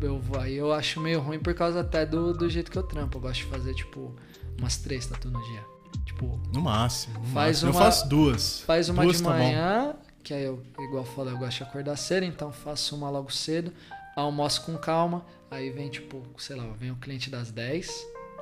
[0.00, 3.16] Eu, eu acho meio ruim por causa até do, do jeito que eu trampo.
[3.16, 4.14] Eu gosto de fazer, tipo,
[4.58, 5.64] umas três tatu no dia.
[6.04, 7.18] Tipo, No máximo.
[7.20, 7.70] no Faz máximo.
[7.72, 8.60] uma- Eu faço duas.
[8.60, 11.62] Faz uma duas de tá manhã, que aí eu, igual eu falei, eu gosto de
[11.64, 13.72] acordar cedo, então faço uma logo cedo,
[14.16, 17.90] almoço com calma, aí vem tipo, sei lá, vem o cliente das 10,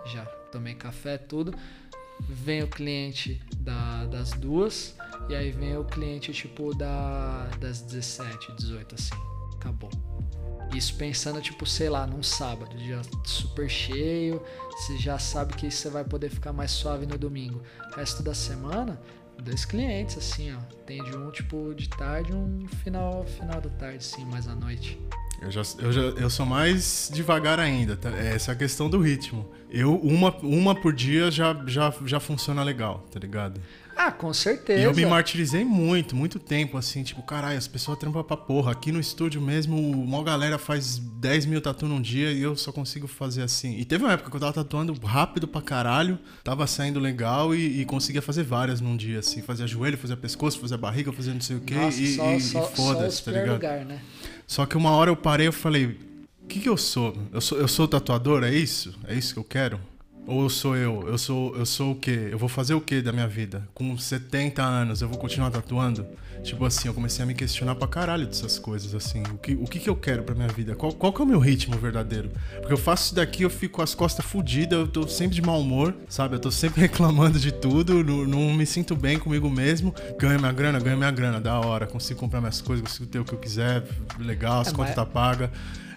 [0.06, 1.54] já tomei café, tudo.
[2.20, 4.96] Vem o cliente da- das duas,
[5.28, 9.14] e aí vem o cliente tipo da, das 17, 18, assim.
[9.54, 9.90] Acabou.
[10.74, 15.88] Isso pensando, tipo, sei lá, num sábado, dia super cheio, você já sabe que você
[15.90, 17.62] vai poder ficar mais suave no domingo.
[17.94, 19.00] Resto da semana,
[19.42, 20.58] dois clientes, assim, ó.
[20.86, 24.98] Tem de um, tipo, de tarde um final, final da tarde, assim, mais à noite.
[25.40, 28.10] Eu, já, eu, já, eu sou mais devagar ainda, tá?
[28.10, 29.48] É Essa é a questão do ritmo.
[29.70, 33.60] Eu, uma, uma por dia já, já, já funciona legal, tá ligado?
[33.96, 34.78] Ah, com certeza.
[34.80, 38.72] E eu me martirizei muito, muito tempo, assim, tipo, caralho, as pessoas trampam pra porra.
[38.72, 42.70] Aqui no estúdio mesmo, uma galera faz 10 mil tatu num dia e eu só
[42.70, 43.78] consigo fazer assim.
[43.78, 47.80] E teve uma época que eu tava tatuando rápido pra caralho, tava saindo legal e,
[47.80, 49.40] e conseguia fazer várias num dia, assim.
[49.40, 52.40] Fazia joelho, fazia pescoço, fazia barriga, fazia não sei o quê Nossa, e, só, e-
[52.40, 53.52] só, e foda-se, tá ligado?
[53.54, 54.00] lugar, né?
[54.46, 55.98] Só que uma hora eu parei e falei,
[56.42, 57.16] o que, que eu sou?
[57.32, 57.58] eu sou?
[57.58, 58.94] Eu sou tatuador, é isso?
[59.06, 59.80] É isso que eu quero?
[60.26, 61.04] Ou eu sou eu?
[61.06, 62.28] Eu sou, eu sou o quê?
[62.32, 63.66] Eu vou fazer o quê da minha vida?
[63.72, 66.04] Com 70 anos, eu vou continuar tatuando?
[66.42, 69.22] Tipo assim, eu comecei a me questionar pra caralho dessas coisas, assim.
[69.32, 70.74] O que, o que, que eu quero pra minha vida?
[70.74, 72.30] Qual, qual que é o meu ritmo verdadeiro?
[72.58, 75.42] Porque eu faço isso daqui, eu fico com as costas fodidas, eu tô sempre de
[75.42, 76.34] mau humor, sabe?
[76.34, 79.94] Eu tô sempre reclamando de tudo, não, não me sinto bem comigo mesmo.
[80.18, 81.86] Ganho minha grana, ganho minha grana, da hora.
[81.86, 83.84] Consigo comprar minhas coisas, consigo ter o que eu quiser,
[84.18, 85.50] legal, as É, contas mas- tá paga.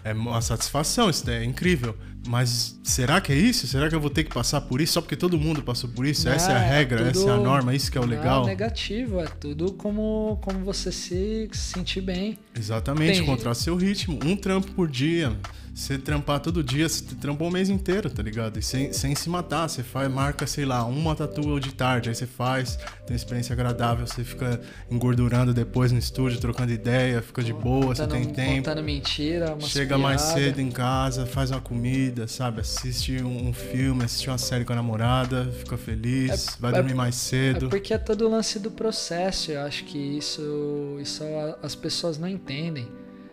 [0.03, 1.95] É uma satisfação, isso daí é incrível.
[2.27, 3.65] Mas será que é isso?
[3.67, 6.05] Será que eu vou ter que passar por isso só porque todo mundo passou por
[6.05, 6.25] isso?
[6.27, 8.03] Não, essa é a é regra, tudo- essa é a norma, isso que é o
[8.05, 8.45] Não, legal?
[8.45, 12.37] negativo, é tudo como, como você se sentir bem.
[12.57, 14.19] Exatamente, Tem- encontrar seu ritmo.
[14.23, 15.31] Um trampo por dia.
[15.73, 18.59] Você trampar todo dia, você trampou o mês inteiro, tá ligado?
[18.59, 19.69] E sem, sem se matar.
[19.69, 22.09] Você faz, marca, sei lá, uma tatu de tarde.
[22.09, 22.75] Aí você faz,
[23.05, 24.05] tem uma experiência agradável.
[24.05, 24.59] Você fica
[24.91, 28.55] engordurando depois no estúdio, trocando ideia, fica de boa, você Contando- tem tempo.
[28.57, 32.59] Contando mentira, umas Chega mais cedo em casa, faz uma comida, sabe?
[32.61, 36.93] Assiste um, um filme, assiste uma série com a namorada, fica feliz, vai é- dormir
[36.93, 37.69] mais É cedo.
[37.69, 39.51] porque é todo o lance do processo.
[39.51, 41.23] Eu acho que isso, isso
[41.63, 42.87] as pessoas não entendem.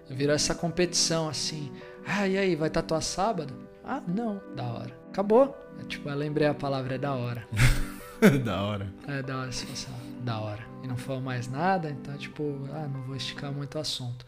[0.08, 1.72] Virou essa competição assim.
[2.06, 3.52] Ah, e aí, vai tatuar sábado?
[3.84, 4.40] Ah, não.
[4.54, 4.96] Da hora.
[5.10, 5.56] Acabou.
[5.80, 7.46] É, tipo, eu lembrei a palavra, é da hora.
[8.44, 8.92] da hora.
[9.08, 10.64] É da hora se fosse ah, da hora.
[10.82, 14.24] E não falou mais nada, então, tipo, ah, não vou esticar muito o assunto.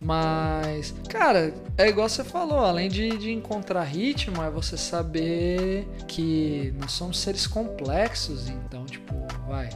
[0.00, 6.72] Mas, cara, é igual você falou, além de, de encontrar ritmo, é você saber que
[6.78, 9.12] nós somos seres complexos, então, tipo,
[9.48, 9.68] vai,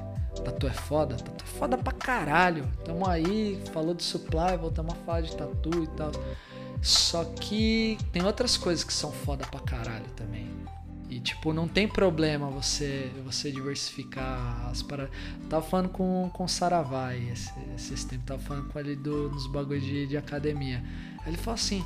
[0.45, 2.69] tatu é foda, tatu é foda pra caralho.
[2.85, 6.13] Tamo aí, falou de supply, voltamos a falar de tatu e tal.
[6.83, 10.51] Só que tem outras coisas que são foda pra caralho também.
[11.09, 15.15] E, tipo, não tem problema você você diversificar as paradas.
[15.49, 19.47] Tava falando com, com o Saravai esse, esses tempos, tava falando com ele do, nos
[19.47, 20.83] bagulhos de, de academia.
[21.25, 21.85] Ele falou assim: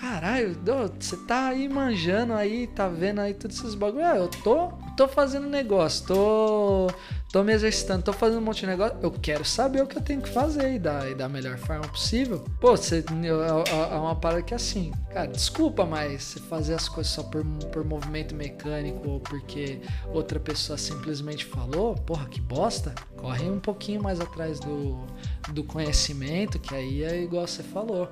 [0.00, 0.56] caralho,
[0.98, 4.06] você tá aí manjando aí, tá vendo aí todos esses bagulhos.
[4.06, 6.86] Ah, eu tô, tô fazendo negócio, tô,
[7.32, 8.96] tô me exercitando, tô fazendo um monte de negócio.
[9.02, 11.86] Eu quero saber o que eu tenho que fazer e da, e da melhor forma
[11.88, 12.44] possível.
[12.60, 16.88] Pô, você, é, é uma parada que é assim, cara, desculpa, mas você fazer as
[16.88, 19.80] coisas só por, por movimento mecânico ou porque
[20.12, 22.94] outra pessoa simplesmente falou, porra, que bosta.
[23.16, 25.04] Corre um pouquinho mais atrás do,
[25.52, 28.08] do conhecimento, que aí é igual você falou.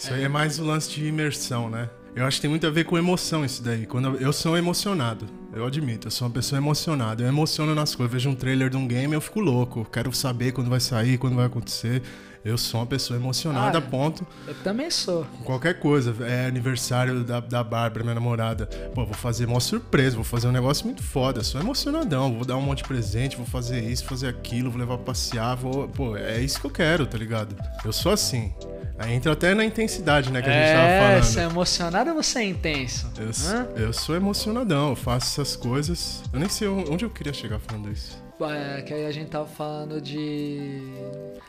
[0.00, 1.90] Isso aí é mais o lance de imersão, né?
[2.16, 3.84] Eu acho que tem muito a ver com emoção isso daí.
[3.84, 7.22] Quando eu, eu sou emocionado, eu admito, eu sou uma pessoa emocionada.
[7.22, 8.10] Eu emociono nas coisas.
[8.10, 9.86] Eu vejo um trailer de um game, eu fico louco.
[9.92, 12.02] Quero saber quando vai sair, quando vai acontecer.
[12.42, 14.26] Eu sou uma pessoa emocionada, Ah, a ponto.
[14.48, 15.26] Eu também sou.
[15.44, 16.14] Qualquer coisa.
[16.24, 18.66] É aniversário da, da Bárbara, minha namorada.
[18.94, 21.42] Pô, vou fazer uma surpresa, vou fazer um negócio muito foda.
[21.44, 22.34] Sou emocionadão.
[22.34, 25.54] Vou dar um monte de presente, vou fazer isso, fazer aquilo, vou levar pra passear.
[25.54, 25.86] Vou...
[25.88, 27.54] Pô, é isso que eu quero, tá ligado?
[27.84, 28.54] Eu sou assim.
[28.98, 31.22] Aí entra até na intensidade, né, que a gente tava É, falando.
[31.24, 33.06] você é emocionado ou você é intenso?
[33.76, 36.22] Eu, eu sou emocionadão, eu faço essas coisas.
[36.32, 38.18] Eu nem sei onde eu queria chegar falando isso.
[38.48, 40.82] É, que aí a gente tava falando de.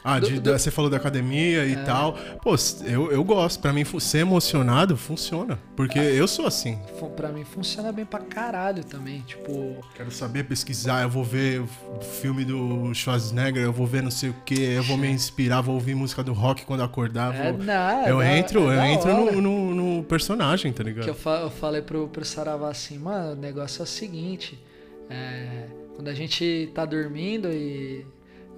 [0.04, 2.18] Ah, Do- de- do- você falou da academia e tal.
[2.42, 2.56] Pô,
[2.86, 3.60] eu, eu gosto.
[3.62, 5.60] Pra mim, ser emocionado funciona.
[5.76, 6.80] Porque eu sou assim.
[7.16, 9.22] Pra mim funciona bem pra caralho também.
[9.22, 11.68] Tipo, Quero saber, pesquisar, eu vou ver o
[12.02, 15.76] filme do Schwarzenegger, eu vou ver não sei o que, eu vou me inspirar, vou
[15.76, 17.36] ouvir música do rock quando acordar.
[17.36, 20.84] é, vou- não, eu é da- entro, é eu entro no, no, no personagem, tá
[20.84, 21.04] ligado?
[21.06, 24.60] Que eu, fa- eu falei pro, pro Saravá assim, mano, o negócio é o seguinte.
[25.10, 25.66] é,
[25.96, 28.06] quando a gente tá dormindo e,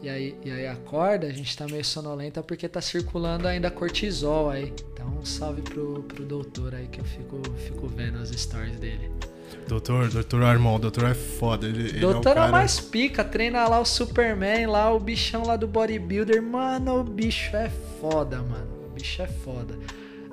[0.01, 4.49] e, aí, e aí acorda, a gente tá meio sonolenta porque tá circulando ainda cortisol
[4.49, 4.73] aí.
[4.93, 9.11] Então, um salve pro, pro doutor aí que eu fico, fico vendo as stories dele.
[9.67, 11.67] Doutor, doutor Armand, doutor é foda.
[11.67, 12.49] Ele, ele é Doutor é, cara...
[12.49, 16.41] o mais pica, treina lá o Superman, lá o bichão lá do bodybuilder.
[16.41, 17.69] Mano, o bicho é
[18.01, 18.67] foda, mano.
[18.87, 19.77] O bicho é foda.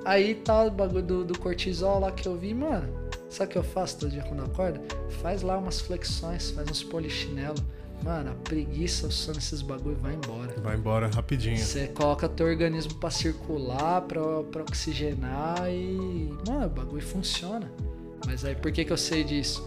[0.03, 2.89] Aí tá o bagulho do, do cortisol lá que eu vi, mano.
[3.31, 4.79] Sabe o que eu faço todo dia quando eu acordo?
[5.21, 7.55] Faz lá umas flexões, faz uns polichinelo.
[8.03, 10.53] Mano, a preguiça, o sono, esses bagulho vai embora.
[10.61, 11.57] Vai embora rapidinho.
[11.57, 14.21] Você coloca teu organismo pra circular, pra,
[14.51, 16.33] pra oxigenar e.
[16.47, 17.71] Mano, o bagulho funciona.
[18.25, 19.65] Mas aí por que, que eu sei disso?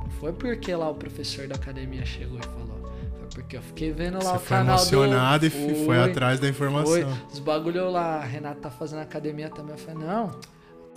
[0.00, 2.90] Não foi porque lá o professor da academia chegou e falou.
[3.18, 5.46] Foi porque eu fiquei vendo lá Você o foi canal emocionado do...
[5.46, 6.86] e fi- foi atrás da informação.
[6.92, 7.06] Foi.
[7.32, 9.72] Os bagulho lá, a Renata tá fazendo academia também.
[9.72, 10.30] Eu falei, não,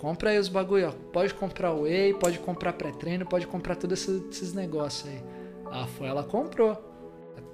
[0.00, 0.92] compra aí os bagulho, ó.
[1.12, 5.22] Pode comprar whey, pode comprar pré-treino, pode comprar todos esses, negócios aí.
[5.66, 6.86] Ela foi, ela comprou.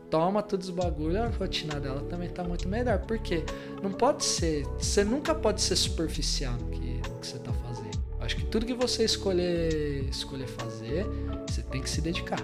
[0.09, 3.01] Toma todos os bagulho, a rotina dela também tá muito melhor.
[3.01, 3.43] Por quê?
[3.83, 4.65] Não pode ser.
[4.79, 7.99] Você nunca pode ser superficial no que, no que você tá fazendo.
[8.21, 11.05] Acho que tudo que você escolher, escolher fazer,
[11.49, 12.41] você tem que se dedicar.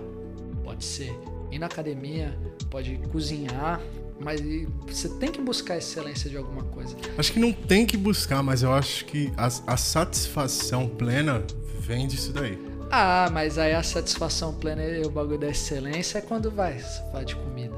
[0.64, 1.16] Pode ser
[1.52, 2.36] ir na academia,
[2.68, 3.80] pode cozinhar,
[4.20, 4.40] mas
[4.86, 6.97] você tem que buscar excelência de alguma coisa.
[7.18, 11.43] Acho que não tem que buscar, mas eu acho que a, a satisfação plena
[11.80, 12.59] vem disso daí.
[12.90, 17.02] Ah, mas aí a satisfação plena e o bagulho da excelência é quando vai, você
[17.10, 17.74] fala de comida.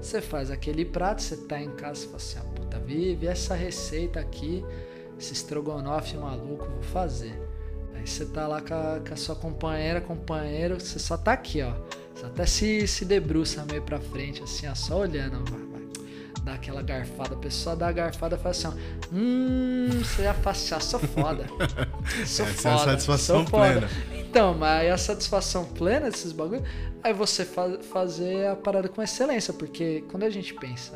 [0.00, 3.26] Você faz aquele prato, você tá em casa, você fala assim, ah, puta, vi, vi
[3.26, 4.64] essa receita aqui,
[5.18, 7.34] esse estrogonofe maluco, vou fazer.
[7.94, 11.62] Aí você tá lá com a, com a sua companheira, companheiro, você só tá aqui,
[11.62, 11.72] ó.
[12.14, 15.67] Você até se, se debruça meio pra frente, assim, ó, só olhando, vai.
[16.42, 17.34] Dá aquela garfada.
[17.34, 18.72] A pessoa dá a garfada e fala assim, ó,
[19.12, 21.46] hum, você já faz, já sou foda.
[22.26, 22.90] Sou Essa é a foda.
[22.92, 23.80] satisfação sou foda.
[23.80, 24.18] plena.
[24.18, 26.64] Então, mas a satisfação plena desses bagulhos,
[27.02, 30.94] aí você fa fazer a parada com excelência, porque quando a gente pensa,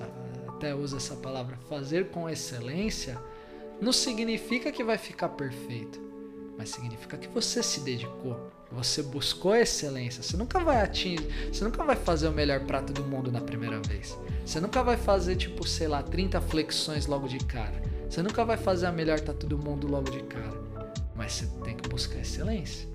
[0.49, 3.19] até usa essa palavra, fazer com excelência,
[3.81, 5.99] não significa que vai ficar perfeito,
[6.59, 10.23] mas significa que você se dedicou, você buscou excelência.
[10.23, 13.81] Você nunca vai atingir, você nunca vai fazer o melhor prato do mundo na primeira
[13.81, 14.19] vez.
[14.45, 17.83] Você nunca vai fazer, tipo, sei lá, 30 flexões logo de cara.
[18.09, 20.61] Você nunca vai fazer a melhor tatu do mundo logo de cara.
[21.15, 22.92] Mas você tem que buscar excelência.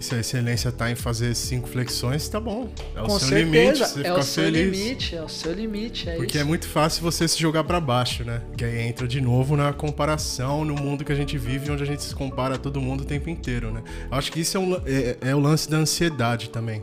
[0.00, 2.70] Se a excelência tá em fazer cinco flexões, tá bom.
[2.96, 4.78] É o Com seu certeza, limite, você é fica o seu feliz.
[4.78, 6.48] limite, é o seu limite, é Porque é isso.
[6.48, 8.40] muito fácil você se jogar pra baixo, né?
[8.56, 11.86] Que aí entra de novo na comparação no mundo que a gente vive, onde a
[11.86, 13.82] gente se compara a todo mundo o tempo inteiro, né?
[14.10, 16.82] Eu acho que isso é, um la- é- é o lance da ansiedade também.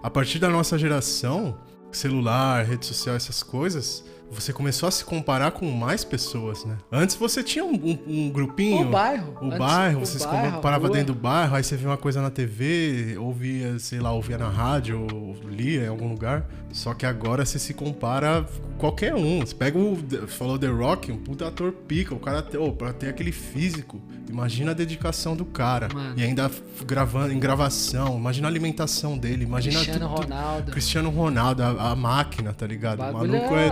[0.00, 1.58] A partir da nossa geração,
[1.90, 6.76] celular, rede social, essas coisas, você começou a se comparar com mais pessoas, né?
[6.90, 8.88] Antes você tinha um, um- um grupinho.
[8.88, 9.34] O bairro.
[9.40, 12.30] O antes, bairro, você se comparava dentro do bairro, aí você via uma coisa na
[12.30, 16.46] TV, ouvia, sei lá, ouvia na rádio, ou lia em algum lugar.
[16.72, 19.40] Só que agora você se compara com qualquer um.
[19.40, 19.98] Você pega o.
[20.26, 22.14] Falou The Rock, um puta ator pica.
[22.14, 24.00] O cara, ô, pra ter aquele físico,
[24.30, 25.88] imagina a dedicação do cara.
[25.92, 26.14] Mano.
[26.18, 26.50] E ainda
[26.86, 30.72] gravando em gravação, imagina a alimentação dele, imagina Cristiano tudo- Ronaldo.
[30.72, 33.00] Cristiano Ronaldo, a, a máquina, tá ligado?
[33.00, 33.70] O, maluco é- é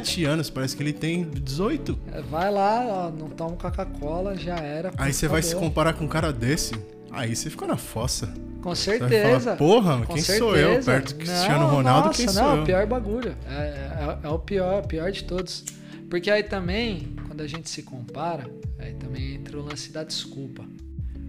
[0.00, 1.98] 37 anos, parece que ele tem 18.
[2.30, 4.92] Vai lá, ó, não toma Coca-Cola, já era.
[4.96, 6.74] Aí você vai se comparar com um cara desse,
[7.10, 8.32] aí você fica na fossa.
[8.62, 9.40] Com certeza.
[9.40, 10.68] falar, porra, Com quem sou eu?
[10.68, 10.92] certeza.
[10.92, 12.62] Perto do Cristiano Não, Ronaldo, nossa, quem não, sou é eu?
[12.62, 13.36] o pior bagulho.
[13.48, 15.64] É, é- é o pior, o pior de todos.
[16.08, 18.48] Porque aí também, quando a gente se compara,
[18.78, 20.64] aí também entra o lance da desculpa.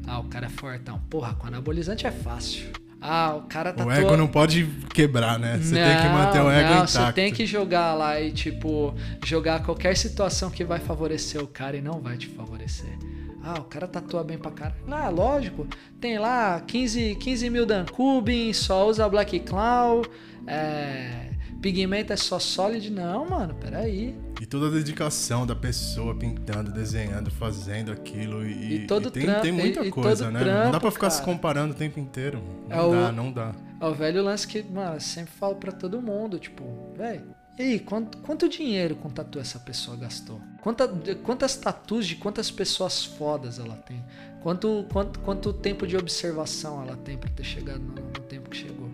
[0.05, 0.99] Ah, o cara é fortão.
[1.09, 2.67] Porra, com anabolizante é fácil.
[3.05, 5.59] Ah, o cara tá O ego não pode quebrar, né?
[5.61, 6.91] Você tem que manter o ego não, intacto.
[6.91, 11.75] Você tem que jogar lá e, tipo, jogar qualquer situação que vai favorecer o cara
[11.75, 12.97] e não vai te favorecer.
[13.43, 14.77] Ah, o cara tatua bem pra caralho.
[14.89, 15.67] Ah, lógico.
[15.99, 20.01] Tem lá 15, 15 mil Dan Cubin, só usa Black Claw,
[20.47, 21.32] é,
[21.63, 22.91] pigmento é só solid.
[22.91, 24.15] Não, mano, peraí.
[24.39, 28.45] E toda a dedicação da pessoa pintando, desenhando, fazendo aquilo.
[28.45, 30.39] E, E todo tem, trampo- tem muita e- e coisa, né?
[30.39, 31.31] não dá trampo, pra ficar se cara.
[31.31, 32.43] comparando o tempo inteiro.
[32.69, 33.53] Não É o- dá, não dá.
[33.79, 36.63] É o velho lance que, mano, eu sempre falo pra todo mundo, tipo,
[36.97, 37.23] velho,
[37.57, 40.41] e aí, quanto, quanto dinheiro com tatu essa pessoa gastou?
[40.61, 40.87] Quanta,
[41.23, 44.03] quantas tatus de quantas pessoas fodas ela tem?
[44.41, 48.57] Quanto, quanto, quanto tempo de observação ela tem pra ter chegado no, no tempo que
[48.57, 48.89] chegou?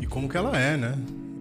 [0.00, 0.96] E como que ela é, né?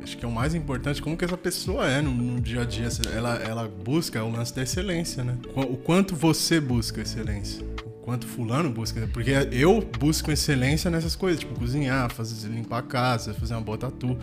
[0.05, 2.63] Acho que é o mais importante, como que essa pessoa é no, no dia a
[2.63, 2.87] dia.
[3.11, 5.35] Ela, ela busca o lance da excelência, né?
[5.55, 7.65] O quanto você busca excelência.
[8.05, 9.09] Quanto fulano busca.
[9.11, 13.79] Porque eu busco excelência nessas coisas, tipo cozinhar, fazer, limpar a casa, fazer uma boa
[13.79, 14.15] tatu.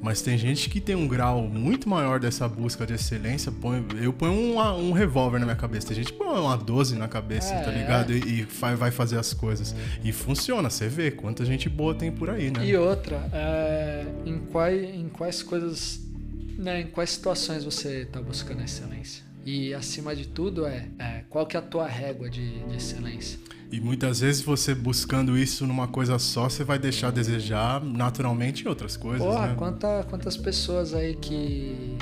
[0.00, 3.52] Mas tem gente que tem um grau muito maior dessa busca de excelência.
[3.52, 4.58] Põe, eu ponho um,
[4.88, 5.88] um revólver na minha cabeça.
[5.88, 8.10] Tem gente que põe uma 12 na cabeça, É, tá ligado?
[8.10, 9.74] E, e vai, vai fazer as coisas.
[10.02, 12.66] E funciona, você vê quanta gente boa tem por aí, né?
[12.66, 16.00] E outra, é, em, quais, em quais coisas,
[16.56, 19.25] né, em quais situações você tá buscando excelência?
[19.46, 23.38] E acima de tudo é, é, qual que é a tua régua de, de excelência?
[23.70, 28.66] E muitas vezes você buscando isso numa coisa só, você vai deixar a desejar naturalmente
[28.66, 29.54] outras coisas, Porra, né?
[29.54, 31.96] quanta, quantas pessoas aí que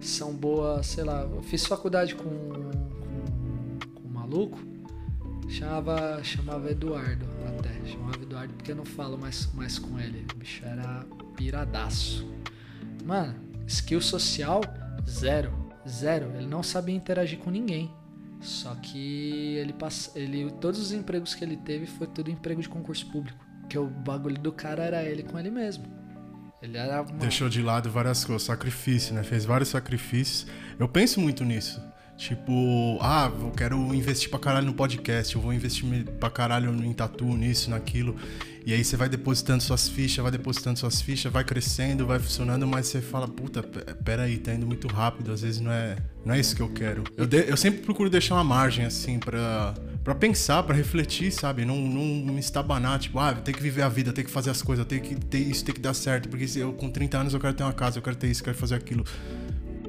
[0.00, 4.60] são boas, sei lá, eu fiz faculdade com, com, com um maluco,
[5.48, 7.26] chamava, chamava Eduardo
[7.58, 11.04] até, chamava Eduardo porque eu não falo mais, mais com ele, o bicho era
[11.36, 12.24] piradaço.
[13.04, 13.34] Mano,
[13.66, 14.60] skill social,
[15.08, 17.90] zero, zero, ele não sabia interagir com ninguém.
[18.40, 22.68] Só que ele passa, ele todos os empregos que ele teve foi tudo emprego de
[22.68, 25.84] concurso público, que o bagulho do cara era ele com ele mesmo.
[26.60, 27.18] Ele era uma...
[27.18, 29.22] Deixou de lado várias coisas, sacrifício, né?
[29.22, 30.46] Fez vários sacrifícios.
[30.78, 31.80] Eu penso muito nisso.
[32.16, 35.84] Tipo, ah, eu quero investir pra caralho no podcast, eu vou investir
[36.20, 38.14] pra caralho em tatu, nisso, naquilo.
[38.64, 42.66] E aí você vai depositando suas fichas, vai depositando suas fichas, vai crescendo, vai funcionando,
[42.66, 46.40] mas você fala, puta, peraí, tá indo muito rápido, às vezes não é, não é
[46.40, 47.04] isso que eu quero.
[47.16, 51.64] Eu, de- eu sempre procuro deixar uma margem, assim, pra, pra pensar, pra refletir, sabe?
[51.66, 54.62] Não, não me estabanar, tipo, ah, tem que viver a vida, tem que fazer as
[54.62, 57.40] coisas, tem que ter isso, tem que dar certo, porque eu com 30 anos eu
[57.40, 59.04] quero ter uma casa, eu quero ter isso, eu quero fazer aquilo.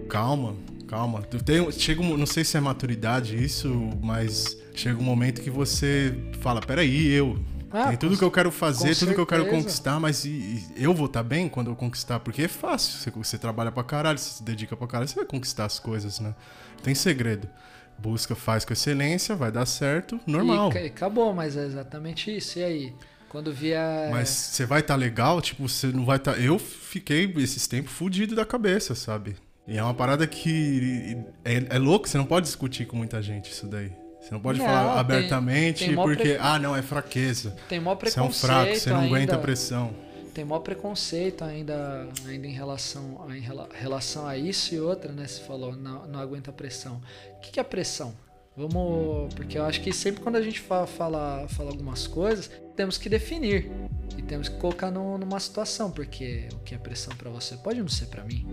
[0.09, 0.55] Calma,
[0.95, 1.21] calma.
[1.21, 3.69] Tem- chega não sei se é maturidade isso,
[4.01, 7.37] mas chega um momento que você fala, peraí, eu.
[7.71, 10.29] Ah, tem tudo que eu quero fazer, tudo que eu quero conquistar, mas e-
[10.77, 12.19] e eu vou estar bem quando eu conquistar?
[12.21, 12.93] Porque é fácil.
[12.97, 16.19] Você, você trabalha pra caralho, você se dedica pra caralho, você vai conquistar as coisas,
[16.21, 16.33] né?
[16.81, 17.49] Tem segredo.
[17.99, 20.69] Busca, faz com excelência, vai dar certo, normal.
[20.69, 22.59] E, ca- acabou, mas é exatamente isso.
[22.59, 22.93] E aí?
[23.27, 24.09] Quando vier.
[24.11, 26.39] Mas você vai estar legal, tipo, você não vai estar.
[26.39, 29.35] Eu fiquei esses tempos fudido da cabeça, sabe?
[29.67, 33.51] E é uma parada que é, é louco, você não pode discutir com muita gente
[33.51, 33.91] isso daí.
[34.21, 37.55] Você não pode Não, falar abertamente tem porque, ah, não, é fraqueza.
[37.69, 39.93] Tem mó Você é um preconceito fraco, você não ainda, aguenta a pressão.
[40.33, 45.27] Tem maior preconceito ainda, ainda em, relação, em rela- relação a isso e outra, né?
[45.27, 47.01] Você falou, não, não aguenta a pressão.
[47.37, 48.15] O que, que é pressão?
[48.57, 49.33] Vamos.
[49.33, 53.09] Porque eu acho que sempre quando a gente fala, fala, fala algumas coisas, temos que
[53.09, 53.71] definir.
[54.17, 57.81] E temos que colocar no- numa situação, porque o que é pressão pra você pode
[57.81, 58.45] não ser pra mim.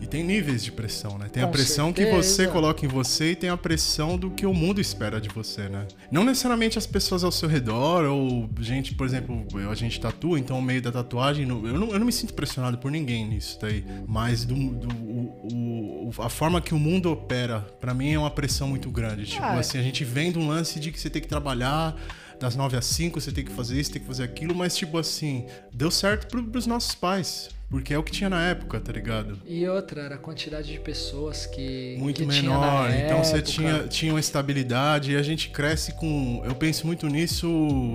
[0.00, 1.28] E tem níveis de pressão, né?
[1.28, 2.22] Tem a Com pressão que certeza.
[2.28, 5.68] você coloca em você e tem a pressão do que o mundo espera de você,
[5.68, 5.86] né?
[6.10, 10.36] Não necessariamente as pessoas ao seu redor ou gente, por exemplo, eu- a gente tatua,
[10.36, 13.56] então o meio da tatuagem, eu não, eu não me sinto pressionado por ninguém nisso
[13.60, 13.84] daí.
[14.08, 18.30] Mas do, do- o- o- a forma que o mundo opera, pra mim é uma
[18.30, 19.26] pressão muito grande.
[19.26, 21.94] Tipo Ah, assim, a gente vem de um lance de que você tem que trabalhar
[22.40, 24.98] das 9 às 5, você tem que fazer isso, tem que fazer aquilo, mas tipo
[24.98, 27.48] assim, deu certo pro, pros nossos pais.
[27.70, 29.40] Porque é o que tinha na época, tá ligado?
[29.44, 31.96] E outra, era a quantidade de pessoas que.
[31.98, 32.88] muito que menor.
[32.90, 33.42] Então você época.
[33.50, 36.40] tinha, tinha uma estabilidade e a gente cresce com.
[36.44, 37.48] Eu penso muito nisso,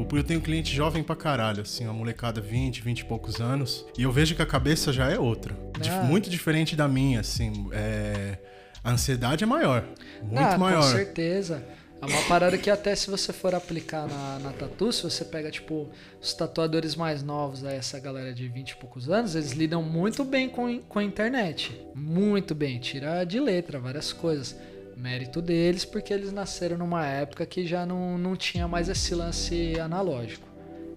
[0.09, 3.85] porque eu tenho cliente jovem pra caralho, assim, uma molecada 20, 20 e poucos anos.
[3.97, 5.55] E eu vejo que a cabeça já é outra.
[5.89, 6.03] Ah.
[6.03, 7.69] Muito diferente da minha, assim.
[7.71, 8.37] É,
[8.83, 9.85] a ansiedade é maior.
[10.21, 10.81] Muito Ah, maior.
[10.81, 11.63] Com certeza.
[12.01, 15.51] É uma parada que até se você for aplicar na, na tatu, se você pega,
[15.51, 15.89] tipo,
[16.21, 20.23] os tatuadores mais novos, aí, essa galera de 20 e poucos anos, eles lidam muito
[20.23, 21.77] bem com, com a internet.
[21.93, 22.79] Muito bem.
[22.79, 24.55] Tira de letra várias coisas.
[24.95, 29.77] Mérito deles, porque eles nasceram numa época que já não, não tinha mais esse lance
[29.79, 30.47] analógico.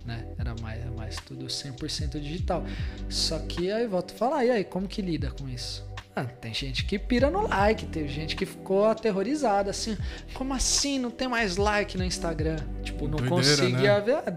[0.05, 0.27] Né?
[0.39, 2.65] Era mais, mais tudo 100% digital.
[3.09, 5.91] Só que aí volto a falar, e aí, como que lida com isso?
[6.14, 9.97] Ah, tem gente que pira no like, teve gente que ficou aterrorizada, assim,
[10.34, 12.56] como assim não tem mais like no Instagram?
[12.82, 14.01] Tipo, não Doideira, conseguia né?
[14.01, 14.36] ver.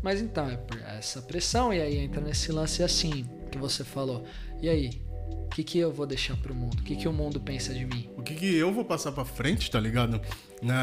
[0.00, 4.24] Mas então, é por essa pressão, e aí entra nesse lance assim, que você falou.
[4.62, 6.78] E aí, o que, que eu vou deixar pro mundo?
[6.80, 8.10] O que, que o mundo pensa de mim?
[8.16, 10.20] O que, que eu vou passar pra frente, tá ligado?
[10.62, 10.74] Né,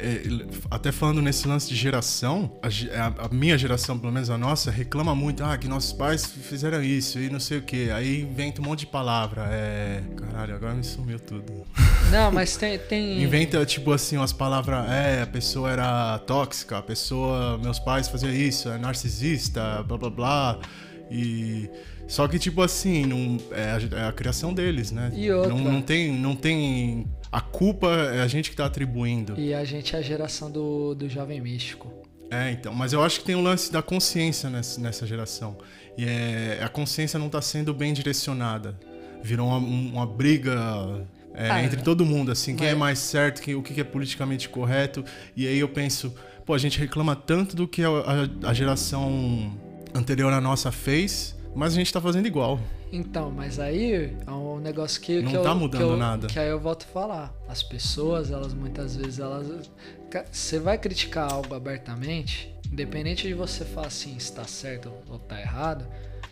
[0.00, 0.22] é,
[0.70, 4.70] até falando nesse lance de geração, a, a- a minha geração, pelo menos a nossa,
[4.70, 7.90] reclama muito, ah, que nossos pais fizeram isso e não sei o que.
[7.90, 9.46] Aí inventa um monte de palavra.
[9.50, 10.02] É.
[10.16, 11.64] Caralho, agora me sumiu tudo.
[12.10, 12.78] Não, mas tem.
[12.78, 13.20] tem...
[13.24, 14.90] Inventa, tipo assim, umas palavras.
[14.90, 17.58] É, a pessoa era tóxica, a pessoa.
[17.58, 20.58] Meus pais faziam isso, é narcisista, blá blá blá.
[21.10, 21.68] E.
[22.08, 25.12] Só que, tipo assim, não, é, a, é a criação deles, né?
[25.14, 25.50] E outra.
[25.54, 26.10] Não, não tem.
[26.12, 27.06] Não tem.
[27.30, 29.38] A culpa é a gente que tá atribuindo.
[29.38, 31.92] E a gente é a geração do, do jovem místico.
[32.30, 32.72] É, então.
[32.74, 35.58] Mas eu acho que tem o lance da consciência nessa, nessa geração.
[35.98, 38.78] E é, a consciência não tá sendo bem direcionada.
[39.22, 42.98] Virou uma, um- uma briga é, Ah, entre todo mundo, assim, quem mas- é mais
[43.00, 45.04] certo, quem, o que que é politicamente correto.
[45.36, 46.12] E aí eu penso,
[46.46, 49.52] pô, a gente reclama tanto do que a, a- a geração
[49.94, 52.58] anterior à nossa fez, mas a gente tá fazendo igual.
[52.92, 56.26] Então, mas aí é um negócio que, Não que eu, tá mudando que eu- nada.
[56.28, 57.34] Que aí eu volto a falar.
[57.48, 59.70] As pessoas, elas muitas vezes, elas.
[60.32, 65.86] Você vai criticar algo abertamente, independente de você falar assim, está certo ou tá errado,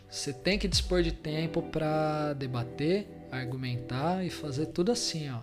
[0.09, 5.41] você tem que dispor de tempo pra debater, argumentar e fazer tudo assim, ó.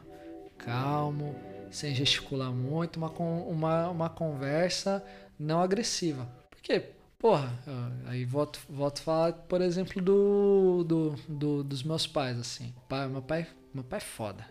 [0.57, 1.35] Calmo,
[1.69, 5.03] sem gesticular muito, uma, uma, uma conversa
[5.37, 6.27] não agressiva.
[6.49, 6.81] Porque,
[7.23, 7.49] porra,
[8.05, 12.73] aí volto, volto a falar, por exemplo, do, do, do- dos meus pais, assim.
[12.89, 14.45] Pai, meu pai, meu pai é foda.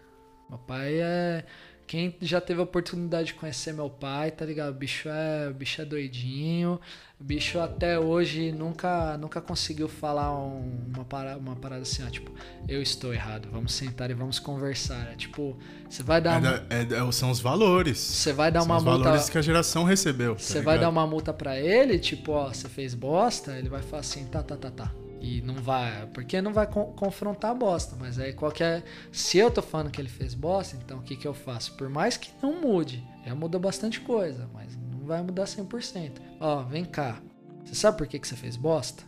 [0.49, 1.45] Meu pai é.
[1.87, 4.71] Quem já teve a oportunidade de conhecer meu pai, tá ligado?
[4.71, 6.81] O bicho é, o bicho é doidinho.
[7.23, 12.11] O bicho até hoje nunca, nunca conseguiu falar um- uma, parada, uma parada assim, ó,
[12.11, 12.33] tipo,
[12.69, 15.13] eu estou errado, vamos sentar e vamos conversar.
[15.13, 15.57] É tipo,
[15.89, 17.97] você vai dar É uma, é- é- são os valores.
[17.97, 19.05] você vai dar são uma os multa.
[19.05, 20.35] valores que a geração recebeu.
[20.35, 20.81] tá Você vai ligado?
[20.81, 24.43] dar uma multa pra ele, tipo, ó, você fez bosta, ele vai falar assim, tá,
[24.43, 24.93] tá, tá, tá.
[25.21, 28.83] E não vai, porque não vai con- confrontar a bosta, mas aí qualquer.
[29.13, 31.75] Se eu tô falando que ele fez bosta, então o que que eu faço?
[31.77, 36.21] Por mais que não mude, já muda bastante coisa, mas vai mudar 100%.
[36.41, 37.21] Ó, vem cá,
[37.65, 39.05] você sabe por que que você fez bosta?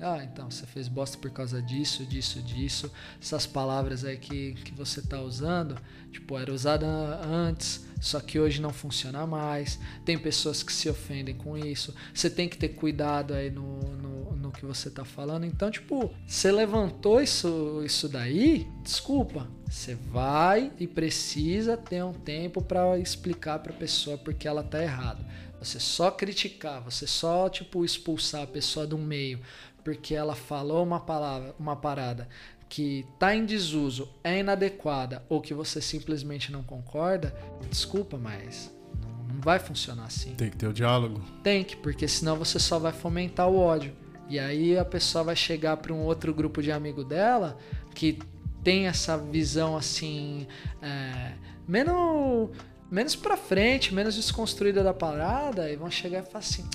[0.00, 2.90] Ah, então você fez bosta por causa disso, disso, disso.
[3.20, 5.76] Essas palavras aí que, que você tá usando,
[6.10, 6.86] tipo, era usada
[7.24, 9.78] antes, só que hoje não funciona mais.
[10.04, 11.94] Tem pessoas que se ofendem com isso.
[12.14, 15.46] Você tem que ter cuidado aí no, no, no que você tá falando.
[15.46, 19.48] Então, tipo, você levantou isso, isso daí, desculpa.
[19.68, 25.24] Você vai e precisa ter um tempo para explicar pra pessoa porque ela tá errada.
[25.62, 29.40] Você só criticar, você só tipo expulsar a pessoa do meio
[29.84, 32.28] porque ela falou uma palavra, uma parada
[32.68, 37.34] que tá em desuso, é inadequada ou que você simplesmente não concorda,
[37.68, 40.34] desculpa, mas não, não vai funcionar assim.
[40.34, 41.22] Tem que ter o diálogo.
[41.42, 43.92] Tem que, porque senão você só vai fomentar o ódio.
[44.26, 47.58] E aí a pessoa vai chegar para um outro grupo de amigo dela
[47.94, 48.18] que
[48.64, 50.46] tem essa visão assim.
[50.80, 51.32] É,
[51.68, 52.48] menos,
[52.92, 56.68] menos pra frente, menos desconstruída da parada, e vão chegar e falar assim: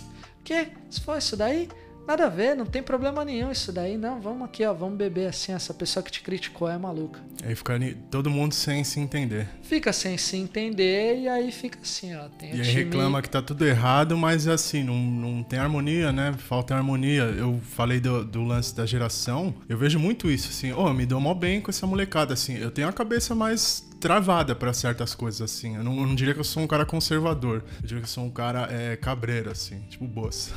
[0.43, 0.67] que?
[0.89, 1.69] Se for isso daí?
[2.07, 3.97] Nada a ver, não tem problema nenhum isso daí.
[3.97, 5.51] Não, vamos aqui, ó, vamos beber assim.
[5.51, 7.19] Essa pessoa que te criticou é maluca.
[7.43, 7.77] Aí fica
[8.09, 9.45] todo mundo sem se entender.
[9.61, 12.29] Fica sem se entender e aí fica assim, ó.
[12.41, 16.33] E aí reclama que tá tudo errado, mas assim, não, não tem harmonia, né?
[16.37, 17.23] Falta harmonia.
[17.23, 21.05] Eu falei do, do lance da geração, eu vejo muito isso, assim, ó, oh, me
[21.05, 22.55] dou mal bem com essa molecada, assim.
[22.57, 25.75] Eu tenho a cabeça mais travada para certas coisas, assim.
[25.75, 27.63] Eu não, eu não, diria que eu sou um cara conservador.
[27.81, 29.81] Eu diria que eu sou um cara é, cabreiro, assim.
[29.89, 30.53] Tipo, boça.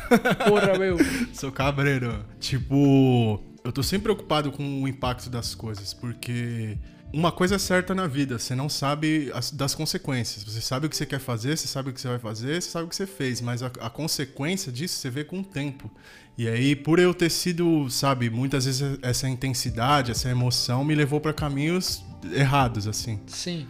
[0.46, 0.96] Porra, meu.
[1.32, 2.24] sou cabreiro.
[2.38, 6.76] Tipo, eu tô sempre preocupado com o impacto das coisas, porque
[7.12, 10.44] uma coisa é certa na vida, você não sabe as, das consequências.
[10.44, 12.70] Você sabe o que você quer fazer, você sabe o que você vai fazer, você
[12.70, 15.90] sabe o que você fez, mas a, a consequência disso você vê com o tempo.
[16.36, 21.20] E aí, por eu ter sido, sabe, muitas vezes essa intensidade, essa emoção me levou
[21.20, 22.02] para caminhos
[22.32, 23.20] errados, assim.
[23.26, 23.66] Sim.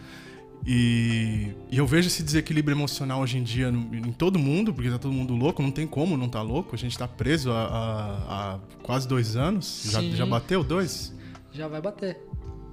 [0.65, 4.97] E, e, eu vejo esse desequilíbrio emocional hoje em dia em todo mundo, porque tá
[4.97, 6.73] todo mundo louco, não tem como não tá louco.
[6.73, 9.89] A gente tá preso há, quase dois anos.
[9.91, 11.13] Já, já, bateu dois?
[11.51, 12.17] Já vai bater.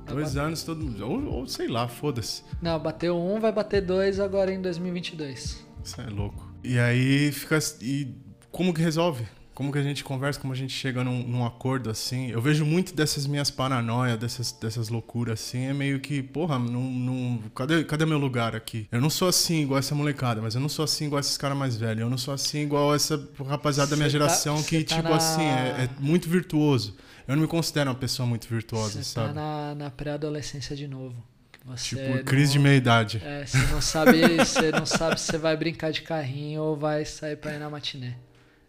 [0.06, 0.46] Já dois bater.
[0.46, 2.44] anos, todo ou, ou sei lá, foda-se.
[2.62, 5.66] Não, bateu um, vai bater dois agora em 2022.
[5.82, 6.48] Isso é louco.
[6.62, 7.58] E aí fica.
[7.82, 8.14] E
[8.52, 9.26] como que resolve?
[9.60, 12.30] Como que a gente conversa, como a gente chega num, num acordo assim.
[12.30, 15.66] Eu vejo muito dessas minhas paranoias, dessas, dessas loucuras assim.
[15.66, 18.88] É meio que, porra, não, não, cadê, cadê meu lugar aqui?
[18.90, 21.58] Eu não sou assim igual essa molecada, mas eu não sou assim igual esses caras
[21.58, 22.00] mais velhos.
[22.00, 25.16] Eu não sou assim igual essa rapaziada da minha tá- geração tá, que, tipo na...
[25.16, 26.96] assim, é, é, muito virtuoso.
[27.28, 29.34] Eu não me considero uma pessoa muito virtuosa, cê sabe?
[29.34, 31.22] Tá na, na pré-adolescência de novo.
[31.66, 33.22] Você tipo, crise não, de meia-idade.
[33.22, 37.04] É, você não sabe, você não sabe se você vai brincar de carrinho ou vai
[37.04, 38.16] sair pra ir na matiné.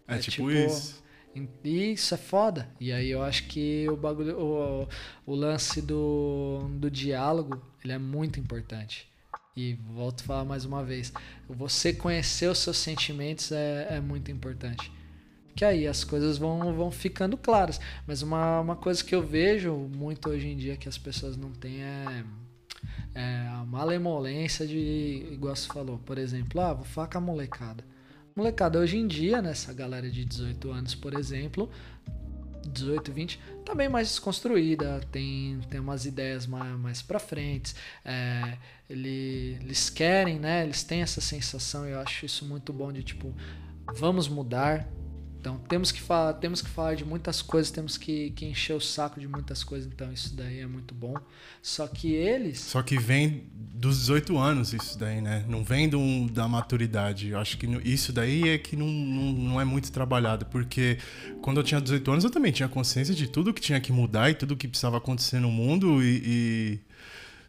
[0.06, 1.02] É, é tipo, tipo, isso.
[1.64, 2.68] E isso é foda.
[2.78, 4.88] E aí eu acho que o bagulho, o,
[5.24, 9.10] o lance do, do diálogo, ele é muito importante.
[9.56, 11.12] E volto a falar mais uma vez,
[11.48, 14.90] você conhecer os seus sentimentos é, é muito importante.
[15.54, 17.80] Que aí as coisas vão, vão ficando claras.
[18.06, 21.50] Mas uma, uma coisa que eu vejo muito hoje em dia que as pessoas não
[21.52, 22.24] têm é,
[23.14, 27.84] é a malemolência de, igual você falou, por exemplo, ah, vou falar com a molecada.
[28.34, 31.70] Molecada, hoje em dia, nessa galera de 18 anos, por exemplo,
[32.66, 38.56] 18, 20, tá bem mais desconstruída, tem, tem umas ideias mais, mais pra frente, é,
[38.88, 43.34] ele, eles querem, né, eles têm essa sensação, eu acho isso muito bom de tipo,
[43.94, 44.88] vamos mudar,
[45.42, 48.80] então temos que falar, temos que falar de muitas coisas, temos que, que encher o
[48.80, 51.16] saco de muitas coisas, então isso daí é muito bom.
[51.60, 52.60] Só que eles.
[52.60, 55.44] Só que vem dos 18 anos isso daí, né?
[55.48, 55.98] Não vem do,
[56.30, 57.30] da maturidade.
[57.30, 60.98] Eu acho que isso daí é que não, não, não é muito trabalhado, porque
[61.42, 64.30] quando eu tinha 18 anos eu também tinha consciência de tudo que tinha que mudar
[64.30, 66.22] e tudo que precisava acontecer no mundo e...
[66.24, 66.92] e...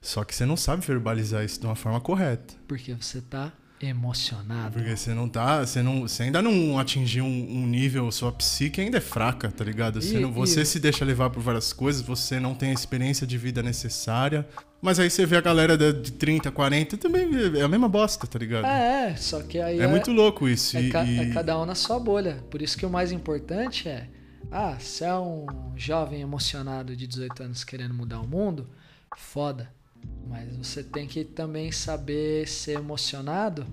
[0.02, 2.53] Só que você não sabe verbalizar isso de uma forma correta.
[2.68, 3.53] Porque você tá
[3.88, 4.73] emocionado.
[4.73, 5.65] Porque você não tá.
[5.65, 9.64] Você, não, você ainda não atingiu um, um nível, sua psique ainda é fraca, tá
[9.64, 10.01] ligado?
[10.01, 10.65] Você, e, não, você e...
[10.65, 14.47] se deixa levar por várias coisas, você não tem a experiência de vida necessária.
[14.81, 18.38] Mas aí você vê a galera de 30, 40 também é a mesma bosta, tá
[18.38, 18.65] ligado?
[18.65, 19.80] É, é só que aí.
[19.80, 20.76] É, é muito louco isso.
[20.76, 22.43] É, e, ca, é cada um na sua bolha.
[22.51, 24.10] Por isso que o mais importante é.
[24.51, 28.69] Ah, se é um jovem emocionado de 18 anos querendo mudar o mundo,
[29.15, 29.69] foda.
[30.27, 33.65] Mas você tem que também saber ser emocionado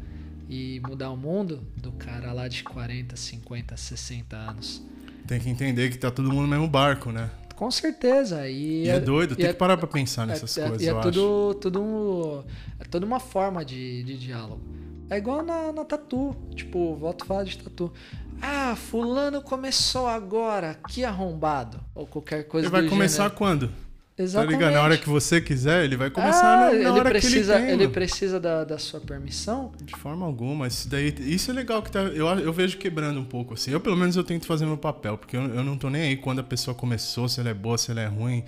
[0.48, 4.82] e mudar o mundo do cara lá de 40, 50, 60 anos.
[5.26, 7.30] Tem que entender que tá todo mundo no mesmo barco, né?
[7.54, 8.48] Com certeza.
[8.48, 10.86] E, e é, é doido, tem é, que parar pra pensar nessas é, coisas.
[10.86, 12.44] E é tudo, tudo,
[12.78, 14.60] é toda uma forma de, de diálogo.
[15.08, 16.34] É igual na, na tatu.
[16.54, 17.92] Tipo, volto a falar de tatu.
[18.40, 21.80] Ah, fulano começou agora, que arrombado.
[21.94, 23.36] Ou qualquer coisa Ele vai começar gênero.
[23.36, 23.72] quando?
[24.20, 24.52] Exatamente.
[24.52, 24.74] Tá ligado?
[24.74, 27.66] Na hora que você quiser, ele vai começar ah, na, na hora precisa, que ele
[27.66, 27.74] tem.
[27.74, 29.72] Ele precisa da, da sua permissão?
[29.82, 30.66] De forma alguma.
[30.66, 33.70] Isso, daí, isso é legal que tá, eu, eu vejo quebrando um pouco, assim.
[33.70, 36.16] Eu, pelo menos, eu tento fazer meu papel, porque eu, eu não tô nem aí
[36.16, 38.44] quando a pessoa começou, se ela é boa, se ela é ruim.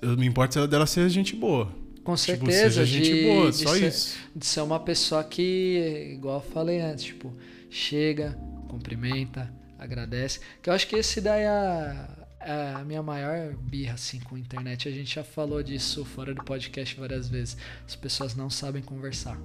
[0.00, 1.66] Eu me importa se ela dela ser gente boa.
[2.02, 2.62] Com tipo, certeza.
[2.70, 4.16] Seja gente de, boa, de só ser, isso.
[4.34, 7.30] De ser uma pessoa que, igual eu falei antes, tipo,
[7.68, 8.38] chega,
[8.68, 10.40] cumprimenta, agradece.
[10.62, 14.38] Que eu acho que esse daí é é a minha maior birra assim com a
[14.38, 14.88] internet.
[14.88, 17.56] A gente já falou disso fora do podcast várias vezes.
[17.86, 19.38] As pessoas não sabem conversar.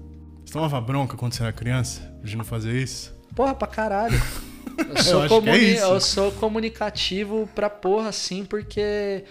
[0.45, 3.13] Você tomava bronca quando você era criança de não fazer isso?
[3.35, 4.15] Porra, pra caralho.
[4.77, 9.23] Eu sou, eu comuni é eu sou comunicativo pra porra, assim, porque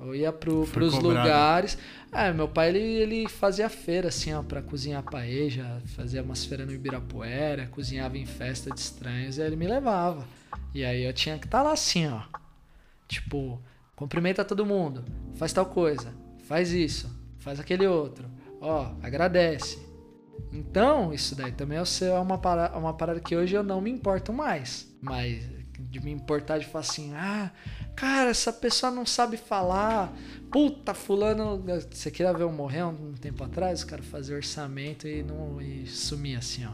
[0.00, 1.18] eu ia pro, pros cobrado.
[1.18, 1.76] lugares.
[2.12, 6.68] É, meu pai ele, ele fazia feira, assim, ó, pra cozinhar paeja, fazia umas feiras
[6.68, 10.24] no Ibirapuera, cozinhava em festa de estranhos, e aí ele me levava.
[10.72, 12.39] E aí eu tinha que estar tá lá assim, ó
[13.10, 13.60] Tipo,
[13.96, 15.04] cumprimenta todo mundo.
[15.34, 16.14] faz tal coisa,
[16.44, 17.10] faz isso,
[17.40, 18.30] faz aquele outro,
[18.60, 19.84] ó, agradece.
[20.52, 24.32] Então, isso daí também é uma parada, uma parada que hoje eu não me importo
[24.32, 24.88] mais.
[25.02, 25.44] Mas
[25.76, 27.50] de me importar de falar assim, ah,
[27.96, 30.16] cara, essa pessoa não sabe falar.
[30.52, 31.60] Puta, fulano.
[31.90, 33.82] Você queria ver eu morrer um tempo atrás?
[33.82, 36.72] O cara fazer orçamento e, não, e sumir assim, ó.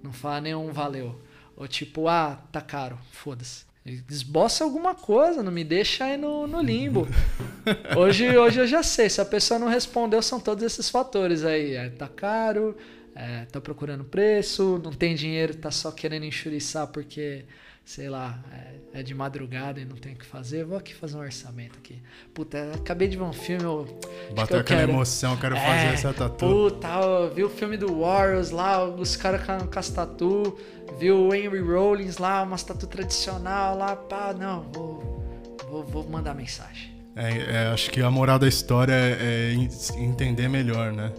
[0.00, 1.20] Não fala nenhum valeu.
[1.56, 3.71] Ou tipo, ah, tá caro, foda-se.
[3.84, 7.08] Esboça alguma coisa, não me deixa aí no, no limbo.
[7.96, 11.74] Hoje, hoje eu já sei, se a pessoa não respondeu, são todos esses fatores aí.
[11.74, 12.76] É, tá caro,
[13.14, 17.44] é, tá procurando preço, não tem dinheiro, tá só querendo enxuriçar porque
[17.84, 21.16] sei lá, é, é, de madrugada e não tem o que fazer, vou aqui fazer
[21.16, 22.00] um orçamento aqui.
[22.32, 24.00] Puta, acabei de ver um filme, eu,
[24.34, 26.46] Bateu aquela quero, emoção, quero é, fazer essa tatu.
[26.46, 30.58] Puta, eu vi o filme do Warriors lá, os caras com, com as tatu,
[30.98, 35.24] vi o Henry Rollins lá, umas tatu tradicional lá, pá, não, vou,
[35.68, 36.92] vou, vou mandar mensagem.
[37.14, 41.12] É, é, acho que a moral da história é, é entender melhor, né?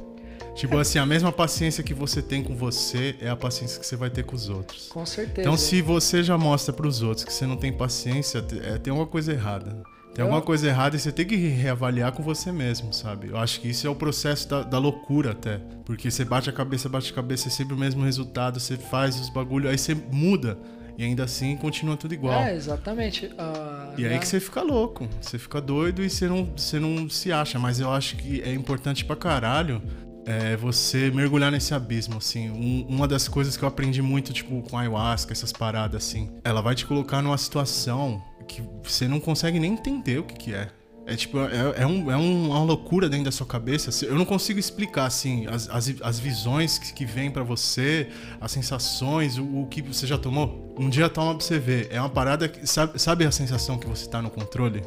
[0.55, 3.95] Tipo assim, a mesma paciência que você tem com você é a paciência que você
[3.95, 4.87] vai ter com os outros.
[4.87, 5.41] Com certeza.
[5.41, 8.91] Então, se você já mostra para os outros que você não tem paciência, é, tem
[8.91, 9.83] alguma coisa errada.
[10.13, 13.29] Tem alguma coisa errada e você tem que reavaliar com você mesmo, sabe?
[13.29, 15.59] Eu acho que isso é o processo da, da loucura até.
[15.83, 19.19] Porque você bate a cabeça, bate a cabeça, é sempre o mesmo resultado, você faz
[19.19, 20.57] os bagulhos, aí você muda.
[20.95, 22.39] E ainda assim continua tudo igual.
[22.43, 23.25] É, exatamente.
[23.25, 27.09] Uh, e aí que você fica louco, você fica doido e você não, você não
[27.09, 27.57] se acha.
[27.57, 29.81] Mas eu acho que é importante pra caralho
[30.25, 32.49] é você mergulhar nesse abismo, assim.
[32.49, 36.29] Um, uma das coisas que eu aprendi muito, tipo, com ayahuasca, essas paradas, assim.
[36.43, 40.53] Ela vai te colocar numa situação que você não consegue nem entender o que, que
[40.53, 40.69] é.
[41.05, 44.05] É tipo, é, é, um, é uma loucura dentro da sua cabeça.
[44.05, 48.07] Eu não consigo explicar, assim, as, as, as visões que, que vêm para você,
[48.39, 50.73] as sensações, o, o, que você já tomou.
[50.79, 51.89] Um dia toma pra você ver.
[51.91, 52.47] É uma parada.
[52.47, 54.81] Que, sabe, sabe a sensação que você tá no controle?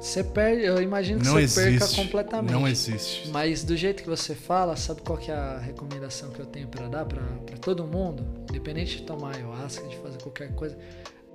[0.00, 2.52] Você perde, eu imagino que não você existe, perca completamente.
[2.52, 3.28] Não existe.
[3.30, 6.68] Mas do jeito que você fala, sabe qual que é a recomendação que eu tenho
[6.68, 7.22] para dar para
[7.60, 8.24] todo mundo?
[8.48, 10.78] Independente de tomar ayahuasca, de fazer qualquer coisa,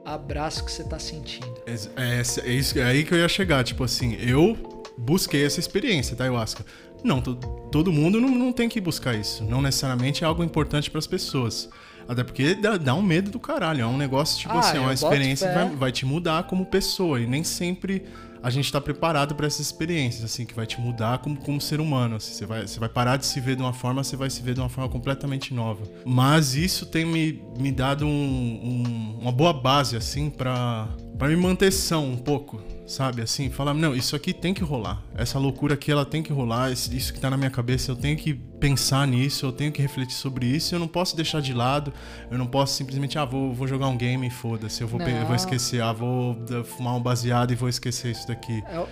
[0.06, 1.54] abraço o que você tá sentindo.
[1.66, 3.64] É, é, é, isso, é aí que eu ia chegar.
[3.64, 4.58] Tipo assim, eu
[4.98, 6.66] busquei essa experiência da ayahuasca.
[7.04, 9.44] Não, todo mundo não, não tem que buscar isso.
[9.44, 11.70] Não necessariamente é algo importante para as pessoas.
[12.08, 13.82] Até porque dá, dá, um medo do caralho.
[13.82, 16.66] É um negócio, tipo ah, assim, é uma experiência que vai, vai, te mudar como
[16.66, 17.20] pessoa.
[17.20, 18.06] E nem sempre
[18.44, 21.80] a gente está preparado para essas experiências, assim, que vai te mudar como, como ser
[21.80, 22.18] humano.
[22.18, 24.42] Assim, você, vai, você vai parar de se ver de uma forma, você vai se
[24.42, 25.82] ver de uma forma completamente nova.
[26.06, 30.90] Mas isso tem me, me dado um, um, uma boa base, assim, para
[31.22, 33.22] me manter são um pouco, sabe?
[33.22, 35.02] Assim, falar, não, isso aqui tem que rolar.
[35.16, 36.72] Essa loucura aqui, ela tem que rolar.
[36.72, 40.16] Isso que tá na minha cabeça, eu tenho que pensar nisso, eu tenho que refletir
[40.16, 40.76] sobre isso.
[40.76, 41.94] Eu não posso deixar de lado.
[42.30, 44.82] Eu não posso simplesmente, ah, vou, vou jogar um game e foda-se.
[44.82, 45.82] Eu vou, eu vou esquecer.
[45.82, 48.64] Ah, vou fumar um baseado e vou esquecer isso daqui.
[48.74, 48.84] Eu...
[48.84, 48.88] É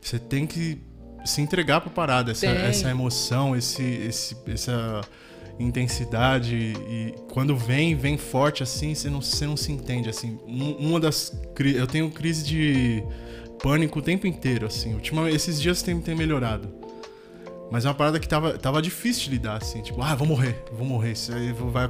[0.00, 0.78] Você tem que
[1.24, 2.32] se entregar pra parada.
[2.32, 5.02] Essa, essa emoção, esse, esse, essa
[5.62, 10.38] intensidade e quando vem, vem forte assim, você não, você não se entende assim.
[10.46, 13.04] Uma das eu tenho crise de
[13.62, 14.94] pânico o tempo inteiro assim.
[14.94, 16.80] Ultima, esses dias tem, tem melhorado.
[17.70, 20.60] Mas é uma parada que tava, tava difícil de lidar, assim, tipo, ah, vou morrer,
[20.72, 21.12] vou morrer.
[21.12, 21.88] Isso aí vai,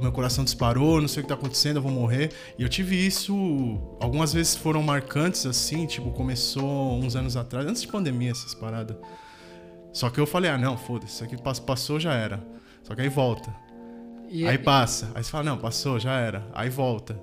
[0.00, 2.30] meu coração disparou, não sei o que tá acontecendo, eu vou morrer.
[2.56, 3.34] E eu tive isso.
[3.98, 8.96] Algumas vezes foram marcantes, assim, tipo, começou uns anos atrás, antes de pandemia, essas paradas.
[9.92, 11.36] Só que eu falei, ah, não, foda-se, isso aqui
[11.66, 12.40] passou, já era.
[12.86, 13.52] Só que aí volta.
[14.28, 14.58] E aí é...
[14.58, 15.10] passa.
[15.14, 16.46] Aí você fala, não, passou, já era.
[16.54, 17.20] Aí volta.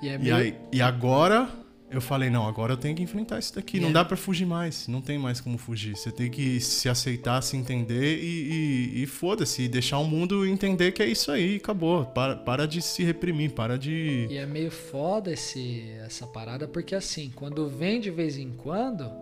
[0.00, 0.28] E, é meio...
[0.28, 1.46] e, aí, e agora
[1.90, 3.78] eu falei, não, agora eu tenho que enfrentar isso daqui.
[3.78, 3.92] Não é...
[3.92, 4.88] dá para fugir mais.
[4.88, 5.94] Não tem mais como fugir.
[5.94, 9.64] Você tem que se aceitar, se entender e, e, e foda-se.
[9.64, 11.56] E deixar o mundo entender que é isso aí.
[11.56, 12.06] Acabou.
[12.06, 14.26] Para, para de se reprimir, para de.
[14.30, 19.12] E é meio foda esse, essa parada, porque assim, quando vem de vez em quando,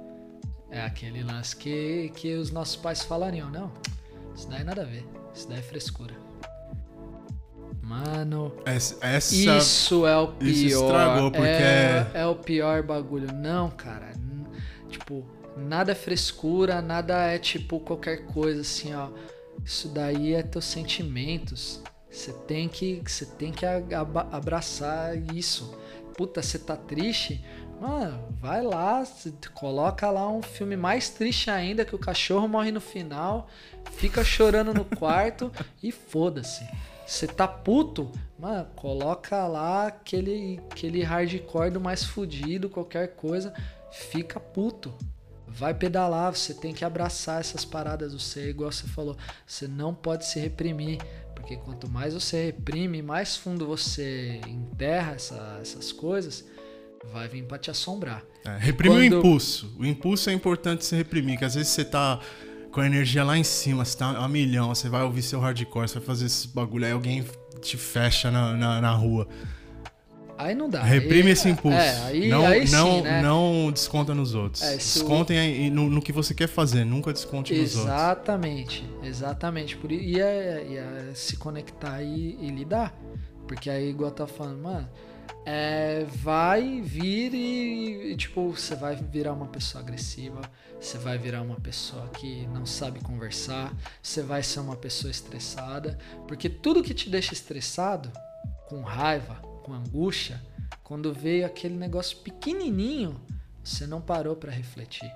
[0.71, 3.73] é aquele lance que, que os nossos pais falariam, não.
[4.33, 5.22] Isso daí nada a ver.
[5.35, 6.15] Isso daí é frescura.
[7.83, 10.51] Mano, essa, essa, isso é o pior.
[10.51, 13.33] Isso estragou porque é, é o pior bagulho.
[13.33, 14.13] Não, cara.
[14.89, 15.27] Tipo,
[15.57, 19.09] nada é frescura, nada é tipo qualquer coisa assim, ó.
[19.65, 21.83] Isso daí é teus sentimentos.
[22.11, 25.75] Você tem que, você tem que abraçar isso.
[26.17, 27.43] Puta, você tá triste?
[27.83, 29.03] Mano, vai lá,
[29.55, 33.49] coloca lá um filme mais triste ainda que o cachorro morre no final,
[33.97, 35.51] fica chorando no quarto
[35.83, 36.65] e foda-se.
[37.05, 38.13] Você tá puto?
[38.39, 43.53] Mano, coloca lá aquele, aquele hardcore do mais fudido, qualquer coisa,
[43.91, 44.95] fica puto.
[45.49, 49.17] Vai pedalar, você tem que abraçar essas paradas do ser, igual você falou.
[49.45, 51.01] Você não pode se reprimir,
[51.35, 56.45] porque quanto mais você reprime, mais fundo você enterra essa, essas coisas,
[57.13, 58.23] vai vir pra te assombrar.
[58.45, 59.75] É, reprime Quando- o impulso.
[59.79, 62.21] O impulso é importante você reprimir, que às vezes você tá
[62.71, 65.89] com a energia lá em cima, você tá a milhão, você vai ouvir seu hardcore,
[65.89, 67.25] você vai fazer esse bagulho, aí alguém
[67.61, 69.29] te fecha na, na, na rua.
[70.39, 70.83] Aí não dá.
[70.83, 71.77] Reprime Aí- esse impulso.
[71.79, 73.23] É, aí, não, aí não, sim, né?
[73.23, 74.63] não desconta nos outros.
[74.63, 77.85] É, se o- Descontem aí no, no que você quer fazer, nunca desconte nos outros.
[77.85, 79.79] Exatamente, exatamente.
[79.89, 82.99] E, é, é se conectar e, e lidar.
[83.47, 84.89] Porque aí, igual eu tava falando, mano,
[85.45, 90.41] é, vai vir e, e, tipo, você vai virar uma pessoa agressiva,
[90.81, 95.99] você vai virar uma pessoa que não sabe conversar, você vai ser uma pessoa estressada.
[96.29, 98.11] Porque tudo que te deixa estressado,
[98.69, 100.41] com raiva, com angústia,
[100.83, 103.21] quando veio aquele negócio pequenininho,
[103.63, 105.11] você não parou para refletir.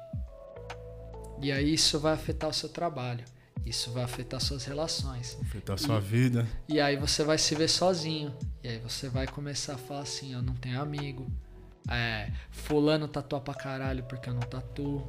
[1.40, 3.24] E aí isso vai afetar o seu trabalho.
[3.66, 5.36] Isso vai afetar suas relações.
[5.42, 6.46] Afetar a sua vida.
[6.68, 8.32] E aí você vai se ver sozinho.
[8.62, 11.26] E aí você vai começar a falar assim, eu não tenho amigo.
[11.90, 15.04] É, fulano tatua pra caralho porque eu não tatuo.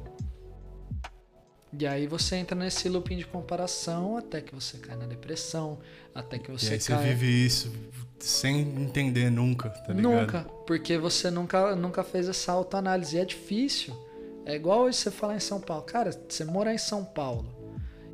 [1.72, 5.78] E aí você entra nesse looping de comparação até que você cai na depressão,
[6.12, 7.04] até que E você aí você cai...
[7.14, 7.70] vive isso
[8.18, 10.02] sem entender nunca, tá ligado?
[10.02, 13.16] Nunca, porque você nunca, nunca fez essa autoanálise.
[13.16, 13.96] E é difícil.
[14.44, 15.84] É igual hoje você falar em São Paulo.
[15.84, 17.57] Cara, você morar em São Paulo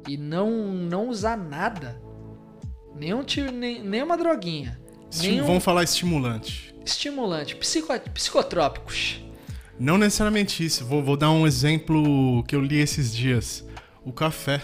[0.09, 2.01] e não, não usar nada,
[2.97, 6.75] nenhum tiro, nem, nenhuma droguinha, Esti- nenhum Vamos falar estimulante.
[6.85, 9.21] estimulante, psico, psicotrópicos.
[9.79, 10.85] Não necessariamente isso.
[10.85, 13.65] Vou, vou dar um exemplo que eu li esses dias.
[14.05, 14.63] O café.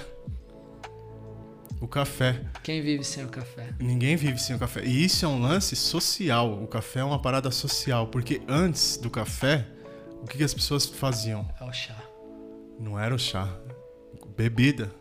[1.81, 2.43] O café.
[2.62, 3.71] Quem vive sem o café?
[3.81, 4.85] Ninguém vive sem o café.
[4.85, 6.62] E isso é um lance social.
[6.62, 8.07] O café é uma parada social.
[8.07, 9.67] Porque antes do café,
[10.23, 11.49] o que, que as pessoas faziam?
[11.61, 11.97] É o chá.
[12.79, 13.49] Não era o chá.
[14.37, 14.93] Bebida.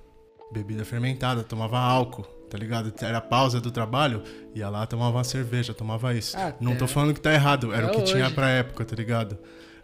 [0.52, 1.44] Bebida fermentada.
[1.44, 2.24] Tomava álcool.
[2.50, 2.92] Tá ligado?
[3.00, 4.24] Era pausa do trabalho,
[4.56, 6.36] ia lá, tomava uma cerveja, tomava isso.
[6.36, 8.34] Ah, Não tô falando que tá errado, era É o que tinha hoje.
[8.34, 9.38] pra época, tá ligado?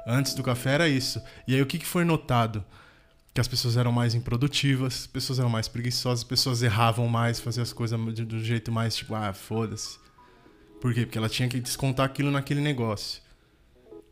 [0.07, 1.21] Antes do café era isso.
[1.47, 2.65] E aí o que, que foi notado?
[3.35, 7.71] Que as pessoas eram mais improdutivas, pessoas eram mais preguiçosas, pessoas erravam mais, faziam as
[7.71, 9.99] coisas do jeito mais tipo, ah, foda-se.
[10.81, 11.05] Por quê?
[11.05, 13.21] Porque ela tinha que descontar aquilo naquele negócio.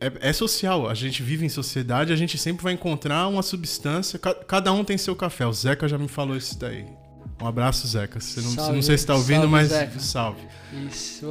[0.00, 4.18] É, é social, a gente vive em sociedade, a gente sempre vai encontrar uma substância.
[4.18, 5.46] ca- cada um tem seu café.
[5.46, 6.84] O Zeca já me falou isso daí.
[7.40, 8.20] Um abraço, Zeca.
[8.20, 10.00] Você não, Salve, não sei se tá ouvindo, salve, mas Zeca.
[10.00, 10.40] salve.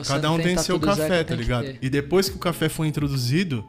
[0.08, 1.78] Cada um tem tatu seu do café, Zeca, tá tem ligado?
[1.82, 3.64] E depois que o café foi introduzido,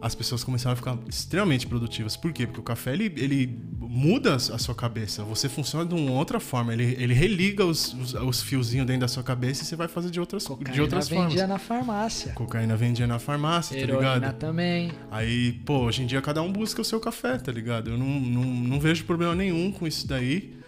[0.00, 2.16] as pessoas começaram a ficar extremamente produtivas.
[2.16, 2.46] Por quê?
[2.46, 5.22] Porque o café ele, ele muda a sua cabeça.
[5.24, 6.72] Você funciona de uma outra forma.
[6.72, 10.10] Ele, ele religa os, os, os fiozinhos dentro da sua cabeça e você vai fazer
[10.10, 11.32] de outras, de Cocaína outras formas.
[11.32, 12.32] vendia na farmácia.
[12.32, 14.38] Cocaína vendia na farmácia, tá Heroína ligado?
[14.38, 14.90] também.
[15.10, 17.90] Aí, pô, hoje em dia cada um busca o seu café, tá ligado?
[17.90, 20.58] Eu não, não, não vejo problema nenhum com isso daí.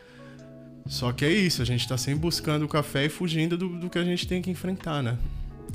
[0.86, 3.88] Só que é isso, a gente tá sempre buscando o café e fugindo do, do
[3.88, 5.16] que a gente tem que enfrentar, né?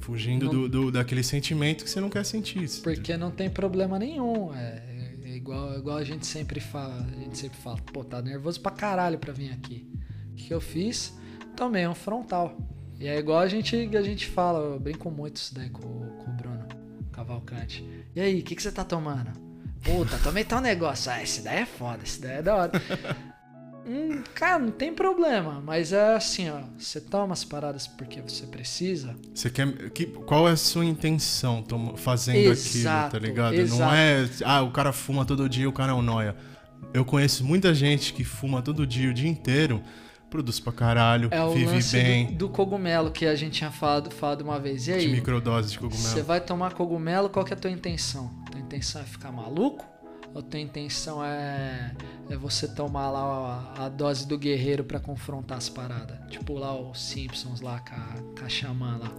[0.02, 2.68] Fugindo Não- do, do- daquele sentimento que você não quer sentir.
[2.82, 4.54] Porque não tem problema nenhum.
[4.56, 4.82] É,
[5.26, 7.06] é igual, é igual a gente sempre fala.
[7.06, 9.88] A gente sempre fala, pô, tá nervoso pra caralho pra vir aqui.
[10.32, 11.14] O que eu fiz?
[11.56, 12.58] Tomei um frontal.
[13.00, 16.32] E é igual a gente, a gente fala, eu brinco muito isso daí com, com
[16.32, 16.66] o Bruno
[17.12, 17.84] Cavalcante.
[18.16, 19.32] E aí, o que, que você tá tomando?
[19.84, 21.12] Puta, tomei tal negócio.
[21.12, 22.72] Ah, esse daí é foda, esse daí é da hora.
[23.88, 26.60] Hum, cara, não tem problema, mas é assim, ó.
[26.78, 29.16] Você toma as paradas porque você precisa.
[29.34, 29.90] Você quer.
[29.92, 31.64] Que, qual é a sua intenção
[31.96, 33.56] fazendo Exato, aquilo, tá ligado?
[33.56, 33.94] Não exato.
[33.96, 34.28] é.
[34.44, 36.36] Ah, o cara fuma todo dia, o cara é um noia.
[36.94, 39.82] Eu conheço muita gente que fuma todo dia, o dia inteiro,
[40.30, 43.72] produz pra caralho, É o vive lance bem, do, do cogumelo que a gente tinha
[43.72, 44.88] falado, falado uma vez.
[44.88, 46.08] E de aí, microdose de cogumelo.
[46.08, 48.32] você vai tomar cogumelo, qual que é a tua intenção?
[48.52, 49.86] Tua intenção é ficar maluco?
[50.34, 51.96] Ou tua intenção é,
[52.30, 56.18] é você tomar lá a, a dose do guerreiro pra confrontar as paradas?
[56.30, 57.96] Tipo lá os Simpsons lá com
[58.44, 59.12] a, a xamã lá.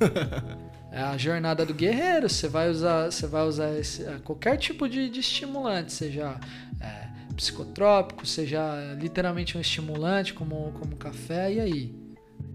[0.90, 2.30] É a jornada do guerreiro.
[2.30, 6.40] Você vai usar, você vai usar esse- é, qualquer tipo de, de estimulante, seja
[6.80, 11.52] é, psicotrópico, seja literalmente um estimulante como, como café.
[11.52, 11.94] E aí?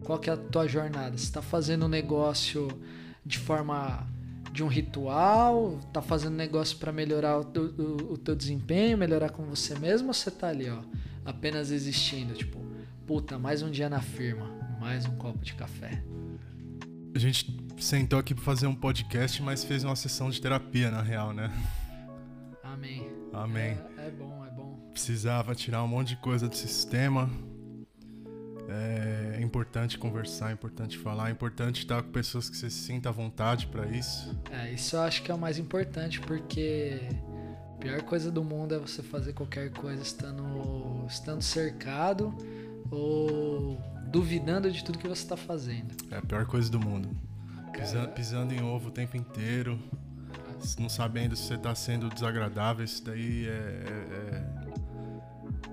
[0.04, 1.16] Qual que é a tua jornada?
[1.16, 2.68] Você está fazendo um negócio
[3.24, 4.06] de forma
[4.54, 5.80] de um ritual?
[5.92, 10.10] Tá fazendo negócio para melhorar o teu, o, o teu desempenho, melhorar com você mesmo?
[10.10, 10.80] Ou você tá ali, ó,
[11.26, 12.36] apenas existindo?
[12.36, 12.64] Tipo,
[13.08, 14.48] puta, mais um dia na firma,
[14.80, 16.04] mais um copo de café.
[17.16, 21.02] A gente sentou aqui pra fazer um podcast, mas fez uma sessão de terapia, na
[21.02, 21.52] real, né?
[22.64, 23.10] Amém.
[23.34, 23.78] Amém.
[23.98, 24.90] É, é bom, é bom.
[24.92, 27.28] Precisava tirar um monte de coisa do sistema.
[28.70, 33.10] É importante conversar, é importante falar, é importante estar com pessoas que você se sinta
[33.10, 34.36] à vontade pra isso.
[34.52, 37.00] É, isso eu acho que é o mais importante, porque
[37.76, 42.34] a pior coisa do mundo é você fazer qualquer coisa estando, estando cercado
[42.90, 43.78] ou
[44.08, 45.94] duvidando de tudo que você está fazendo.
[46.10, 47.10] É a pior coisa do mundo.
[47.74, 49.80] Pisa- pisando em ovo o tempo inteiro,
[50.80, 54.63] não sabendo se você tá sendo desagradável, isso daí é, é, é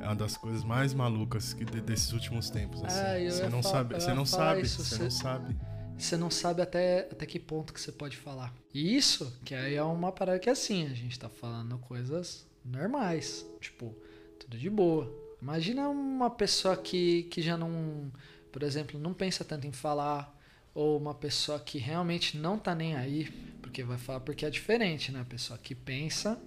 [0.06, 2.82] uma das coisas mais malucas que de- desses últimos tempos.
[2.84, 2.98] Assim.
[3.00, 5.56] É, você não sabe, você não sabe, isso, você você- não sabe.
[5.98, 8.54] Você não sabe até, até que ponto que você pode falar.
[8.72, 12.46] E isso, que aí é uma parada que é assim, a gente tá falando coisas
[12.64, 13.44] normais.
[13.60, 13.94] Tipo,
[14.38, 15.12] tudo de boa.
[15.42, 18.10] Imagina uma pessoa que, que já não,
[18.50, 20.34] por exemplo, não pensa tanto em falar,
[20.74, 23.24] ou uma pessoa que realmente não tá nem aí,
[23.60, 25.20] porque vai falar porque é diferente, né?
[25.20, 26.38] A pessoa que pensa,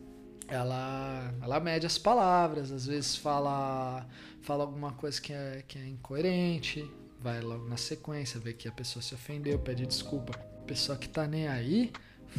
[0.47, 4.05] ela, ela mede as palavras, às vezes fala,
[4.41, 6.89] fala alguma coisa que é, que é incoerente,
[7.19, 10.33] vai logo na sequência, vê que a pessoa se ofendeu, pede desculpa.
[10.37, 11.91] A pessoa que tá nem aí,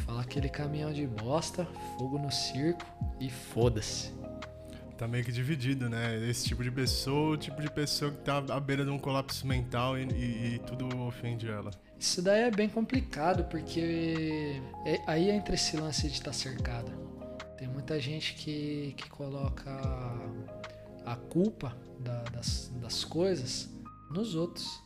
[0.05, 1.67] fala aquele caminhão de bosta,
[1.99, 2.85] fogo no circo
[3.21, 4.13] e foda-se.
[4.97, 6.17] Tá meio que dividido, né?
[6.29, 9.45] Esse tipo de pessoa, o tipo de pessoa que tá à beira de um colapso
[9.45, 11.73] mental e, e- e tudo ofende ela.
[11.99, 16.93] Isso daí é bem complicado, porque é- aí entra esse lance de estar cercado.
[17.57, 19.71] Tem muita gente que, que coloca
[21.05, 23.69] a culpa da- das, das coisas
[24.11, 24.83] nos outros.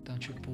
[0.00, 0.50] Então, tipo,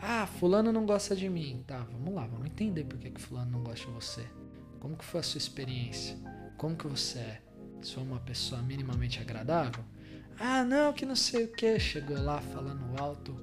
[0.00, 1.62] ah, fulano não gosta de mim.
[1.66, 4.26] Tá, vamos lá, vamos entender por que, que fulano não gosta de você.
[4.80, 6.16] Como que foi a sua experiência?
[6.56, 7.42] Como que você é?
[7.84, 9.84] Foi uma pessoa minimamente agradável?
[10.38, 11.78] Ah, não, que não sei o que.
[11.78, 13.34] Chegou lá falando alto,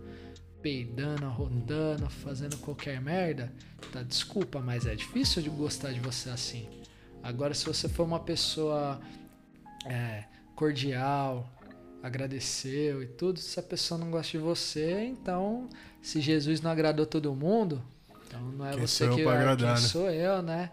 [0.61, 3.53] peidando, arrotando, fazendo qualquer merda.
[3.91, 6.67] Tá, desculpa, mas é difícil de gostar de você assim.
[7.23, 8.99] Agora, se você for uma pessoa
[9.85, 10.23] é,
[10.55, 11.49] cordial,
[12.01, 15.69] agradeceu e tudo, se a pessoa não gosta de você, então,
[16.01, 17.83] se Jesus não agradou todo mundo,
[18.27, 19.87] então não é Quem você sou eu que quem agradar, né?
[19.87, 20.71] sou eu, né?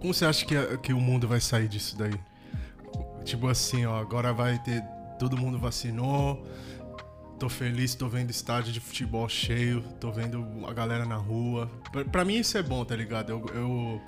[0.00, 2.18] Como você acha que, que o mundo vai sair disso daí?
[3.24, 4.82] Tipo assim, ó, agora vai ter.
[5.18, 6.46] Todo mundo vacinou.
[7.38, 11.70] Tô feliz, tô vendo estádio de futebol cheio, tô vendo a galera na rua.
[11.90, 13.30] Pra, pra mim isso é bom, tá ligado?
[13.30, 14.02] Eu, eu,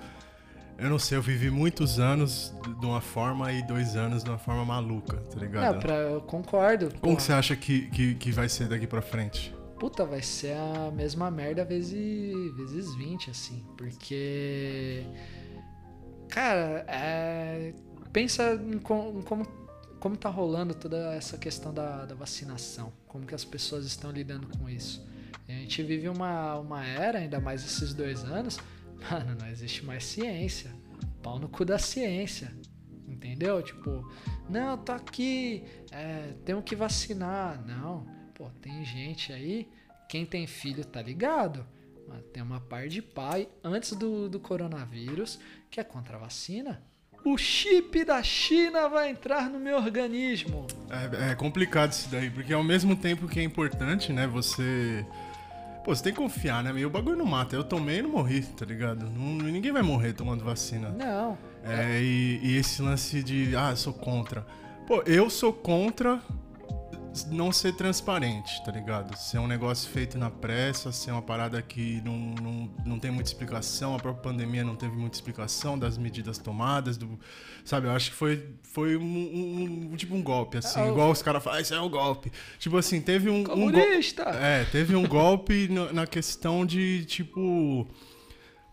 [0.78, 4.38] eu não sei, eu vivi muitos anos de uma forma e dois anos de uma
[4.38, 5.74] forma maluca, tá ligado?
[5.74, 6.92] Não, pra, eu concordo.
[7.00, 9.54] Como que você acha que, que, que vai ser daqui pra frente?
[9.78, 11.94] Puta, vai ser a mesma merda vezes,
[12.56, 13.64] vezes 20, assim.
[13.76, 15.04] Porque.
[16.28, 17.72] Cara, é,
[18.12, 19.46] pensa em, com- em como,
[20.00, 22.92] como tá rolando toda essa questão da, da vacinação.
[23.06, 25.06] Como que as pessoas estão lidando com isso.
[25.48, 28.58] A gente vive uma, uma era, ainda mais esses dois anos.
[29.10, 30.70] Mano, não existe mais ciência.
[31.22, 32.52] Pau no cu da ciência.
[33.08, 33.62] Entendeu?
[33.62, 34.08] Tipo,
[34.48, 37.64] não, tô aqui, é, que vacinar.
[37.66, 39.68] Não, pô, tem gente aí,
[40.08, 41.66] quem tem filho tá ligado.
[42.08, 45.40] Mas tem uma par de pai antes do, do coronavírus
[45.70, 46.82] que é contra a vacina.
[47.24, 50.64] O chip da China vai entrar no meu organismo.
[50.88, 55.04] É, é complicado isso daí, porque ao mesmo tempo que é importante, né, você.
[55.86, 56.72] Pô, você tem que confiar, né?
[56.76, 57.54] E o bagulho não mata.
[57.54, 59.08] Eu tomei e não morri, tá ligado?
[59.08, 60.88] Não- ninguém vai morrer tomando vacina.
[60.88, 64.44] Não, É, e, e esse lance de, ah, eu sou contra.
[64.84, 66.20] Pô, eu sou contra
[67.24, 69.16] não ser transparente, tá ligado?
[69.16, 73.30] Ser um negócio feito na pressa, ser uma parada que não, não, não tem muita
[73.30, 77.18] explicação, a própria pandemia não teve muita explicação das medidas tomadas, do,
[77.64, 77.86] sabe?
[77.86, 81.22] Eu acho que foi, foi um, um- um- tipo um golpe, assim, Ah, igual os
[81.22, 82.30] caras falam, ah, isso é um golpe.
[82.58, 83.40] Tipo assim, teve um...
[83.40, 84.22] um gol- comunista.
[84.22, 87.86] é, teve um golpe na questão de, tipo.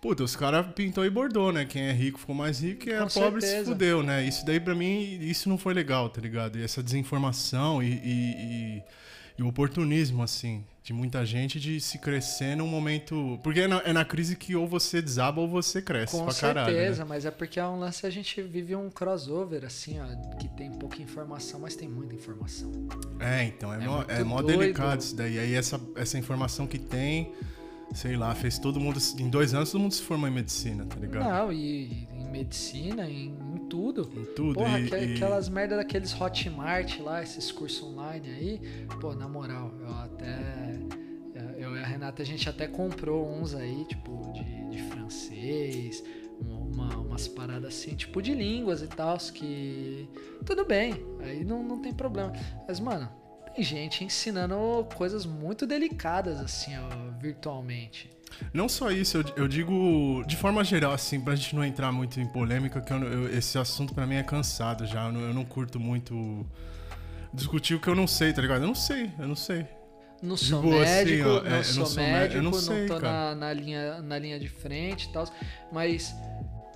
[0.04, 1.64] Puta, os caras pintou e bordou, né?
[1.64, 3.72] Quem é rico ficou mais rico e quem é Com pobre se certeza.
[3.72, 4.22] fudeu, né?
[4.28, 6.60] Isso daí pra mim, isso não foi legal, tá ligado?
[6.60, 8.84] E essa desinformação e, e- e-
[9.40, 13.40] e o oportunismo, assim, de muita gente de se crescer num momento.
[13.42, 16.34] Porque é na, é na crise que ou você desaba ou você cresce Com pra
[16.34, 16.66] caralho.
[16.76, 17.06] certeza, né?
[17.10, 20.70] mas é porque é um lance a gente vive um crossover, assim, ó, que tem
[20.70, 22.70] pouca informação, mas tem muita informação.
[23.22, 25.40] É, então, é, É mó, é mó delicado isso daí.
[25.40, 27.32] Aí essa, essa informação que tem,
[27.94, 29.00] sei lá, fez todo mundo.
[29.20, 31.24] Em dois anos todo mundo se formou em medicina, tá ligado?
[31.30, 34.10] Não, e, e em medicina, em, em tudo.
[34.16, 34.56] Em tudo.
[34.56, 38.62] Porra, e, que- e- aquelas merda daqueles Hotmart lá, esses cursos online aí.
[39.00, 40.80] Pô, na moral, eu até.
[41.58, 46.04] Eu e a Renata, a gente até comprou uns aí, tipo, de, de francês,
[46.40, 50.08] uma, umas paradas assim, tipo de línguas e tal, que.
[50.46, 52.34] Tudo bem, aí não, não tem problema.
[52.68, 53.10] Mas, mano,
[53.56, 54.56] tem gente ensinando
[54.96, 58.10] coisas muito delicadas, assim, ó, virtualmente.
[58.54, 62.20] Não só isso, eu, eu digo de forma geral, assim, pra gente não entrar muito
[62.20, 65.06] em polêmica, que eu não- eu- esse assunto pra mim é cansado já.
[65.06, 66.46] Eu não, eu não curto muito
[67.34, 68.62] discutir o que eu não sei, tá ligado?
[68.64, 69.66] Eu não sei, eu não sei.
[70.22, 72.44] Não sou Tipo assim, médico, ó, é, eu não não sou sou mé- médico, eu
[72.44, 73.12] não não, sei, tô cara.
[73.12, 75.26] na, na linha, na linha de frente e tal,
[75.72, 76.16] mas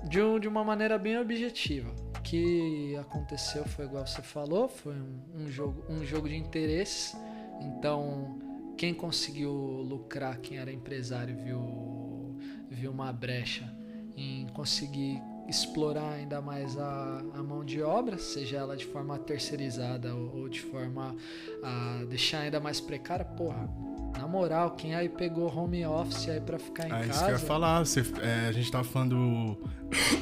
[0.03, 1.89] de, um- de uma maneira bem objetiva.
[2.17, 7.15] O que aconteceu foi igual você falou, foi um, um jogo, um jogo de interesses.
[7.61, 8.37] Então,
[8.77, 12.35] quem conseguiu lucrar, quem era empresário, viu,
[12.69, 13.69] viu uma brecha
[14.15, 20.13] em conseguir explorar ainda mais a, a mão de obra, seja ela de forma terceirizada
[20.13, 21.15] ou, ou de forma
[21.63, 23.69] a deixar ainda mais precária, porra.
[24.17, 27.09] Na moral, quem aí pegou home office aí pra ficar em É casa.
[27.11, 27.79] isso que eu ia falar.
[27.85, 29.57] Você, é, a gente tava falando.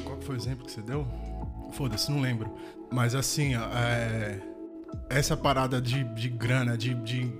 [0.03, 1.07] Qual foi o exemplo que você deu?
[1.71, 2.53] Foda-se, não lembro.
[2.91, 4.41] Mas assim, ó, é,
[5.09, 7.31] essa parada de, de grana, de, de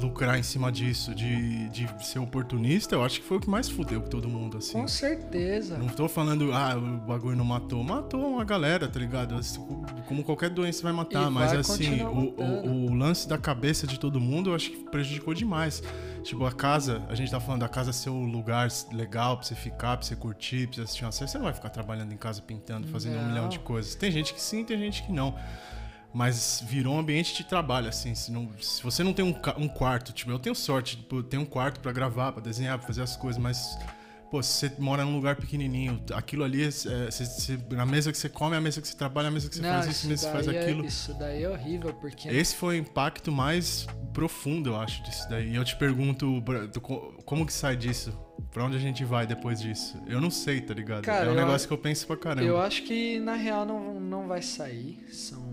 [0.00, 3.68] lucrar em cima disso, de, de ser oportunista, eu acho que foi o que mais
[3.68, 4.72] fudeu todo mundo, assim.
[4.72, 5.78] Com certeza.
[5.78, 7.82] Não tô falando, ah, o bagulho não matou.
[7.82, 9.40] Matou uma galera, tá ligado?
[10.06, 13.86] Como qualquer doença vai matar, E mas vai assim, o, o, o lance da cabeça
[13.86, 15.82] de todo mundo eu acho que prejudicou demais.
[16.22, 19.54] Tipo, a casa, a gente tá falando da casa ser um lugar legal pra você
[19.54, 21.30] ficar, pra você curtir, pra você assistir uma série.
[21.30, 23.28] Você não vai ficar trabalhando em casa pintando, fazendo um Não.
[23.28, 23.94] milhão de coisas.
[23.94, 25.34] Tem gente que sim, tem gente que não.
[26.12, 28.14] Mas virou um ambiente de trabalho, assim.
[28.14, 31.22] Se, não- se você não tem um, um quarto, tipo, eu tenho sorte, tipo, eu
[31.40, 33.78] um quarto pra gravar, pra desenhar, pra fazer as coisas, mas,
[34.28, 38.10] pô, se você mora num lugar pequenininho, aquilo ali, é, é, você- você- a mesa
[38.10, 39.86] que você come, é a mesa que você trabalha, a mesa que você Não, faz
[39.86, 40.84] isso, mesa que você faz é, aquilo.
[40.84, 45.50] isso daí é horrível, porque Esse foi o impacto mais profundo, eu acho, disso daí.
[45.52, 46.42] E eu te pergunto,
[47.24, 48.12] como que sai disso?
[48.52, 49.96] Pra onde a gente vai depois disso?
[50.08, 51.02] Eu não sei, tá ligado?
[51.02, 52.42] Cara, é um eu negócio acho- que eu penso pra caramba.
[52.48, 54.98] Eu acho que na real não, não vai sair.
[55.12, 55.49] São,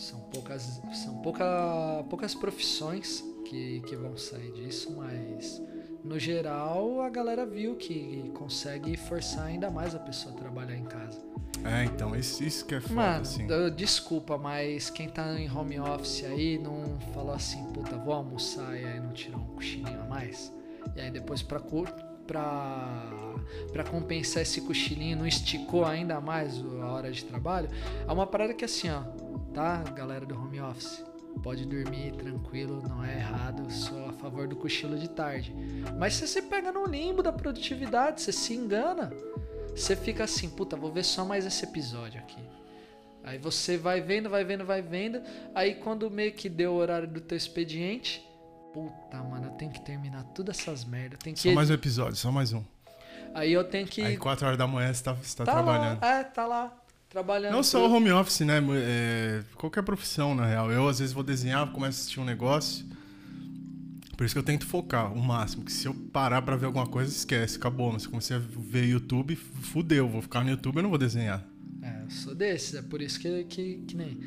[0.00, 5.60] são poucas são pouca, poucas profissões que, que vão sair disso, mas
[6.04, 10.84] no geral a galera viu que consegue forçar ainda mais a pessoa a trabalhar em
[10.84, 11.20] casa.
[11.64, 13.46] É, então, isso, isso que é foda, Mano, assim.
[13.74, 18.84] desculpa, mas quem tá em home office aí não falou assim, puta, vou almoçar e
[18.84, 20.52] aí não tirou um cochilinho a mais?
[20.94, 21.84] E aí depois pra, cu-
[22.26, 23.34] pra,
[23.72, 27.68] pra compensar esse cochilinho não esticou ainda mais a hora de trabalho?
[28.06, 29.02] É uma parada que assim, ó,
[29.52, 31.04] tá, galera do home office?
[31.42, 35.54] Pode dormir tranquilo, não é errado, sou a favor do cochilo de tarde.
[35.96, 39.12] Mas se você pega no limbo da produtividade, você se engana.
[39.74, 42.42] Você fica assim, puta, vou ver só mais esse episódio aqui.
[43.22, 45.20] Aí você vai vendo, vai vendo, vai vendo.
[45.54, 48.26] Aí quando meio que deu o horário do teu expediente,
[48.72, 51.20] puta, mano, eu tenho que terminar todas essas merdas.
[51.22, 52.64] Tem que Só mais um episódio, só mais um.
[53.34, 56.00] Aí eu tenho que Aí, 4 horas da manhã, você tá, você tá, tá trabalhando.
[56.00, 56.77] lá, é, tá lá
[57.08, 57.52] trabalhando.
[57.52, 58.60] Não só o home office, né?
[58.76, 60.70] É, qualquer profissão, na real.
[60.70, 62.86] Eu, às vezes, vou desenhar, começo a assistir um negócio.
[64.16, 65.64] Por isso que eu tento focar o máximo.
[65.64, 67.92] Que se eu parar pra ver alguma coisa, esquece, acabou.
[67.92, 70.08] Mas se eu comecei a ver YouTube, fudeu.
[70.08, 71.46] Vou ficar no YouTube e não vou desenhar.
[71.82, 74.18] É, eu sou desses, é por isso que, que, que nem.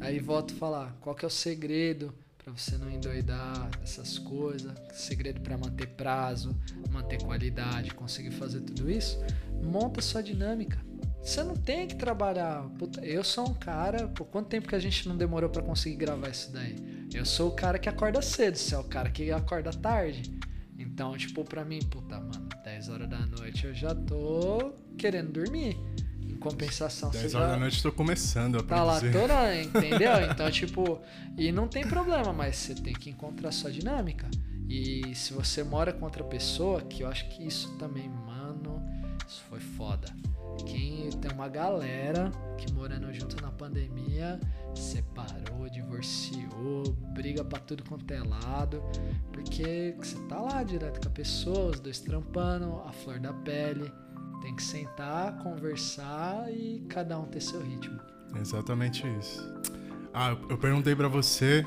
[0.00, 4.72] Aí volto a falar, qual que é o segredo pra você não endoidar essas coisas?
[4.94, 6.56] Segredo pra manter prazo,
[6.90, 9.18] manter qualidade, conseguir fazer tudo isso?
[9.62, 10.87] Monta sua dinâmica.
[11.28, 12.62] Você não tem que trabalhar.
[12.78, 14.08] Puta, eu sou um cara.
[14.08, 16.74] Por quanto tempo que a gente não demorou pra conseguir gravar isso daí?
[17.12, 20.22] Eu sou o cara que acorda cedo, você é o cara que acorda tarde.
[20.78, 25.76] Então, tipo, pra mim, puta, mano, 10 horas da noite eu já tô querendo dormir.
[26.22, 29.54] Em compensação, 10 você horas já da noite eu tô começando a tá lá toda,
[29.60, 30.30] entendeu?
[30.30, 30.98] Então, tipo,
[31.36, 34.26] e não tem problema, mas você tem que encontrar sua dinâmica.
[34.66, 38.37] E se você mora com outra pessoa, que eu acho que isso também, mano,
[39.28, 40.08] isso foi foda.
[40.66, 44.40] Quem tem uma galera que morando junto na pandemia
[44.74, 46.82] separou, divorciou,
[47.14, 48.82] briga pra tudo quanto é lado,
[49.32, 53.92] porque você tá lá direto com a pessoa, os dois trampando, a flor da pele.
[54.40, 58.00] Tem que sentar, conversar e cada um ter seu ritmo.
[58.40, 59.42] Exatamente isso.
[60.14, 61.64] Ah, eu- perguntei pra você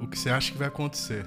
[0.00, 1.24] o que você acha que vai acontecer.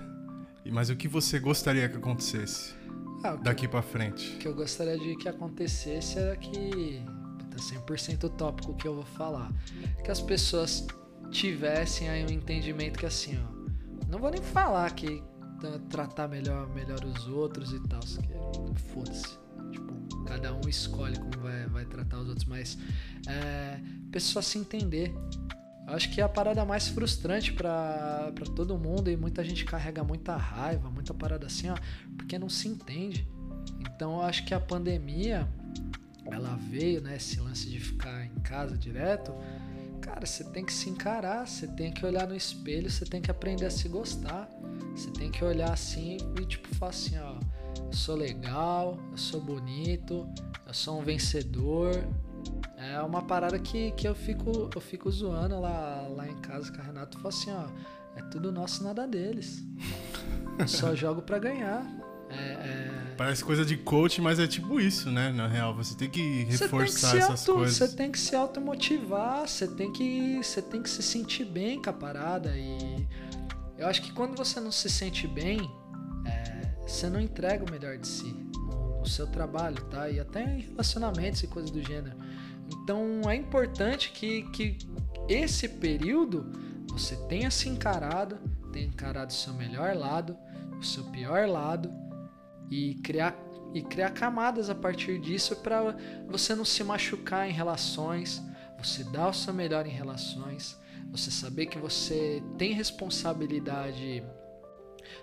[0.71, 2.76] Mas o que você gostaria que acontecesse
[3.24, 4.36] Ah, daqui pra frente?
[4.36, 7.04] o que eu gostaria de que acontecesse era que.
[7.50, 9.52] Tá 100% utópico o que eu vou falar.
[10.04, 10.88] Que as pessoas
[11.32, 13.60] tivessem aí um entendimento que assim, ó.
[14.08, 15.22] Não vou nem falar que
[15.90, 18.00] tratar melhor, melhor os outros e tal.
[18.00, 19.38] Que foda-se.
[19.72, 22.78] Tipo, cada um escolhe como vai, vai tratar os outros, mas
[23.28, 23.80] é,
[24.12, 25.14] pessoa se entender.
[25.94, 30.36] Acho que é a parada mais frustrante pra todo mundo e muita gente carrega muita
[30.36, 31.76] raiva, muita parada assim, ó,
[32.16, 33.28] porque não se entende.
[33.80, 35.48] Então acho que a pandemia
[36.26, 39.34] ela veio, né, esse lance de ficar em casa direto.
[39.99, 43.32] Cara, você tem que se encarar, você tem que olhar no espelho, você tem que
[43.32, 44.48] aprender a se gostar.
[44.95, 47.40] Você tem que olhar assim e tipo falar assim, ó,
[47.86, 50.28] eu sou legal, eu sou bonito,
[50.68, 52.07] eu sou um vencedor.
[52.80, 56.80] É uma parada que, que eu fico eu fico zoando lá, lá em casa com
[56.81, 57.18] a Renato.
[57.18, 57.68] Eu falo assim, ó,
[58.15, 59.61] é tudo nosso, nada deles.
[60.57, 61.85] Eu só jogo pra ganhar.
[62.30, 65.31] É, é, Parece coisa de coach, mas é tipo isso, né?
[65.31, 67.76] Na real, você tem que Você tem que reforçar essas auto, coisas.
[67.76, 71.89] Você tem que se automotivar, você tem que, você tem que se sentir bem com
[71.89, 72.56] a parada.
[72.56, 73.07] E
[73.77, 75.60] eu acho que quando você não se sente bem,
[76.26, 80.10] é, você não entrega o melhor de si no, o seu trabalho, tá?
[80.10, 82.15] E até em relacionamentos e coisas do gênero.
[82.72, 84.78] Então é importante que, que
[85.28, 86.52] esse período
[86.88, 88.38] você tenha se encarado,
[88.72, 90.38] tenha encarado o seu melhor lado,
[90.80, 91.91] o seu pior lado
[92.70, 93.38] e criar
[93.74, 95.96] e criar camadas a partir disso para
[96.28, 98.41] você não se machucar em relações,
[98.80, 100.76] você dar o seu melhor em relações,
[101.12, 104.24] você saber que você tem responsabilidade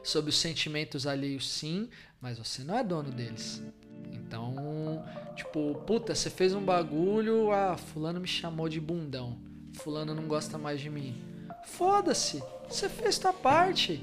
[0.03, 1.89] sobre os sentimentos alheios sim,
[2.21, 3.63] mas você não é dono deles.
[4.13, 5.05] Então,
[5.35, 9.39] tipo, puta, você fez um bagulho, ah, fulano me chamou de bundão.
[9.75, 11.23] Fulano não gosta mais de mim.
[11.65, 14.03] Foda-se, você fez tua parte.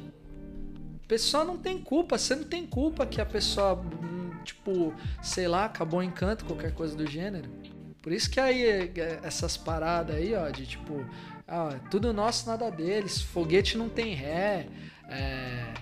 [1.03, 5.47] A pessoa não tem culpa, você não tem culpa que a pessoa, hum, tipo, sei
[5.47, 7.49] lá, acabou em canto, qualquer coisa do gênero.
[8.01, 11.05] Por isso que aí é, essas paradas aí, ó, de tipo,
[11.47, 14.67] ah, tudo nosso, nada deles, foguete não tem ré,
[15.09, 15.73] é,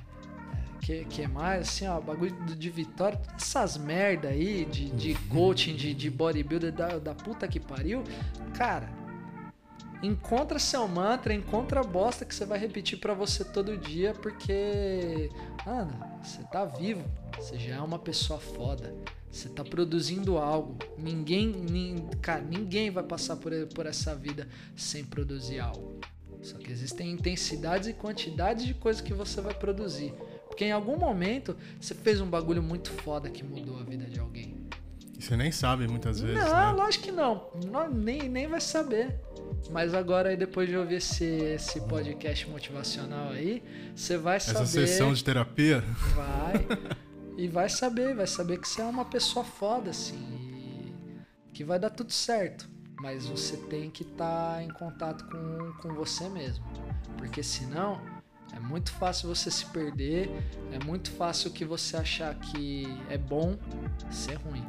[0.82, 5.94] que, que mais, assim, ó, bagulho de vitória, essas merda aí de, de coaching, de,
[5.94, 8.04] de bodybuilder da, da puta que pariu,
[8.58, 8.90] cara,
[10.02, 15.30] encontra seu mantra, encontra a bosta que você vai repetir para você todo dia, porque,
[15.66, 15.92] mano,
[16.24, 17.04] você tá vivo,
[17.38, 18.94] você já é uma pessoa foda.
[19.32, 20.78] Você tá produzindo algo.
[20.98, 24.46] Ninguém, nin, cara, ninguém vai passar por, por essa vida
[24.76, 26.02] sem produzir algo.
[26.42, 30.14] Só que existem intensidades e quantidades de coisas que você vai produzir.
[30.52, 34.20] Porque em algum momento você fez um bagulho muito foda que mudou a vida de
[34.20, 34.68] alguém.
[35.18, 36.44] E você nem sabe muitas vezes.
[36.44, 36.84] Não, né?
[36.84, 37.50] lógico que não.
[37.72, 37.90] não.
[37.90, 39.16] nem, nem vai saber.
[39.70, 43.64] Mas agora, depois de ouvir esse, esse podcast motivacional aí,
[43.96, 44.60] você vai saber.
[44.60, 45.82] Essa sessão de terapia?
[46.14, 46.68] Vai.
[47.38, 50.20] e vai saber, vai saber que você é uma pessoa foda, assim.
[50.20, 50.94] E
[51.54, 52.70] que vai dar tudo certo.
[53.00, 56.66] Mas você tem que estar tá em contato com, com você mesmo.
[57.18, 58.02] Porque senão
[58.62, 60.30] muito fácil você se perder,
[60.72, 63.58] é muito fácil que você achar que é bom
[64.10, 64.66] ser ruim.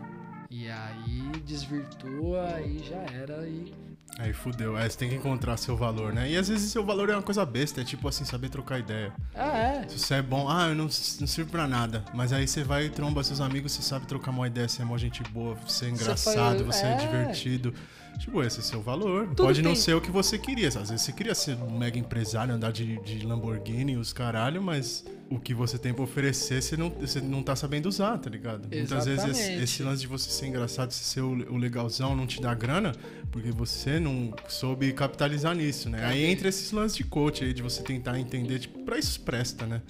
[0.51, 3.73] E aí desvirtua e já era e
[4.19, 4.77] Aí fudeu.
[4.77, 6.31] É, você tem que encontrar seu valor, né?
[6.31, 9.13] E às vezes seu valor é uma coisa besta, é tipo assim, saber trocar ideia.
[9.35, 9.89] Ah, é?
[9.89, 12.05] Se você é bom, ah, eu não, não sirvo pra nada.
[12.13, 14.85] Mas aí você vai e tromba seus amigos, você sabe trocar uma ideia, você é
[14.85, 16.93] uma gente boa, você é engraçado, você, você é.
[16.93, 16.97] é.
[16.97, 17.75] divertido.
[18.23, 19.27] Tipo, esse é seu valor.
[19.27, 19.69] Tudo Pode tem...
[19.69, 20.69] não ser o que você queria.
[20.69, 25.05] Às vezes você queria ser um mega empresário, andar de, de Lamborghini, os caralho, mas
[25.29, 28.69] o que você tem pra oferecer, você não, você não tá sabendo usar, tá ligado?
[28.71, 28.79] Exatamente.
[28.79, 32.41] Muitas vezes esse, esse, lance de você ser engraçado, ser o, o, legalzão, não te
[32.41, 32.93] dá grana,
[33.33, 36.05] porque você não soube capitalizar nisso, né?
[36.05, 39.67] Aí entra esses lances de coach aí, de você tentar entender, tipo, pra isso presta,
[39.67, 39.83] né?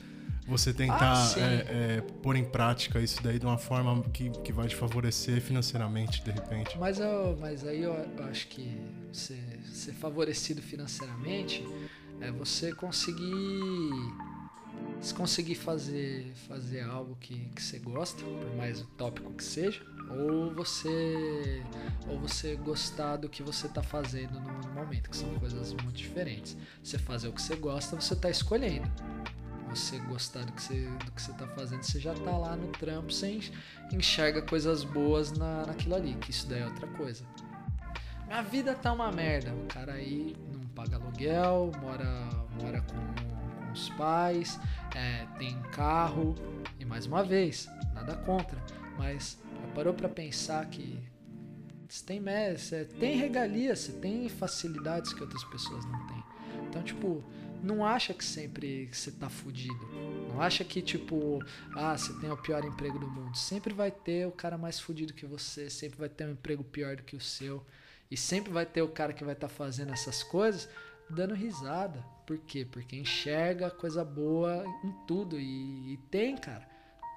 [0.46, 4.52] Você tentar ah, é, é, pôr em prática isso daí de uma forma que, que
[4.52, 6.76] vai te favorecer financeiramente, de repente.
[6.78, 8.76] Mas, eu, mas aí eu, eu acho que
[9.12, 11.64] ser, ser favorecido financeiramente
[12.20, 13.90] é você conseguir
[15.00, 20.54] se conseguir fazer, fazer algo que, que você gosta, por mais utópico que seja, ou
[20.54, 21.62] você
[22.08, 26.56] ou você gostar do que você está fazendo no momento, que são coisas muito diferentes.
[26.82, 28.88] Você fazer o que você gosta, você está escolhendo.
[29.74, 32.68] Você gostar do que você do que você está fazendo, você já está lá no
[32.68, 33.40] trampo, você
[33.92, 37.24] enxerga coisas boas na, naquilo ali, que isso daí é outra coisa.
[38.26, 39.52] Minha vida tá uma merda.
[39.52, 42.28] O cara aí não paga aluguel, mora
[42.60, 44.60] mora com os pais,
[44.94, 46.34] é, tem carro
[46.78, 48.62] e mais uma vez, nada contra,
[48.98, 49.38] mas
[49.74, 50.98] parou para pensar que
[51.88, 52.22] você tem,
[52.56, 56.24] você tem regalias, você tem facilidades que outras pessoas não têm.
[56.68, 57.22] Então, tipo,
[57.62, 59.86] não acha que sempre você tá fudido.
[60.28, 61.38] Não acha que, tipo,
[61.74, 63.36] ah, você tem o pior emprego do mundo.
[63.36, 66.96] Sempre vai ter o cara mais fudido que você, sempre vai ter um emprego pior
[66.96, 67.64] do que o seu.
[68.10, 70.68] E sempre vai ter o cara que vai estar tá fazendo essas coisas
[71.08, 72.04] dando risada.
[72.26, 72.66] Por quê?
[72.70, 75.38] Porque enxerga coisa boa em tudo.
[75.38, 76.68] E, e tem, cara.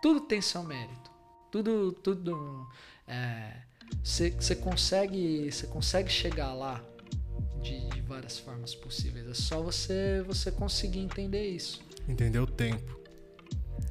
[0.01, 1.11] Tudo tem seu mérito.
[1.51, 2.67] Tudo, tudo.
[4.03, 6.83] Você é, consegue, você consegue chegar lá
[7.65, 9.27] de, de, várias formas possíveis.
[9.27, 11.81] É só você, você conseguir entender isso.
[12.07, 12.99] Entender o tempo.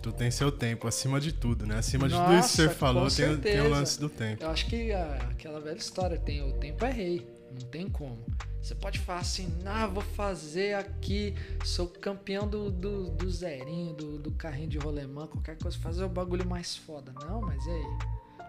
[0.01, 1.79] Tu tem seu tempo, acima de tudo, né?
[1.79, 4.43] Acima Nossa, de tudo isso que você falou, tem, tem, o lance do tempo.
[4.45, 8.25] Eu acho que a, aquela velha história tem o tempo é rei, não tem como.
[8.63, 11.35] Você pode falar assim, ah, vou fazer aqui,
[11.65, 16.09] sou campeão do, do, do zerinho, do, do carrinho de rolemã, qualquer coisa, fazer o
[16.09, 17.13] bagulho mais foda.
[17.27, 17.85] Não, mas e aí?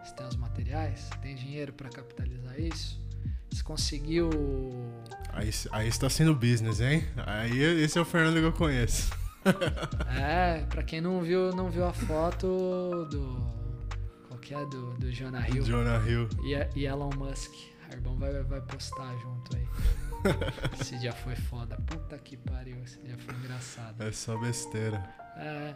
[0.05, 1.09] Você tem os materiais?
[1.21, 3.04] Tem dinheiro para capitalizar isso?
[3.55, 4.29] Você conseguiu.
[5.31, 7.07] Aí, aí está sendo business, hein?
[7.25, 9.09] Aí esse é o Fernando que eu conheço.
[10.19, 13.55] é, pra quem não viu, não viu a foto do.
[14.27, 14.57] Qual que é?
[14.65, 15.63] Do, do Jonah Hill.
[15.63, 16.27] Jonah Hill.
[16.43, 17.53] E, e Elon Musk.
[17.89, 19.67] Arbão vai, vai postar junto aí.
[20.81, 21.77] esse dia foi foda.
[21.87, 24.03] Puta que pariu, esse dia foi engraçado.
[24.03, 25.01] É só besteira.
[25.37, 25.73] É.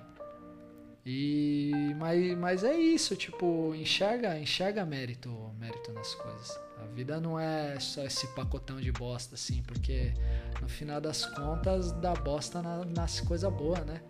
[1.11, 6.60] E mas, mas é isso, tipo, enxerga, enxerga mérito, mérito nas coisas.
[6.77, 10.14] A vida não é só esse pacotão de bosta assim, porque
[10.61, 14.02] no final das contas da bosta na- nasce coisa boa, né?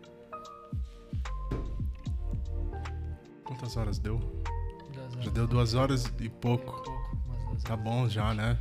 [3.46, 4.18] Quantas horas deu?
[4.94, 5.34] Duas Já horas.
[5.34, 6.84] deu duas horas e pouco.
[6.84, 7.84] Pouco, umas duas Tá horas.
[7.86, 8.60] bom já, né?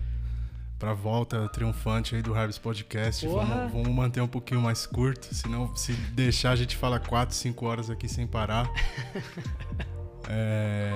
[0.78, 3.26] Pra volta triunfante aí do Harvest Podcast.
[3.26, 5.34] Vamos, vamos manter um pouquinho mais curto.
[5.34, 8.70] Senão, se deixar, a gente fala 4, 5 horas aqui sem parar.
[10.30, 10.92] É,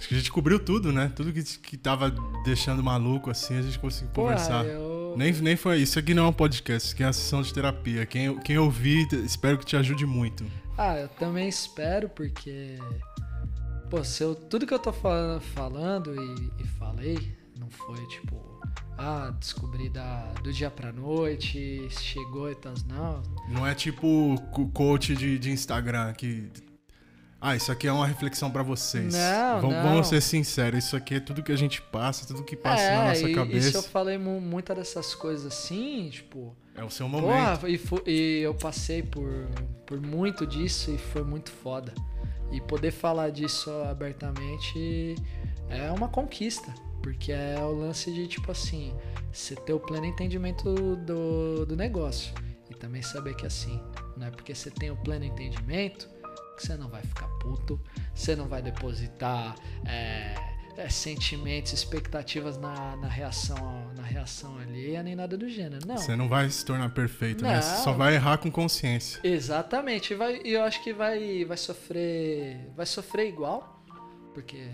[0.00, 1.12] Acho que a gente cobriu tudo, né?
[1.14, 2.10] Tudo que, que tava
[2.42, 4.64] deixando maluco assim, a gente conseguiu Porra, conversar.
[4.64, 5.14] eu...
[5.14, 5.98] Nem, nem foi isso.
[5.98, 8.06] aqui não é um podcast, isso aqui é uma sessão de terapia.
[8.06, 10.42] Quem, quem ouvir, espero que te ajude muito.
[10.78, 12.78] Ah, eu também espero, porque.
[13.90, 18.39] Pô, se eu, tudo que eu tô falando, falando e, e falei, não foi tipo.
[19.02, 22.74] Ah, descobri da, do dia pra noite, chegou e tal.
[22.86, 23.22] Não.
[23.48, 26.50] Não é tipo co- coach de, de Instagram que.
[27.40, 29.14] Ah, isso aqui é uma reflexão pra vocês.
[29.14, 29.82] Não, vamos, não.
[29.84, 32.94] vamos ser sinceros, isso aqui é tudo que a gente passa, tudo que passa é,
[32.98, 33.82] na nossa e, e se eu cabeça.
[33.84, 36.54] falei mu- muitas dessas coisas assim, tipo.
[36.74, 37.66] É o seu momento.
[37.66, 39.48] E, e eu passei por,
[39.86, 41.94] por muito disso e foi muito foda.
[42.52, 45.14] E poder falar disso abertamente
[45.70, 46.70] é uma conquista.
[47.02, 48.94] Porque é o lance de, tipo assim,
[49.32, 52.32] você ter o pleno entendimento do, do negócio.
[52.70, 53.82] E também saber que assim,
[54.16, 56.08] não é porque você tem o pleno entendimento
[56.56, 57.80] que você não vai ficar puto,
[58.14, 59.56] você não vai depositar
[59.86, 60.34] é,
[60.76, 65.86] é, sentimentos, expectativas na, na reação na reação alheia, nem nada do gênero.
[65.86, 65.96] Não.
[65.96, 67.60] Você não vai se tornar perfeito, né?
[67.60, 67.84] Você Não.
[67.84, 69.20] só vai errar com consciência.
[69.24, 73.82] Exatamente, e vai, eu acho que vai, vai sofrer, vai sofrer igual,
[74.34, 74.68] porque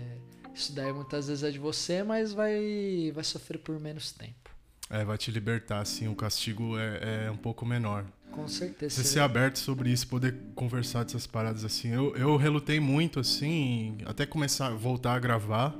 [0.57, 4.49] isso daí muitas vezes é de você, mas vai, vai sofrer por menos tempo.
[4.89, 8.05] É, vai te libertar, assim, o castigo é, é um pouco menor.
[8.31, 8.95] Com certeza.
[8.95, 11.89] Você ser aberto sobre isso, poder conversar dessas paradas assim.
[11.89, 15.75] Eu, eu relutei muito, assim, até começar, voltar a gravar.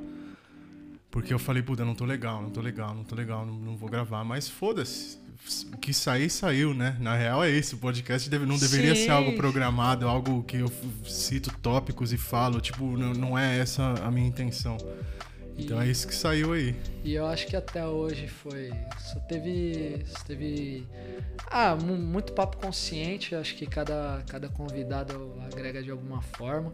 [1.09, 3.77] Porque eu falei, puta, não tô legal, não tô legal, não tô legal, não, não
[3.77, 4.23] vou gravar.
[4.23, 5.17] Mas foda-se.
[5.73, 6.97] O que sair, saiu, né?
[6.99, 7.75] Na real é isso.
[7.75, 9.05] O podcast deve- não deveria Sim.
[9.05, 10.71] ser algo programado, algo que eu
[11.05, 12.59] cito tópicos e falo.
[12.59, 14.77] Tipo, não, não é essa a minha intenção.
[15.57, 16.75] Então é isso que saiu aí.
[17.03, 18.71] E eu acho que até hoje foi.
[18.99, 20.03] Só teve.
[20.05, 20.85] Só teve.
[21.49, 23.33] Ah, mu- muito papo consciente.
[23.33, 26.71] Eu acho que cada, cada convidado agrega de alguma forma.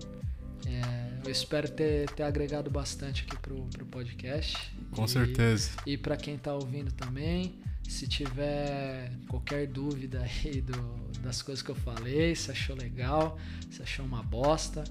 [0.66, 4.58] É, eu espero ter, ter agregado bastante aqui pro, pro podcast.
[4.92, 5.70] Com E- certeza.
[5.86, 7.56] E para quem tá ouvindo também,
[7.88, 13.38] se tiver qualquer dúvida aí do, das coisas que eu falei, se achou legal,
[13.70, 14.84] se achou uma bosta,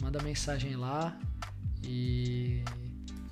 [0.00, 1.18] manda mensagem lá.
[1.82, 2.62] E,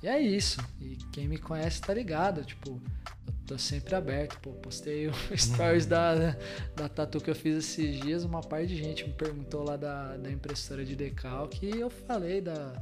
[0.01, 0.61] e é isso.
[0.79, 2.81] E quem me conhece tá ligado, tipo,
[3.27, 4.39] eu tô sempre aberto.
[4.39, 6.35] Pô, postei o stories da,
[6.75, 10.17] da tatu que eu fiz esses dias, uma parte de gente me perguntou lá da,
[10.17, 12.73] da impressora de decalque e eu falei da,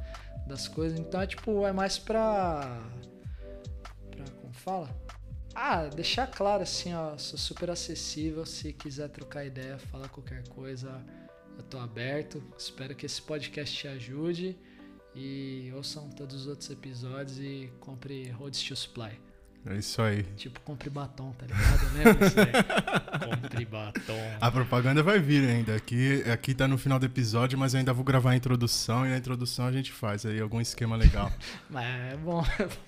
[0.48, 0.99] das coisas.
[0.99, 2.81] Então é tipo, é mais pra
[4.10, 5.01] pra como fala?
[5.53, 11.03] Ah, deixar claro assim, ó, sou super acessível, se quiser trocar ideia, falar qualquer coisa,
[11.57, 12.41] eu tô aberto.
[12.57, 14.57] Espero que esse podcast te ajude
[15.15, 19.11] e ouçam todos os outros episódios e compre Road Steel Supply.
[19.64, 20.23] É isso aí.
[20.36, 21.94] Tipo, compre batom, tá ligado?
[21.94, 23.30] Lembra daí?
[23.30, 24.38] compre batom.
[24.40, 25.76] A propaganda vai vir ainda.
[25.76, 29.10] Aqui, aqui tá no final do episódio, mas eu ainda vou gravar a introdução e
[29.10, 31.32] na introdução a gente faz aí algum esquema legal.
[31.69, 32.44] Mas é bom.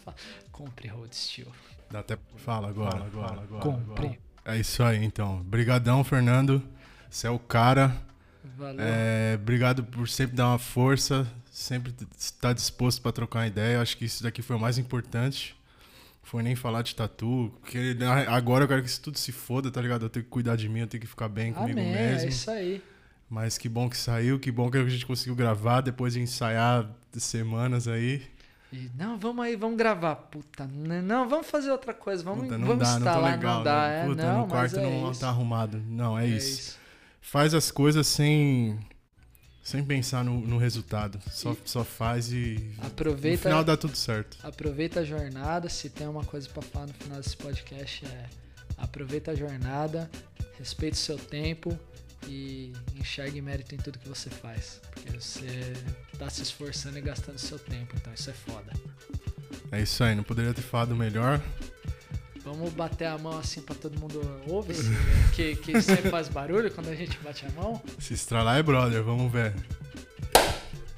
[0.51, 1.47] compre Road Steel.
[1.93, 2.17] Dá até.
[2.37, 3.61] Fala agora, agora, agora.
[3.61, 4.19] Compre.
[4.43, 5.43] É isso aí, então.
[5.43, 6.59] Brigadão, Fernando.
[7.07, 7.95] Você é o cara.
[8.57, 8.83] Valeu.
[8.83, 13.79] É, obrigado por sempre dar uma força, sempre estar disposto para trocar uma ideia.
[13.79, 15.55] Acho que isso daqui foi o mais importante.
[16.23, 17.95] Foi nem falar de tatu, porque
[18.27, 20.05] agora eu quero que isso tudo se foda, tá ligado?
[20.05, 22.25] Eu tenho que cuidar de mim, eu tenho que ficar bem comigo Amém, mesmo.
[22.25, 22.81] é isso aí.
[23.29, 26.89] Mas que bom que saiu, que bom que a gente conseguiu gravar depois de ensaiar
[27.11, 28.23] semanas aí.
[28.73, 30.15] E, não, vamos aí, vamos gravar.
[30.15, 32.23] Puta, n- não, vamos fazer outra coisa.
[32.23, 33.55] Vamos, Puta, não vamos dá, não instalar, legal.
[33.57, 33.87] não dá.
[33.87, 34.01] né?
[34.01, 35.19] É, Puta, não, no quarto mas é não isso.
[35.21, 35.77] tá arrumado.
[35.87, 36.59] Não, é, É isso.
[36.59, 36.77] isso.
[37.21, 38.79] Faz as coisas sem
[39.63, 41.19] sem pensar no, no resultado.
[41.31, 44.37] Só, só faz e no Aproveita, final dá tudo certo.
[44.43, 45.69] aproveita a jornada.
[45.69, 48.25] Se tem uma coisa pra falar no final desse podcast é
[48.77, 50.09] aproveita a jornada,
[50.59, 51.77] respeite o seu tempo
[52.27, 54.79] e enxergue mérito em tudo que você faz.
[54.91, 55.73] Porque você
[56.17, 58.71] tá se esforçando e gastando seu tempo, então isso é foda.
[59.71, 61.41] É isso aí, não poderia ter falado melhor.
[62.43, 64.93] Vamos bater a mão assim pra todo mundo ouvir, assim,
[65.33, 67.81] que, que sempre faz barulho quando a gente bate a mão.
[67.99, 69.53] Se estralar é brother, vamos ver.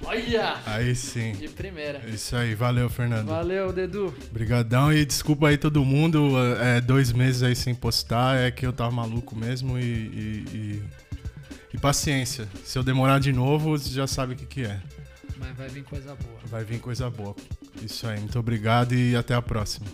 [0.03, 0.57] Olha!
[0.65, 1.31] Aí sim.
[1.33, 2.01] De primeira.
[2.07, 3.27] Isso aí, valeu, Fernando.
[3.27, 4.13] Valeu, Dedu.
[4.29, 8.73] Obrigadão e desculpa aí todo mundo, é, dois meses aí sem postar, é que eu
[8.73, 10.83] tava maluco mesmo e, e, e,
[11.75, 12.47] e paciência.
[12.63, 14.81] Se eu demorar de novo, você já sabe o que, que é.
[15.37, 16.39] Mas vai vir coisa boa.
[16.45, 17.35] Vai vir coisa boa.
[17.81, 19.85] Isso aí, muito obrigado e até a próxima.